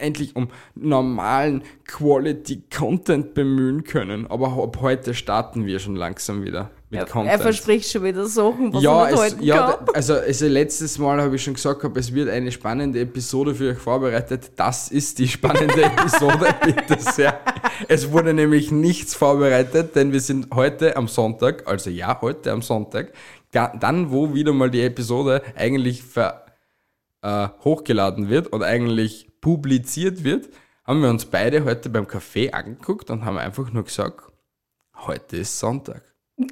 endlich 0.00 0.36
um 0.36 0.48
normalen 0.74 1.62
Quality 1.86 2.62
Content 2.76 3.34
bemühen 3.34 3.84
können. 3.84 4.26
Aber 4.26 4.62
ab 4.62 4.78
heute 4.80 5.14
starten 5.14 5.66
wir 5.66 5.78
schon 5.78 5.96
langsam 5.96 6.44
wieder 6.44 6.70
mit 6.90 7.00
er, 7.00 7.06
Content. 7.06 7.32
er 7.32 7.38
verspricht 7.38 7.90
schon 7.90 8.02
wieder 8.02 8.26
Sachen, 8.26 8.72
was 8.72 8.82
ja, 8.82 9.06
er 9.06 9.14
es, 9.14 9.20
halten 9.20 9.42
ja, 9.42 9.72
kann. 9.72 9.88
also, 9.94 10.14
also 10.14 10.46
letztes 10.46 10.98
Mal 10.98 11.20
habe 11.22 11.36
ich 11.36 11.42
schon 11.44 11.54
gesagt, 11.54 11.80
gehabt, 11.80 11.96
es 11.96 12.12
wird 12.12 12.28
eine 12.28 12.50
spannende 12.50 13.00
Episode 13.00 13.54
für 13.54 13.70
euch 13.70 13.78
vorbereitet. 13.78 14.52
Das 14.56 14.90
ist 14.90 15.18
die 15.20 15.28
spannende 15.28 15.84
Episode, 15.84 16.52
bitte 16.64 16.98
sehr. 17.00 17.38
Es 17.86 18.10
wurde 18.10 18.34
nämlich 18.34 18.72
nichts 18.72 19.14
vorbereitet, 19.14 19.94
denn 19.94 20.12
wir 20.12 20.20
sind 20.20 20.48
heute 20.52 20.96
am 20.96 21.06
Sonntag, 21.06 21.68
also 21.68 21.90
ja, 21.90 22.20
heute 22.20 22.50
am 22.50 22.62
Sonntag, 22.62 23.12
dann, 23.52 24.10
wo 24.10 24.34
wieder 24.34 24.52
mal 24.52 24.70
die 24.70 24.82
Episode 24.82 25.42
eigentlich 25.56 26.02
ver, 26.02 26.44
äh, 27.22 27.48
hochgeladen 27.64 28.28
wird 28.28 28.48
und 28.48 28.62
eigentlich 28.62 29.30
publiziert 29.40 30.24
wird, 30.24 30.48
haben 30.84 31.02
wir 31.02 31.10
uns 31.10 31.26
beide 31.26 31.64
heute 31.64 31.88
beim 31.88 32.06
Café 32.06 32.50
angeguckt 32.50 33.10
und 33.10 33.24
haben 33.24 33.38
einfach 33.38 33.70
nur 33.72 33.84
gesagt, 33.84 34.32
heute 34.94 35.38
ist 35.38 35.58
Sonntag. 35.58 36.02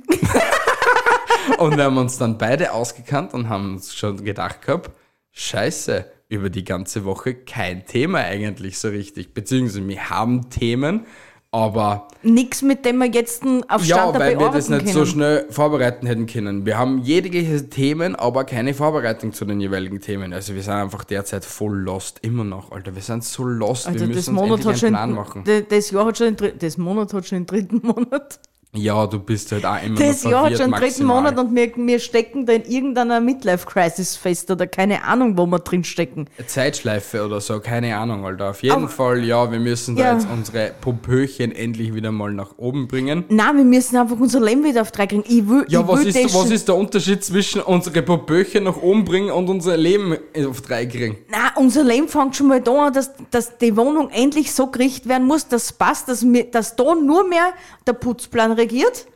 Und 1.56 1.76
wir 1.76 1.84
haben 1.84 1.96
uns 1.96 2.18
dann 2.18 2.36
beide 2.36 2.72
ausgekannt 2.72 3.32
und 3.32 3.48
haben 3.48 3.74
uns 3.74 3.94
schon 3.94 4.22
gedacht 4.22 4.62
gehabt, 4.62 4.90
scheiße, 5.32 6.04
über 6.28 6.50
die 6.50 6.64
ganze 6.64 7.04
Woche 7.04 7.34
kein 7.34 7.86
Thema 7.86 8.18
eigentlich 8.18 8.78
so 8.78 8.88
richtig. 8.88 9.32
Beziehungsweise 9.32 9.88
wir 9.88 10.10
haben 10.10 10.50
Themen, 10.50 11.06
aber 11.50 12.08
Nix, 12.22 12.62
mit 12.62 12.84
dem 12.84 12.98
wir 12.98 13.06
jetzt 13.06 13.42
auf 13.68 13.84
ja, 13.84 13.96
Stand 13.96 14.18
weil 14.18 14.34
dabei 14.34 14.38
wir 14.38 14.50
das 14.50 14.68
nicht 14.68 14.80
können. 14.80 14.92
so 14.92 15.06
schnell 15.06 15.46
vorbereiten 15.50 16.06
hätten 16.06 16.26
können. 16.26 16.66
Wir 16.66 16.76
haben 16.76 16.98
jegliche 16.98 17.70
Themen, 17.70 18.16
aber 18.16 18.44
keine 18.44 18.74
Vorbereitung 18.74 19.32
zu 19.32 19.44
den 19.44 19.60
jeweiligen 19.60 20.00
Themen. 20.00 20.32
Also 20.32 20.54
wir 20.54 20.62
sind 20.62 20.74
einfach 20.74 21.04
derzeit 21.04 21.44
voll 21.44 21.78
lost, 21.78 22.18
immer 22.22 22.44
noch, 22.44 22.72
Alter. 22.72 22.94
Wir 22.94 23.02
sind 23.02 23.24
so 23.24 23.44
lost, 23.44 23.86
Alter, 23.86 24.00
wir 24.00 24.08
das 24.08 24.16
müssen 24.16 24.36
uns 24.36 24.40
Monat 24.40 24.58
endlich 24.60 24.76
hat 24.76 24.84
einen 24.84 24.94
Plan 24.94 25.12
machen. 25.12 25.44
das 25.68 25.90
Jahr 25.90 26.06
hat 26.06 26.18
schon 26.18 26.36
den, 26.36 26.58
das 26.58 26.76
Monat 26.76 27.14
hat 27.14 27.26
schon 27.26 27.38
den 27.38 27.46
dritten 27.46 27.80
Monat. 27.86 28.40
Ja, 28.74 29.06
du 29.06 29.18
bist 29.18 29.50
halt 29.50 29.64
auch 29.64 29.82
immer 29.82 29.98
Das 29.98 30.22
Jahr 30.24 30.44
hat 30.44 30.50
schon 30.58 30.70
den 30.70 30.70
dritten 30.72 31.06
maximal. 31.06 31.16
Monat 31.22 31.38
und 31.38 31.54
wir, 31.56 31.72
wir 31.74 31.98
stecken 31.98 32.44
da 32.44 32.52
in 32.52 32.64
irgendeiner 32.66 33.18
Midlife-Crisis 33.18 34.16
fest 34.16 34.50
oder 34.50 34.66
keine 34.66 35.04
Ahnung, 35.04 35.38
wo 35.38 35.46
wir 35.46 35.58
drin 35.58 35.84
stecken. 35.84 36.26
Zeitschleife 36.46 37.24
oder 37.24 37.40
so, 37.40 37.60
keine 37.60 37.96
Ahnung, 37.96 38.26
Alter. 38.26 38.50
Auf 38.50 38.62
jeden 38.62 38.74
Aber- 38.76 38.88
Fall, 38.88 39.24
ja, 39.24 39.50
wir 39.50 39.58
müssen 39.58 39.96
da 39.96 40.02
Ja. 40.04 40.12
jetzt 40.14 40.28
unsere 40.30 40.72
Popöchen 40.82 41.50
endlich 41.52 41.94
wieder 41.94 42.12
mal 42.12 42.30
nach 42.34 42.58
oben 42.58 42.88
bringen. 42.88 43.24
Nein, 43.30 43.56
wir 43.56 43.64
müssen 43.64 43.96
einfach 43.96 44.20
unser 44.20 44.40
Leben 44.40 44.62
wieder 44.64 44.82
auf 44.82 44.92
drei 44.92 45.06
kriegen. 45.06 45.24
Ich 45.26 45.48
will, 45.48 45.64
Ja, 45.68 45.80
ich 45.80 45.88
was 45.88 46.00
will 46.00 46.08
ist, 46.08 46.34
was 46.34 46.50
ist 46.50 46.68
der 46.68 46.76
Unterschied 46.76 47.24
zwischen 47.24 47.62
unsere 47.62 48.02
Popöchen 48.02 48.64
nach 48.64 48.76
oben 48.76 49.04
bringen 49.06 49.30
und 49.30 49.48
unser 49.48 49.78
Leben 49.78 50.14
auf 50.46 50.60
drei 50.60 50.84
kriegen? 50.84 51.16
Nein, 51.30 51.40
unser 51.56 51.84
Leben 51.84 52.06
fängt 52.06 52.36
schon 52.36 52.48
mal 52.48 52.60
da 52.60 52.88
an, 52.88 52.92
dass, 52.92 53.12
dass 53.30 53.56
die 53.56 53.74
Wohnung 53.78 54.10
endlich 54.10 54.52
so 54.52 54.66
gerichtet 54.66 55.08
werden 55.08 55.26
muss, 55.26 55.48
dass 55.48 55.64
es 55.64 55.72
passt, 55.72 56.08
dass, 56.08 56.22
wir, 56.22 56.44
dass 56.44 56.76
da 56.76 56.94
nur 56.94 57.26
mehr 57.26 57.54
der 57.86 57.94
Putzplan 57.94 58.57
regiert 58.58 59.06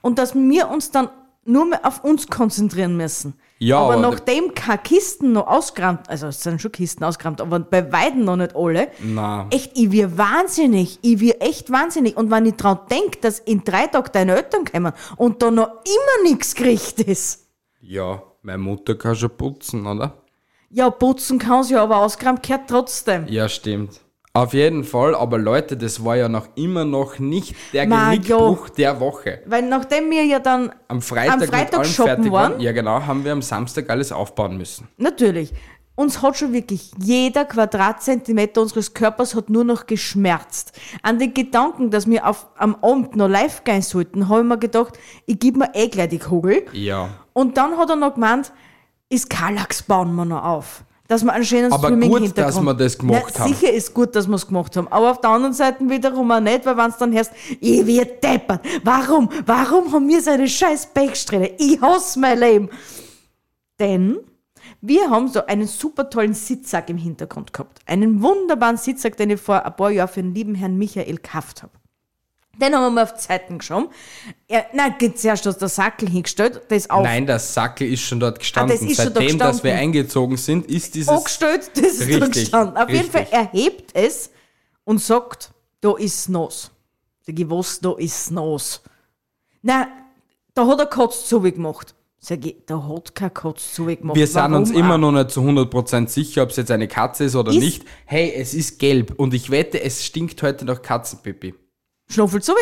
und 0.00 0.18
dass 0.18 0.34
wir 0.34 0.68
uns 0.68 0.90
dann 0.90 1.08
nur 1.44 1.64
mehr 1.66 1.80
auf 1.84 2.04
uns 2.04 2.28
konzentrieren 2.28 2.96
müssen. 2.96 3.34
Ja, 3.58 3.78
aber, 3.78 3.94
aber 3.94 4.02
nachdem 4.02 4.54
keine 4.54 4.78
Kisten 4.78 5.32
noch 5.32 5.46
ausgerammt, 5.48 6.08
also 6.08 6.28
es 6.28 6.40
sind 6.42 6.60
schon 6.62 6.70
Kisten 6.72 7.04
ausgerammt, 7.04 7.40
aber 7.40 7.58
bei 7.60 7.92
Weiden 7.92 8.24
noch 8.24 8.36
nicht 8.36 8.54
alle, 8.56 8.88
Na. 9.02 9.46
echt, 9.50 9.76
ich 9.76 9.90
wir 9.90 10.16
wahnsinnig, 10.18 10.98
ich 11.02 11.20
wir 11.20 11.40
echt 11.42 11.70
wahnsinnig. 11.70 12.16
Und 12.16 12.30
wenn 12.30 12.46
ich 12.46 12.54
dran 12.54 12.78
denke, 12.90 13.18
dass 13.20 13.38
in 13.40 13.62
drei 13.64 13.86
Tagen 13.88 14.10
deine 14.12 14.36
Eltern 14.36 14.64
kommen 14.64 14.92
und 15.16 15.42
da 15.42 15.50
noch 15.50 15.66
immer 15.68 16.30
nichts 16.30 16.54
gerichtet 16.54 17.08
ist, 17.08 17.46
Ja, 17.80 18.22
meine 18.42 18.58
Mutter 18.58 18.94
kann 18.96 19.14
schon 19.16 19.30
putzen, 19.36 19.86
oder? 19.86 20.14
ja, 20.70 20.88
putzen 20.90 21.38
kann 21.38 21.64
sie, 21.64 21.76
aber 21.76 21.98
ausgerammt 21.98 22.42
gehört 22.44 22.68
trotzdem. 22.70 23.26
Ja, 23.28 23.48
stimmt. 23.48 24.00
Auf 24.34 24.54
jeden 24.54 24.82
Fall, 24.82 25.14
aber 25.14 25.36
Leute, 25.36 25.76
das 25.76 26.02
war 26.06 26.16
ja 26.16 26.26
noch 26.26 26.48
immer 26.54 26.86
noch 26.86 27.18
nicht 27.18 27.54
der 27.74 27.86
Ma, 27.86 28.12
Genickbruch 28.12 28.70
der 28.70 28.98
Woche. 28.98 29.42
Weil 29.44 29.60
nachdem 29.68 30.10
wir 30.10 30.24
ja 30.24 30.38
dann 30.38 30.72
Am 30.88 31.02
Freitag, 31.02 31.34
Am 31.34 31.48
Freitag 31.48 31.84
shoppen 31.84 32.14
fertig 32.14 32.32
waren? 32.32 32.52
waren, 32.52 32.60
ja 32.60 32.72
genau, 32.72 33.04
haben 33.04 33.24
wir 33.24 33.32
am 33.32 33.42
Samstag 33.42 33.90
alles 33.90 34.10
aufbauen 34.10 34.56
müssen. 34.56 34.88
Natürlich. 34.96 35.52
Uns 35.96 36.22
hat 36.22 36.38
schon 36.38 36.54
wirklich 36.54 36.92
jeder 36.98 37.44
Quadratzentimeter 37.44 38.62
unseres 38.62 38.94
Körpers 38.94 39.34
hat 39.34 39.50
nur 39.50 39.64
noch 39.64 39.84
geschmerzt. 39.84 40.72
An 41.02 41.18
den 41.18 41.34
Gedanken, 41.34 41.90
dass 41.90 42.08
wir 42.08 42.26
auf, 42.26 42.46
am 42.56 42.76
Abend 42.76 43.14
noch 43.14 43.28
live 43.28 43.64
gehen 43.64 43.82
sollten, 43.82 44.30
habe 44.30 44.40
ich 44.40 44.46
mir 44.46 44.58
gedacht, 44.58 44.98
ich 45.26 45.38
gebe 45.38 45.58
mir 45.58 45.74
eh 45.74 45.88
gleich 45.88 46.08
die 46.08 46.18
Kugel. 46.18 46.64
Ja. 46.72 47.10
Und 47.34 47.58
dann 47.58 47.76
hat 47.76 47.90
er 47.90 47.96
noch 47.96 48.14
gemeint, 48.14 48.50
ist 49.10 49.28
Kallax 49.28 49.82
bauen 49.82 50.14
wir 50.14 50.24
noch 50.24 50.42
auf. 50.42 50.84
Dass 51.12 51.24
wir 51.24 51.32
einen 51.34 51.44
schönen 51.44 51.70
Aber 51.70 51.88
Swimming-Hintergrund... 51.88 52.34
gut, 52.34 52.38
dass 52.38 52.62
wir 52.62 52.74
das 52.74 52.96
gemacht 52.96 53.32
Na, 53.34 53.40
haben. 53.40 53.52
Sicher 53.52 53.70
ist 53.70 53.92
gut, 53.92 54.16
dass 54.16 54.26
wir 54.26 54.34
es 54.34 54.46
gemacht 54.46 54.74
haben. 54.78 54.88
Aber 54.88 55.10
auf 55.10 55.20
der 55.20 55.28
anderen 55.28 55.52
Seite 55.52 55.86
wiederum 55.86 56.30
auch 56.30 56.40
nicht, 56.40 56.64
weil 56.64 56.74
wenn 56.74 56.88
es 56.88 56.96
dann 56.96 57.14
heißt, 57.14 57.32
ich 57.60 57.86
wird 57.86 58.24
deppert. 58.24 58.62
Warum? 58.82 59.28
Warum 59.44 59.92
haben 59.92 60.08
wir 60.08 60.22
so 60.22 60.30
eine 60.30 60.48
scheiß 60.48 60.86
Backsträhne? 60.94 61.50
Ich 61.58 61.78
hasse 61.82 62.18
mein 62.18 62.38
Leben. 62.38 62.70
Denn 63.78 64.20
wir 64.80 65.10
haben 65.10 65.28
so 65.28 65.44
einen 65.44 65.66
super 65.66 66.08
tollen 66.08 66.32
Sitzsack 66.32 66.88
im 66.88 66.96
Hintergrund 66.96 67.52
gehabt. 67.52 67.80
Einen 67.84 68.22
wunderbaren 68.22 68.78
Sitzsack, 68.78 69.18
den 69.18 69.28
ich 69.28 69.40
vor 69.42 69.66
ein 69.66 69.76
paar 69.76 69.90
Jahren 69.90 70.08
für 70.08 70.22
den 70.22 70.34
lieben 70.34 70.54
Herrn 70.54 70.78
Michael 70.78 71.16
gekauft 71.16 71.62
habe. 71.62 71.72
Den 72.60 72.74
haben 72.74 72.82
wir 72.82 72.90
mal 72.90 73.04
auf 73.04 73.14
die 73.14 73.20
Seiten 73.22 73.58
geschoben. 73.58 73.88
Er, 74.46 74.66
nein, 74.74 74.94
geht 74.98 75.18
zuerst 75.18 75.48
aus 75.48 75.56
der 75.56 75.68
Sackel 75.68 76.08
hingestellt, 76.08 76.60
der 76.68 76.76
ist 76.76 76.90
auf, 76.90 77.02
Nein, 77.02 77.26
der 77.26 77.38
Sackel 77.38 77.90
ist 77.90 78.02
schon 78.02 78.20
dort 78.20 78.38
gestanden. 78.38 78.76
Ah, 78.76 78.80
das 78.80 78.88
ist 78.90 78.96
schon 78.96 79.06
Seitdem, 79.14 79.38
dort 79.38 79.40
dass 79.50 79.64
wir 79.64 79.70
gestanden. 79.70 79.78
eingezogen 79.96 80.36
sind, 80.36 80.66
ist 80.66 80.94
dieses... 80.94 81.08
angestellt, 81.08 81.70
das 81.74 81.84
ist 81.94 82.00
Richtig, 82.08 82.32
gestanden. 82.32 82.76
Auf 82.76 82.90
jeden 82.90 83.10
Fall, 83.10 83.22
richtig. 83.22 83.38
er 83.38 83.50
hebt 83.52 83.90
es 83.94 84.30
und 84.84 85.00
sagt, 85.00 85.50
da 85.80 85.96
ist 85.96 86.28
Nos. 86.28 86.70
Sag 87.26 87.38
ich, 87.38 87.48
was, 87.48 87.80
da 87.80 87.94
ist 87.96 88.30
Nos? 88.30 88.82
Nein, 89.62 89.86
da 90.54 90.66
hat 90.66 90.78
er 90.78 90.86
Kotz 90.86 91.26
zu 91.28 91.40
gemacht. 91.40 91.94
Sag 92.18 92.44
ich, 92.44 92.56
da 92.66 92.86
hat 92.86 93.14
kein 93.14 93.32
Kotz 93.32 93.72
zu 93.74 93.86
gemacht. 93.86 94.14
Wir 94.16 94.26
sind 94.26 94.36
Warum 94.36 94.54
uns 94.56 94.70
immer 94.70 94.94
auch? 94.94 94.98
noch 94.98 95.12
nicht 95.12 95.30
zu 95.30 95.40
100% 95.40 96.08
sicher, 96.08 96.42
ob 96.42 96.50
es 96.50 96.56
jetzt 96.56 96.70
eine 96.70 96.86
Katze 96.86 97.24
ist 97.24 97.34
oder 97.34 97.50
Ist- 97.50 97.58
nicht. 97.58 97.84
Hey, 98.04 98.32
es 98.36 98.52
ist 98.54 98.78
gelb 98.78 99.14
und 99.18 99.32
ich 99.34 99.50
wette, 99.50 99.80
es 99.82 100.04
stinkt 100.04 100.40
heute 100.42 100.64
nach 100.66 100.82
Katzenpipi. 100.82 101.54
Schnuffel 102.12 102.42
zu 102.42 102.52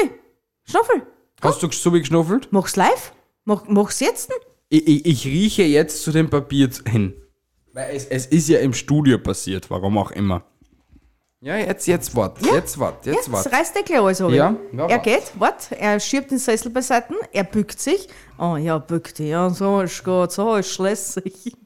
Schnuffel. 0.64 1.06
Hast 1.42 1.62
du 1.62 1.70
so 1.70 1.92
wie 1.92 2.00
geschnuffelt? 2.00 2.48
Mach's 2.52 2.76
live. 2.76 3.12
Mach, 3.44 3.64
mach's 3.66 3.98
jetzt. 4.00 4.30
Ich, 4.68 4.86
ich, 4.86 5.06
ich 5.06 5.26
rieche 5.26 5.62
jetzt 5.64 6.04
zu 6.04 6.12
dem 6.12 6.30
Papier 6.30 6.70
hin. 6.86 7.14
Weil 7.72 7.96
es, 7.96 8.04
es 8.06 8.26
ist 8.26 8.48
ja 8.48 8.60
im 8.60 8.72
Studio 8.72 9.18
passiert, 9.18 9.68
warum 9.70 9.98
auch 9.98 10.12
immer. 10.12 10.44
Ja, 11.40 11.56
jetzt, 11.56 11.86
jetzt 11.86 12.14
wart, 12.14 12.38
jetzt 12.44 12.78
wart, 12.78 13.06
jetzt, 13.06 13.16
Jetzt 13.16 13.32
wart. 13.32 13.50
reißt 13.50 13.74
der 13.74 13.98
alles 13.98 14.20
ab. 14.20 14.30
Ja, 14.30 14.54
ja, 14.72 14.84
er 14.84 14.88
wart. 14.90 15.02
geht, 15.02 15.32
wart, 15.38 15.72
er 15.72 15.98
schiebt 15.98 16.30
den 16.30 16.38
Sessel 16.38 16.70
beiseite, 16.70 17.14
er 17.32 17.44
bückt 17.44 17.80
sich. 17.80 18.08
Oh 18.38 18.56
ja, 18.56 18.76
bückt 18.76 19.18
dich. 19.18 19.30
Ja, 19.30 19.48
so 19.48 19.80
ist 19.80 20.04
gut, 20.04 20.30
so 20.32 20.56
ist 20.56 20.70
schlässig. 20.70 21.56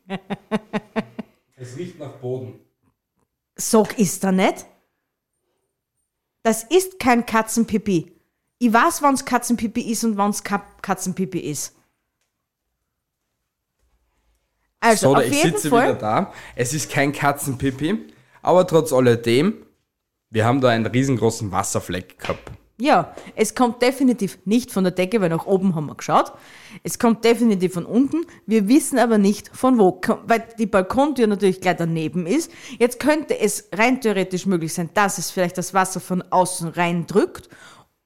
Es 1.57 1.77
riecht 1.77 1.99
nach 1.99 2.13
Boden. 2.13 2.61
Sag 3.57 3.99
ist 3.99 4.23
er 4.23 4.33
nicht. 4.33 4.65
Das 6.45 6.63
ist 6.63 7.01
kein 7.01 7.25
Katzenpipi. 7.25 8.13
Ich 8.59 8.73
weiß, 8.73 9.03
wann's 9.03 9.25
Katzenpipi 9.25 9.81
ist 9.81 10.05
und 10.05 10.17
wann's 10.19 10.45
Ka 10.45 10.65
Katzenpipi 10.83 11.39
ist. 11.41 11.75
Also, 14.79 15.09
so, 15.09 15.17
auf 15.17 15.25
ich 15.25 15.33
jeden 15.33 15.53
sitze 15.53 15.71
Fall. 15.71 15.89
wieder 15.89 15.99
da. 15.99 16.33
Es 16.55 16.75
ist 16.75 16.91
kein 16.91 17.13
Katzenpipi, 17.13 18.13
aber 18.43 18.67
trotz 18.67 18.93
alledem, 18.93 19.55
wir 20.29 20.45
haben 20.45 20.61
da 20.61 20.69
einen 20.69 20.85
riesengroßen 20.85 21.51
Wasserfleck 21.51 22.19
gehabt. 22.19 22.51
Ja, 22.81 23.15
es 23.37 23.55
kommt 23.55 23.83
definitiv 23.83 24.39
nicht 24.47 24.73
von 24.73 24.83
der 24.83 24.93
Decke, 24.93 25.21
weil 25.21 25.29
nach 25.29 25.47
oben 25.47 25.77
haben 25.77 25.87
wir 25.87 25.95
geschaut. 25.95 26.33
Es 26.83 26.99
kommt 26.99 27.25
definitiv 27.25 27.75
von 27.75 27.87
unten. 27.87 28.27
Wir 28.47 28.67
wissen 28.67 28.99
aber 28.99 29.17
nicht 29.17 29.49
von 29.55 29.79
wo, 29.79 30.01
weil 30.27 30.45
die 30.59 30.67
Balkontür 30.67 31.29
natürlich 31.29 31.61
gleich 31.61 31.77
daneben 31.77 32.27
ist. 32.27 32.51
Jetzt 32.81 32.99
könnte 32.99 33.39
es 33.39 33.69
rein 33.73 34.01
theoretisch 34.01 34.47
möglich 34.47 34.75
sein, 34.75 34.91
dass 34.93 35.19
es 35.19 35.31
vielleicht 35.31 35.57
das 35.57 35.73
Wasser 35.73 36.01
von 36.01 36.23
außen 36.23 36.71
reindrückt. 36.71 37.49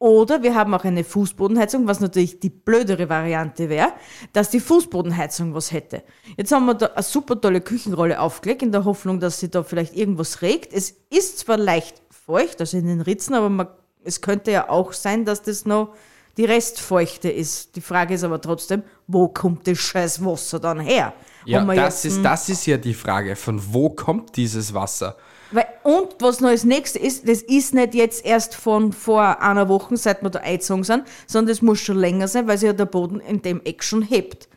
Oder 0.01 0.43
wir 0.43 0.55
haben 0.55 0.75
auch 0.75 0.85
eine 0.85 1.03
Fußbodenheizung, 1.03 1.89
was 1.89 2.01
natürlich 2.01 2.39
die 2.39 2.51
blödere 2.51 3.09
Variante 3.09 3.69
wäre, 3.71 3.95
dass 4.33 4.51
die 4.51 4.61
Fußbodenheizung 4.61 5.55
was 5.55 5.73
hätte. 5.73 6.05
Jetzt 6.37 6.53
haben 6.53 6.67
wir 6.67 6.75
da 6.75 6.87
eine 6.87 7.03
super 7.03 7.41
tolle 7.41 7.63
Küchenrolle 7.63 8.21
aufgelegt, 8.21 8.63
in 8.63 8.71
der 8.71 8.85
Hoffnung, 8.85 9.19
dass 9.19 9.41
sie 9.41 9.51
da 9.51 9.65
vielleicht 9.65 9.97
irgendwas 9.97 10.43
regt. 10.43 10.73
Es 10.73 10.95
ist 11.11 11.39
zwar 11.41 11.57
leicht 11.57 12.01
feucht, 12.11 12.61
also 12.61 12.77
in 12.77 12.87
den 12.87 13.01
Ritzen, 13.01 13.35
aber 13.35 13.49
man, 13.49 13.67
es 14.05 14.21
könnte 14.21 14.51
ja 14.51 14.69
auch 14.69 14.93
sein, 14.93 15.25
dass 15.25 15.43
das 15.43 15.65
noch 15.67 15.95
die 16.37 16.45
Restfeuchte 16.45 17.29
ist. 17.31 17.75
Die 17.77 17.81
Frage 17.81 18.15
ist 18.15 18.25
aber 18.25 18.41
trotzdem, 18.41 18.83
wo 19.07 19.29
kommt 19.29 19.67
das 19.67 19.79
scheiß 19.79 20.25
Wasser 20.25 20.61
dann 20.61 20.81
her? 20.81 21.13
Ja, 21.45 21.65
das 21.65 22.05
ist, 22.05 22.19
ein- 22.19 22.23
das 22.23 22.49
ist 22.49 22.67
ja 22.67 22.77
die 22.77 22.95
Frage. 22.95 23.35
Von 23.37 23.61
wo 23.73 23.91
kommt 23.91 24.37
dieses 24.37 24.75
Wasser? 24.75 25.17
Weil, 25.51 25.67
und 25.83 26.09
was 26.21 26.41
noch 26.41 26.51
als 26.51 26.65
nächstes 26.65 27.01
ist, 27.03 27.29
das 27.29 27.41
ist 27.43 27.73
nicht 27.75 27.95
jetzt 27.95 28.25
erst 28.25 28.55
von 28.55 28.93
vor 28.93 29.41
einer 29.41 29.69
Woche, 29.69 29.97
seit 29.97 30.23
wir 30.23 30.29
da 30.31 30.41
eingezogen 30.41 30.85
sind, 30.85 31.05
sondern 31.27 31.49
das 31.49 31.63
muss 31.63 31.81
schon 31.81 31.97
länger 31.97 32.29
sein, 32.29 32.47
weil 32.47 32.59
sich 32.59 32.67
ja 32.67 32.73
der 32.75 32.85
Boden 32.85 33.19
in 33.21 33.41
dem 33.41 33.63
Eck 33.65 33.83
schon 33.83 34.03
hebt. 34.03 34.49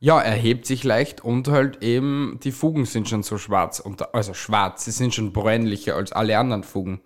Ja, 0.00 0.20
er 0.20 0.32
hebt 0.34 0.64
sich 0.64 0.84
leicht 0.84 1.22
und 1.22 1.48
halt 1.48 1.82
eben 1.82 2.38
die 2.44 2.52
Fugen 2.52 2.86
sind 2.86 3.08
schon 3.08 3.22
so 3.22 3.36
schwarz. 3.36 3.78
Und, 3.80 4.14
also 4.14 4.32
schwarz, 4.32 4.86
sie 4.86 4.92
sind 4.92 5.14
schon 5.14 5.32
bräunlicher 5.32 5.96
als 5.96 6.12
alle 6.12 6.38
anderen 6.38 6.62
Fugen. 6.64 7.00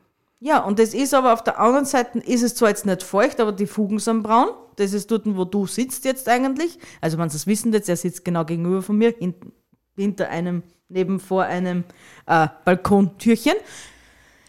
Ja, 0.44 0.58
und 0.58 0.80
das 0.80 0.92
ist 0.92 1.14
aber 1.14 1.34
auf 1.34 1.44
der 1.44 1.60
anderen 1.60 1.84
Seite, 1.84 2.18
ist 2.18 2.42
es 2.42 2.56
zwar 2.56 2.70
jetzt 2.70 2.84
nicht 2.84 3.04
feucht, 3.04 3.38
aber 3.38 3.52
die 3.52 3.68
Fugen 3.68 4.00
sind 4.00 4.24
braun. 4.24 4.48
Das 4.74 4.92
ist 4.92 5.08
dort, 5.08 5.22
wo 5.24 5.44
du 5.44 5.68
sitzt 5.68 6.04
jetzt 6.04 6.28
eigentlich. 6.28 6.80
Also, 7.00 7.16
wenn 7.16 7.30
Sie 7.30 7.36
es 7.36 7.46
wissen 7.46 7.72
jetzt, 7.72 7.88
er 7.88 7.96
sitzt 7.96 8.24
genau 8.24 8.44
gegenüber 8.44 8.82
von 8.82 8.98
mir, 8.98 9.14
hinten, 9.16 9.52
hinter 9.94 10.30
einem, 10.30 10.64
neben 10.88 11.20
vor 11.20 11.44
einem 11.44 11.84
äh, 12.26 12.48
Balkontürchen. 12.64 13.54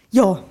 Ja, 0.09 0.43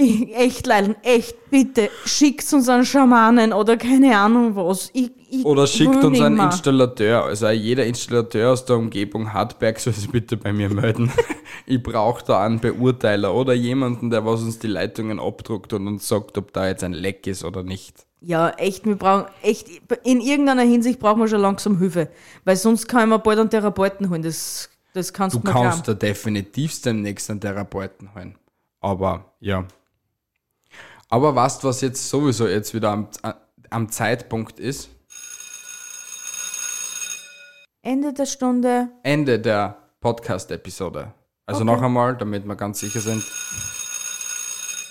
echt, 0.34 0.66
Leilen, 0.66 0.96
echt, 1.02 1.50
bitte, 1.50 1.90
schickt 2.04 2.52
uns 2.52 2.68
einen 2.68 2.84
Schamanen 2.84 3.52
oder 3.52 3.76
keine 3.76 4.16
Ahnung 4.18 4.56
was. 4.56 4.90
Ich, 4.92 5.10
ich 5.30 5.44
Oder 5.44 5.66
schickt 5.66 6.02
uns 6.02 6.20
einen. 6.20 6.40
Installateur. 6.40 7.24
Also 7.24 7.48
jeder 7.50 7.86
Installateur 7.86 8.52
aus 8.52 8.64
der 8.64 8.76
Umgebung 8.76 9.32
Hartberg 9.32 9.78
soll 9.78 9.92
sich 9.92 10.10
bitte 10.10 10.36
bei 10.36 10.52
mir 10.52 10.68
melden. 10.70 11.12
ich 11.66 11.82
brauche 11.82 12.24
da 12.24 12.44
einen 12.44 12.58
Beurteiler 12.60 13.34
oder 13.34 13.52
jemanden, 13.52 14.10
der 14.10 14.24
was 14.26 14.42
uns 14.42 14.58
die 14.58 14.66
Leitungen 14.66 15.20
abdruckt 15.20 15.72
und 15.72 15.86
uns 15.86 16.08
sagt, 16.08 16.36
ob 16.38 16.52
da 16.52 16.66
jetzt 16.66 16.82
ein 16.82 16.92
Leck 16.94 17.26
ist 17.26 17.44
oder 17.44 17.62
nicht. 17.62 18.06
Ja, 18.22 18.50
echt, 18.50 18.84
wir 18.86 18.96
brauchen, 18.96 19.26
echt, 19.42 19.68
in 20.04 20.20
irgendeiner 20.20 20.62
Hinsicht 20.62 20.98
brauchen 20.98 21.20
wir 21.20 21.28
schon 21.28 21.40
langsam 21.40 21.78
Hilfe. 21.78 22.08
Weil 22.44 22.56
sonst 22.56 22.86
kann 22.88 23.02
ich 23.02 23.08
mir 23.08 23.18
bald 23.18 23.38
einen 23.38 23.50
Therapeuten 23.50 24.10
holen. 24.10 24.22
Das, 24.22 24.68
das 24.94 25.12
kannst 25.12 25.36
Du 25.36 25.40
du 25.40 25.50
kannst 25.50 25.84
glauben. 25.84 25.98
da 26.00 26.06
definitiv 26.06 26.82
demnächst 26.82 27.30
einen 27.30 27.40
Therapeuten 27.40 28.14
holen. 28.14 28.36
Aber 28.80 29.32
ja. 29.40 29.64
Aber 31.12 31.34
weißt 31.34 31.64
was 31.64 31.80
jetzt 31.80 32.08
sowieso 32.08 32.46
jetzt 32.46 32.72
wieder 32.72 32.90
am, 32.90 33.08
am 33.68 33.88
Zeitpunkt 33.90 34.60
ist? 34.60 34.88
Ende 37.82 38.12
der 38.12 38.26
Stunde. 38.26 38.90
Ende 39.02 39.40
der 39.40 39.76
Podcast-Episode. 40.00 41.12
Also 41.46 41.64
noch 41.64 41.82
einmal, 41.82 42.16
damit 42.16 42.46
wir 42.46 42.54
ganz 42.54 42.78
sicher 42.78 43.00
sind. 43.00 43.24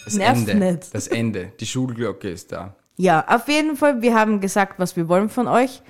Das 0.04 0.16
Nervt 0.16 0.50
Ende. 0.50 0.74
nicht. 0.74 0.94
Das 0.94 1.08
Ende. 1.08 1.54
Die 1.58 1.66
Schulglocke 1.66 2.30
ist 2.30 2.52
da. 2.52 2.76
Ja, 2.98 3.26
auf 3.28 3.48
jeden 3.48 3.78
Fall, 3.78 4.02
wir 4.02 4.14
haben 4.14 4.42
gesagt, 4.42 4.78
was 4.78 4.98
wir 4.98 5.08
wollen 5.08 5.30
von 5.30 5.48
euch. 5.48 5.82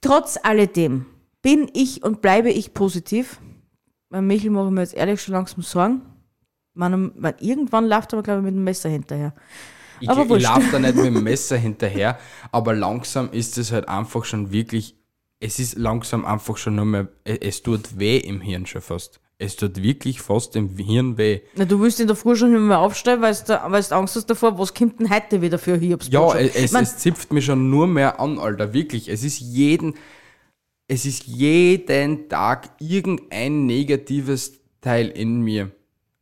Trotz 0.00 0.38
alledem 0.42 1.04
bin 1.42 1.70
ich 1.74 2.02
und 2.02 2.22
bleibe 2.22 2.50
ich 2.50 2.72
positiv. 2.72 3.38
Bei 4.08 4.22
Michel 4.22 4.50
mache 4.50 4.68
ich 4.68 4.72
mir 4.72 4.80
jetzt 4.80 4.94
ehrlich 4.94 5.20
schon 5.20 5.34
langsam 5.34 5.62
Sorgen. 5.62 6.00
Man, 6.74 7.12
man, 7.16 7.34
irgendwann 7.40 7.88
läuft 7.88 8.12
er 8.12 8.18
aber, 8.18 8.22
glaube 8.22 8.40
ich, 8.40 8.44
mit 8.44 8.54
dem 8.54 8.64
Messer 8.64 8.88
hinterher. 8.88 9.34
Ich, 10.00 10.08
Aber 10.08 10.22
ich 10.22 10.28
wurscht. 10.28 10.46
laufe 10.46 10.68
da 10.72 10.78
nicht 10.78 10.94
mit 10.96 11.06
dem 11.06 11.22
Messer 11.24 11.56
hinterher, 11.56 12.18
aber 12.52 12.74
langsam 12.74 13.30
ist 13.32 13.58
es 13.58 13.70
halt 13.70 13.88
einfach 13.88 14.24
schon 14.24 14.50
wirklich, 14.50 14.96
es 15.40 15.58
ist 15.58 15.76
langsam 15.76 16.24
einfach 16.24 16.56
schon 16.56 16.76
nur 16.76 16.86
mehr, 16.86 17.08
es, 17.24 17.38
es 17.38 17.62
tut 17.62 17.98
weh 17.98 18.16
im 18.18 18.40
Hirn 18.40 18.66
schon 18.66 18.82
fast. 18.82 19.20
Es 19.42 19.56
tut 19.56 19.82
wirklich 19.82 20.20
fast 20.20 20.54
im 20.54 20.76
Hirn 20.76 21.16
weh. 21.16 21.40
Na, 21.54 21.64
du 21.64 21.80
willst 21.80 21.98
in 21.98 22.06
der 22.06 22.16
Früh 22.16 22.36
schon 22.36 22.52
nicht 22.52 22.60
mehr 22.60 22.78
aufstehen, 22.78 23.22
weil 23.22 23.34
du, 23.34 23.58
weil 23.68 23.84
Angst 23.90 24.16
hast 24.16 24.26
davor, 24.26 24.58
was 24.58 24.74
kommt 24.74 25.00
denn 25.00 25.10
heute 25.10 25.40
wieder 25.40 25.58
für 25.58 25.76
Hiobs 25.76 26.08
Ja, 26.10 26.34
es, 26.34 26.72
es 26.74 26.98
zipft 26.98 27.32
mich 27.32 27.46
schon 27.46 27.70
nur 27.70 27.86
mehr 27.86 28.20
an, 28.20 28.38
Alter, 28.38 28.74
wirklich. 28.74 29.08
Es 29.08 29.24
ist 29.24 29.40
jeden, 29.40 29.94
es 30.88 31.06
ist 31.06 31.24
jeden 31.24 32.28
Tag 32.28 32.70
irgendein 32.80 33.64
negatives 33.64 34.60
Teil 34.82 35.08
in 35.08 35.40
mir. 35.40 35.70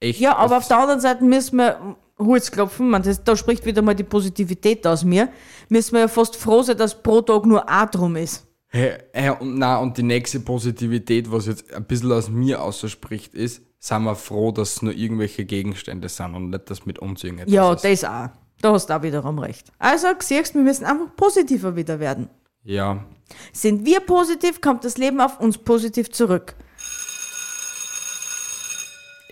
Echt. 0.00 0.20
Ja, 0.20 0.36
aber 0.36 0.58
auf 0.58 0.68
der 0.68 0.78
anderen 0.78 1.00
Seite 1.00 1.24
müssen 1.24 1.56
wir 1.56 1.96
Holz 2.18 2.50
klopfen, 2.50 2.90
man, 2.90 3.02
das, 3.02 3.22
da 3.22 3.36
spricht 3.36 3.64
wieder 3.64 3.82
mal 3.82 3.94
die 3.94 4.04
Positivität 4.04 4.86
aus 4.86 5.04
mir, 5.04 5.28
müssen 5.68 5.92
wir 5.94 6.00
ja 6.00 6.08
fast 6.08 6.36
froh 6.36 6.62
sein, 6.62 6.76
dass 6.76 7.00
pro 7.02 7.20
Tag 7.20 7.46
nur 7.46 7.68
A 7.68 7.86
drum 7.86 8.16
ist. 8.16 8.44
Hey, 8.68 8.98
hey, 9.12 9.30
und, 9.38 9.58
na, 9.58 9.78
und 9.78 9.96
die 9.96 10.02
nächste 10.02 10.40
Positivität, 10.40 11.30
was 11.30 11.46
jetzt 11.46 11.72
ein 11.72 11.84
bisschen 11.84 12.12
aus 12.12 12.28
mir 12.28 12.62
ausspricht, 12.62 13.34
ist, 13.34 13.62
sind 13.78 14.02
wir 14.02 14.16
froh, 14.16 14.50
dass 14.50 14.72
es 14.76 14.82
nur 14.82 14.92
irgendwelche 14.92 15.44
Gegenstände 15.44 16.08
sind 16.08 16.34
und 16.34 16.50
nicht, 16.50 16.68
dass 16.68 16.84
mit 16.84 16.98
uns 16.98 17.22
irgendetwas 17.24 17.54
Ja, 17.54 17.72
ist. 17.72 17.84
das 17.84 18.04
auch. 18.04 18.28
Da 18.60 18.72
hast 18.72 18.86
du 18.90 18.96
auch 18.96 19.02
wiederum 19.02 19.38
recht. 19.38 19.70
Also, 19.78 20.08
siehst 20.18 20.54
wir 20.54 20.62
müssen 20.62 20.84
einfach 20.84 21.14
positiver 21.16 21.76
wieder 21.76 22.00
werden. 22.00 22.28
Ja, 22.64 23.04
Sind 23.52 23.86
wir 23.86 24.00
positiv, 24.00 24.60
kommt 24.60 24.84
das 24.84 24.98
Leben 24.98 25.20
auf 25.20 25.38
uns 25.40 25.56
positiv 25.58 26.10
zurück. 26.10 26.56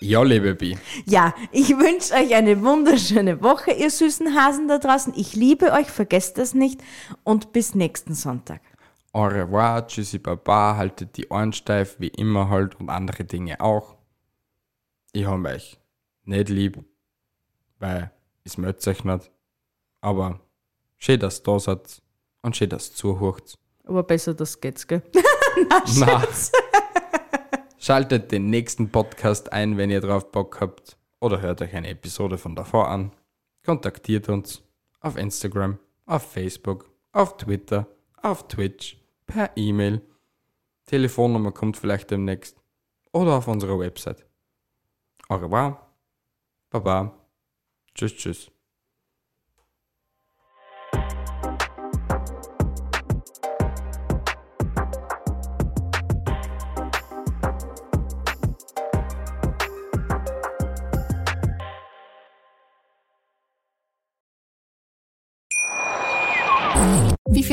Ja, 0.07 0.23
liebe 0.23 0.55
Bi. 0.55 0.79
Ja, 1.05 1.35
ich 1.51 1.71
wünsche 1.71 2.15
euch 2.15 2.35
eine 2.35 2.63
wunderschöne 2.63 3.43
Woche, 3.43 3.73
ihr 3.73 3.91
süßen 3.91 4.37
Hasen 4.37 4.69
da 4.69 4.79
draußen. 4.79 5.13
Ich 5.17 5.35
liebe 5.35 5.73
euch, 5.73 5.89
vergesst 5.91 6.39
das 6.39 6.55
nicht 6.55 6.81
und 7.25 7.53
bis 7.53 7.75
nächsten 7.75 8.15
Sonntag. 8.15 8.61
Au 9.13 9.25
revoir, 9.25 9.87
tschüssi, 9.87 10.19
baba, 10.19 10.77
haltet 10.77 11.17
die 11.17 11.29
Ohren 11.29 11.53
steif, 11.53 11.97
wie 11.99 12.09
immer 12.09 12.49
halt 12.51 12.79
und 12.79 12.91
andere 12.91 13.25
Dinge 13.25 13.61
auch. 13.61 13.97
Ich 15.13 15.27
hab 15.27 15.45
euch 15.45 15.81
nicht 16.25 16.49
lieb, 16.51 16.85
weil 17.79 18.11
es 18.45 18.59
mögt 18.59 18.87
euch 18.87 19.03
nicht. 19.05 19.31
Aber 20.01 20.41
schön, 20.99 21.19
dass 21.19 21.41
ihr 21.41 21.45
da 21.45 21.59
seid 21.59 22.03
und 22.43 22.57
schön, 22.57 22.69
dass 22.69 22.91
ihr 22.91 22.95
zuhört. 22.95 23.55
Aber 23.85 24.03
besser, 24.03 24.35
das 24.35 24.61
geht's, 24.61 24.87
gell? 24.87 25.03
Na. 25.99 26.23
Schaltet 27.87 28.33
den 28.33 28.51
nächsten 28.51 28.91
Podcast 28.91 29.53
ein, 29.53 29.77
wenn 29.77 29.91
ihr 29.91 30.01
drauf 30.01 30.33
Bock 30.33 30.61
habt. 30.61 30.97
Oder 31.21 31.41
hört 31.41 31.63
euch 31.63 31.73
eine 31.73 31.89
Episode 31.89 32.37
von 32.37 32.57
davor 32.57 32.89
an. 32.89 33.13
Kontaktiert 33.65 34.29
uns 34.29 34.65
auf 34.99 35.17
Instagram, 35.17 35.79
auf 36.05 36.33
Facebook, 36.33 36.91
auf 37.13 37.37
Twitter, 37.37 37.87
auf 38.21 38.49
Twitch, 38.49 39.01
per 39.29 39.53
E-Mail. 39.55 40.03
Telefonnummer 40.87 41.53
kommt 41.53 41.77
vielleicht 41.77 42.11
demnächst. 42.11 42.61
Oder 43.13 43.37
auf 43.37 43.47
unserer 43.47 43.79
Website. 43.79 44.27
Au 45.29 45.37
revoir. 45.37 45.95
Baba. 46.71 47.17
Tschüss, 47.95 48.17
tschüss. 48.17 48.56